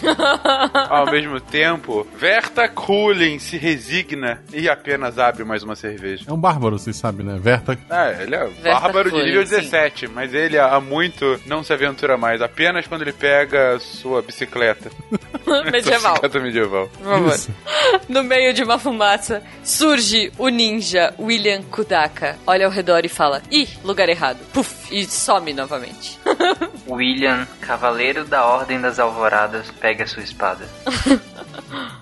[0.89, 6.25] Ao mesmo tempo, Verta Kulin se resigna e apenas abre mais uma cerveja.
[6.27, 7.37] É um bárbaro, vocês sabem, né?
[7.41, 7.77] Verta.
[7.89, 9.55] É, ele é Verta bárbaro de nível sim.
[9.55, 14.91] 17, mas ele há muito não se aventura mais, apenas quando ele pega sua bicicleta.
[15.71, 16.13] Medieval.
[16.13, 16.89] Bicicleta medieval.
[16.89, 17.33] Por favor.
[17.33, 17.51] Isso.
[18.07, 22.37] No meio de uma fumaça, surge o ninja William Kudaka.
[22.45, 24.39] Olha ao redor e fala: Ih, lugar errado.
[24.53, 26.19] Puf, e some novamente.
[26.89, 30.65] William, cavaleiro da Ordem das Alvoradas, pega sua espada.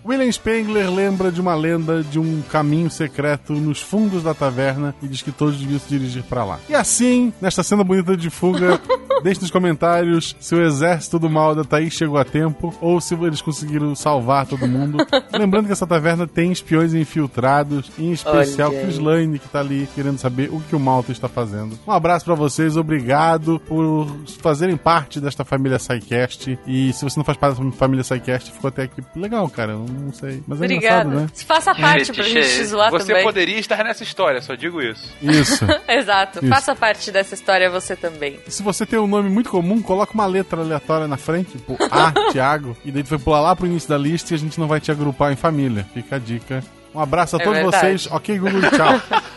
[0.06, 5.08] William Spengler lembra de uma lenda de um caminho secreto nos fundos da taverna e
[5.08, 6.60] diz que todos deviam se dirigir pra lá.
[6.70, 8.80] E assim, nesta cena bonita de fuga,
[9.24, 13.14] deixe nos comentários se o exército do mal da Thaís chegou a tempo ou se
[13.16, 14.98] eles conseguiram salvar todo mundo.
[15.32, 18.82] Lembrando que essa taverna tem espiões infiltrados, em especial Olha.
[18.82, 21.78] Chris Lane, que tá ali querendo saber o que o Malta está fazendo.
[21.86, 24.08] Um abraço pra vocês, obrigado por
[24.42, 26.58] fazerem parte desta família SciCast.
[26.66, 29.74] E se você não faz parte da família SciCast, ficou até aqui legal, cara.
[29.74, 30.42] Eu não sei.
[30.48, 31.08] Mas é Obrigada.
[31.08, 31.46] engraçado, né?
[31.46, 33.24] Faça parte pra gente te zoar Você também.
[33.24, 35.08] poderia estar nessa história, só digo isso.
[35.22, 35.64] Isso.
[35.88, 36.40] Exato.
[36.40, 36.48] Isso.
[36.50, 38.40] Faça parte dessa história você também.
[38.48, 42.12] Se você tem um nome muito comum, coloca uma letra aleatória na frente, tipo A,
[42.34, 44.68] Thiago, e daí tu vai pular lá pro início da lista e a gente não
[44.68, 45.86] vai te agrupar em família.
[45.94, 46.64] Fica a dica.
[46.94, 47.86] Um abraço a É todos verdade.
[47.86, 48.08] vocês.
[48.12, 49.20] Ok, Google, tchau.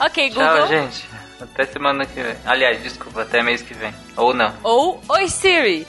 [0.00, 0.44] Ok, Google.
[0.44, 1.04] Tchau, gente.
[1.40, 2.34] Até semana que vem.
[2.44, 3.92] Aliás, desculpa, até mês que vem.
[4.16, 4.52] Ou não.
[4.62, 5.86] Ou Oi Siri.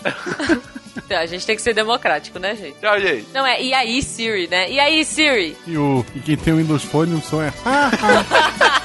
[1.09, 2.76] Não, a gente tem que ser democrático, né, gente?
[2.80, 3.27] Tchau, gente.
[3.34, 4.69] Não é e aí Siri, né?
[4.69, 5.55] E aí Siri?
[5.67, 7.51] E, o, e quem tem o Windows Phone, o som é.